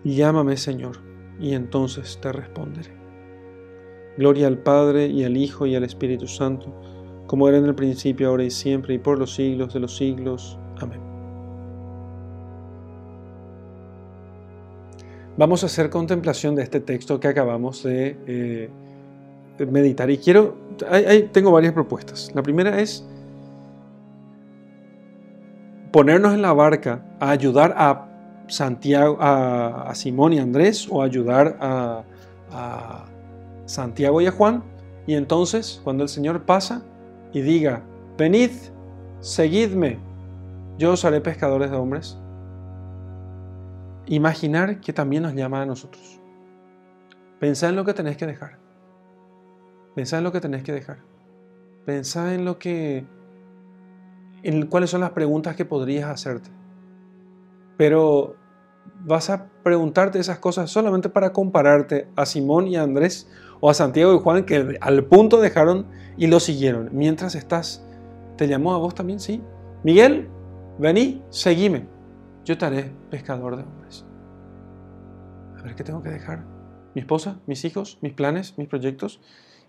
Llámame, 0.04 0.56
Señor, 0.56 0.98
y 1.38 1.54
entonces 1.54 2.18
te 2.20 2.32
responderé. 2.32 2.92
Gloria 4.16 4.46
al 4.46 4.58
Padre 4.58 5.06
y 5.06 5.24
al 5.24 5.36
Hijo 5.36 5.66
y 5.66 5.74
al 5.74 5.84
Espíritu 5.84 6.26
Santo, 6.26 6.74
como 7.26 7.48
era 7.48 7.58
en 7.58 7.66
el 7.66 7.74
principio, 7.74 8.28
ahora 8.28 8.44
y 8.44 8.50
siempre, 8.50 8.94
y 8.94 8.98
por 8.98 9.18
los 9.18 9.34
siglos 9.34 9.72
de 9.72 9.80
los 9.80 9.96
siglos. 9.96 10.58
Amén. 10.78 11.00
Vamos 15.36 15.62
a 15.62 15.66
hacer 15.66 15.88
contemplación 15.90 16.54
de 16.54 16.62
este 16.64 16.80
texto 16.80 17.18
que 17.18 17.28
acabamos 17.28 17.82
de 17.82 18.18
eh, 18.26 18.68
meditar. 19.70 20.10
Y 20.10 20.18
quiero, 20.18 20.56
tengo 21.32 21.52
varias 21.52 21.72
propuestas. 21.72 22.30
La 22.34 22.42
primera 22.42 22.80
es 22.80 23.04
ponernos 25.92 26.34
en 26.34 26.42
la 26.42 26.52
barca 26.52 27.04
a 27.18 27.30
ayudar 27.30 27.74
a 27.76 28.06
Santiago, 28.48 29.16
a, 29.20 29.92
Simón 29.94 30.32
y 30.32 30.38
Andrés 30.38 30.88
o 30.90 31.02
ayudar 31.02 31.56
a, 31.60 32.04
a 32.52 33.04
Santiago 33.66 34.20
y 34.20 34.26
a 34.26 34.32
Juan. 34.32 34.62
Y 35.06 35.14
entonces, 35.14 35.80
cuando 35.82 36.02
el 36.02 36.08
Señor 36.08 36.44
pasa 36.44 36.82
y 37.32 37.40
diga, 37.40 37.82
venid, 38.18 38.50
seguidme, 39.20 39.98
yo 40.78 40.92
os 40.92 41.04
haré 41.04 41.20
pescadores 41.20 41.70
de 41.70 41.76
hombres. 41.76 42.18
Imaginar 44.06 44.80
que 44.80 44.92
también 44.92 45.22
nos 45.22 45.34
llama 45.34 45.62
a 45.62 45.66
nosotros. 45.66 46.20
Pensá 47.38 47.68
en 47.68 47.76
lo 47.76 47.84
que 47.84 47.94
tenés 47.94 48.16
que 48.16 48.26
dejar. 48.26 48.59
Pensá 50.00 50.16
en 50.16 50.24
lo 50.24 50.32
que 50.32 50.40
tenés 50.40 50.62
que 50.62 50.72
dejar. 50.72 51.00
Pensá 51.84 52.32
en 52.32 52.46
lo 52.46 52.58
que 52.58 53.04
en 54.42 54.66
cuáles 54.68 54.88
son 54.88 55.02
las 55.02 55.10
preguntas 55.10 55.56
que 55.56 55.66
podrías 55.66 56.08
hacerte. 56.08 56.48
Pero 57.76 58.34
vas 59.04 59.28
a 59.28 59.50
preguntarte 59.62 60.18
esas 60.18 60.38
cosas 60.38 60.70
solamente 60.70 61.10
para 61.10 61.34
compararte 61.34 62.08
a 62.16 62.24
Simón 62.24 62.66
y 62.66 62.76
Andrés 62.76 63.30
o 63.60 63.68
a 63.68 63.74
Santiago 63.74 64.14
y 64.14 64.20
Juan 64.20 64.46
que 64.46 64.78
al 64.80 65.04
punto 65.04 65.38
dejaron 65.38 65.84
y 66.16 66.28
lo 66.28 66.40
siguieron. 66.40 66.88
Mientras 66.92 67.34
estás, 67.34 67.86
¿te 68.38 68.48
llamó 68.48 68.72
a 68.72 68.78
vos 68.78 68.94
también? 68.94 69.20
Sí. 69.20 69.42
Miguel, 69.84 70.30
vení, 70.78 71.22
seguime. 71.28 71.86
Yo 72.46 72.56
te 72.56 72.64
haré 72.64 72.90
pescador 73.10 73.54
de 73.54 73.64
hombres. 73.64 74.06
A 75.58 75.62
ver 75.62 75.74
qué 75.74 75.84
tengo 75.84 76.02
que 76.02 76.08
dejar. 76.08 76.46
Mi 76.94 77.02
esposa, 77.02 77.38
mis 77.46 77.66
hijos, 77.66 77.98
mis 78.00 78.14
planes, 78.14 78.56
mis 78.56 78.66
proyectos. 78.66 79.20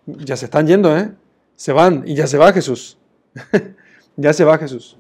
Ya 0.06 0.36
se 0.36 0.46
están 0.46 0.68
yendo, 0.68 0.96
¿eh? 0.98 1.12
Se 1.56 1.74
van 1.74 2.04
y 2.06 2.16
ya 2.16 2.28
se 2.28 2.38
va 2.38 2.54
Jesús. 2.54 2.98
Ya 4.18 4.34
se 4.34 4.44
va 4.44 4.58
Jesús. 4.58 4.98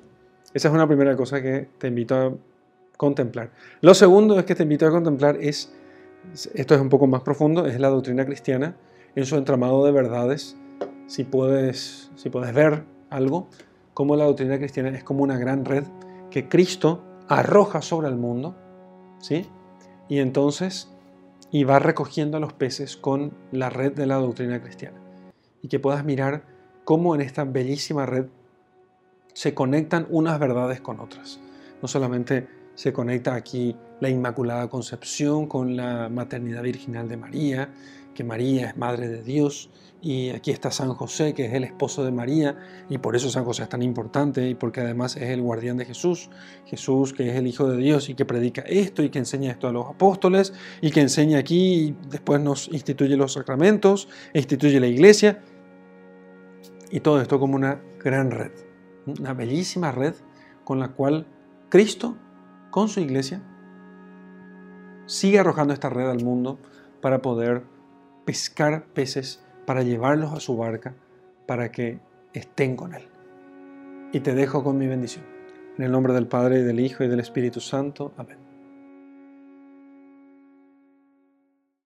Esa 0.54 0.70
es 0.70 0.74
una 0.74 0.88
primera 0.88 1.18
cosa 1.18 1.41
que 1.41 1.68
te 1.78 1.89
invito 1.89 2.16
a 2.16 2.34
contemplar. 2.95 3.52
Lo 3.82 3.93
segundo 3.93 4.39
es 4.39 4.45
que 4.45 4.56
te 4.56 4.64
invito 4.64 4.88
a 4.88 4.89
contemplar 4.89 5.38
es, 5.41 5.74
esto 6.54 6.76
es 6.76 6.82
un 6.82 6.89
poco 6.89 7.08
más 7.08 7.22
profundo, 7.22 7.66
es 7.66 7.80
la 7.80 7.89
doctrina 7.89 8.26
cristiana 8.26 8.78
en 9.16 9.26
su 9.26 9.36
entramado 9.36 9.86
de 9.86 9.91
verdades. 9.91 10.56
Si 11.08 11.26
puedes, 11.26 12.10
si 12.16 12.30
puedes 12.30 12.54
ver 12.54 12.84
algo, 13.10 13.49
como 13.93 14.16
la 14.16 14.26
doctrina 14.26 14.58
cristiana 14.58 14.89
es 14.89 15.04
como 15.04 15.24
una 15.24 15.38
gran 15.38 15.66
red 15.66 15.84
que 16.30 16.47
Cristo 16.47 17.04
arroja 17.28 17.82
sobre 17.82 18.08
el 18.08 18.16
mundo, 18.16 18.56
¿sí? 19.20 19.45
Y 20.08 20.20
entonces, 20.20 20.91
y 21.52 21.64
va 21.66 21.80
recogiendo 21.80 22.38
a 22.38 22.39
los 22.39 22.54
peces 22.54 22.95
con 22.95 23.34
la 23.52 23.70
red 23.70 23.93
de 23.93 24.06
la 24.06 24.16
doctrina 24.16 24.62
cristiana. 24.62 24.99
Y 25.62 25.68
que 25.68 25.80
puedas 25.80 26.06
mirar 26.06 26.43
cómo 26.86 27.14
en 27.14 27.22
esta 27.22 27.43
bellísima 27.43 28.06
red 28.06 28.28
se 29.34 29.54
conectan 29.54 30.08
unas 30.10 30.39
verdades 30.39 30.82
con 30.82 30.99
otras. 30.99 31.39
No 31.82 31.88
solamente 31.88 32.47
se 32.76 32.93
conecta 32.93 33.36
aquí 33.36 33.76
la 33.99 34.10
Inmaculada 34.10 34.70
Concepción 34.70 35.47
con 35.47 35.76
la 35.76 36.10
maternidad 36.10 36.64
virginal 36.64 37.08
de 37.08 37.18
María, 37.18 37.70
que 38.14 38.24
María 38.24 38.70
es 38.70 38.78
Madre 38.78 39.07
de 39.07 39.24
Dios, 39.24 39.70
y 40.01 40.30
aquí 40.30 40.49
está 40.49 40.72
San 40.72 40.93
José, 40.95 41.34
que 41.34 41.45
es 41.45 41.53
el 41.53 41.64
esposo 41.64 42.03
de 42.03 42.12
María, 42.12 42.57
y 42.89 42.97
por 42.97 43.16
eso 43.16 43.30
San 43.30 43.45
José 43.45 43.64
es 43.64 43.70
tan 43.70 43.84
importante, 43.84 44.49
y 44.49 44.55
porque 44.55 44.82
además 44.82 45.16
es 45.16 45.30
el 45.30 45.41
guardián 45.41 45.78
de 45.78 45.86
Jesús, 45.86 46.30
Jesús 46.66 47.14
que 47.14 47.30
es 47.30 47.36
el 47.36 47.45
Hijo 47.47 47.68
de 47.68 47.78
Dios 47.78 48.09
y 48.09 48.16
que 48.16 48.26
predica 48.26 48.62
esto 48.62 49.03
y 49.03 49.09
que 49.09 49.20
enseña 49.20 49.51
esto 49.51 49.68
a 49.68 49.72
los 49.72 49.88
apóstoles, 49.88 50.53
y 50.82 50.91
que 50.91 51.01
enseña 51.01 51.38
aquí, 51.38 51.74
y 51.74 51.97
después 52.09 52.41
nos 52.41 52.68
instituye 52.70 53.16
los 53.16 53.34
sacramentos, 53.34 54.07
e 54.34 54.39
instituye 54.39 54.80
la 54.80 54.88
iglesia, 54.88 55.41
y 56.89 56.99
todo 56.99 57.22
esto 57.22 57.39
como 57.39 57.55
una 57.55 57.80
gran 57.99 58.32
red 58.32 58.51
una 59.05 59.34
bellísima 59.34 59.91
red 59.91 60.14
con 60.64 60.80
la 60.80 60.89
cual 60.89 61.26
Cristo, 61.70 62.18
con 62.70 62.88
su 62.88 62.99
iglesia, 62.99 63.41
sigue 65.05 65.39
arrojando 65.39 65.74
esta 65.74 65.89
red 65.89 66.09
al 66.09 66.24
mundo 66.24 66.59
para 67.01 67.22
poder 67.22 67.64
pescar 68.32 68.86
peces, 68.93 69.43
para 69.65 69.84
llevarlos 69.84 70.32
a 70.32 70.39
su 70.39 70.55
barca, 70.55 70.95
para 71.47 71.69
que 71.69 71.99
estén 72.34 72.77
con 72.77 72.93
Él. 72.93 73.03
Y 74.13 74.21
te 74.21 74.34
dejo 74.34 74.63
con 74.63 74.77
mi 74.77 74.88
bendición. 74.88 75.25
En 75.77 75.84
el 75.84 75.91
nombre 75.91 76.13
del 76.13 76.27
Padre, 76.27 76.59
y 76.59 76.63
del 76.63 76.79
Hijo, 76.79 77.03
y 77.03 77.09
del 77.09 77.19
Espíritu 77.19 77.59
Santo. 77.59 78.13
Amén. 78.15 78.41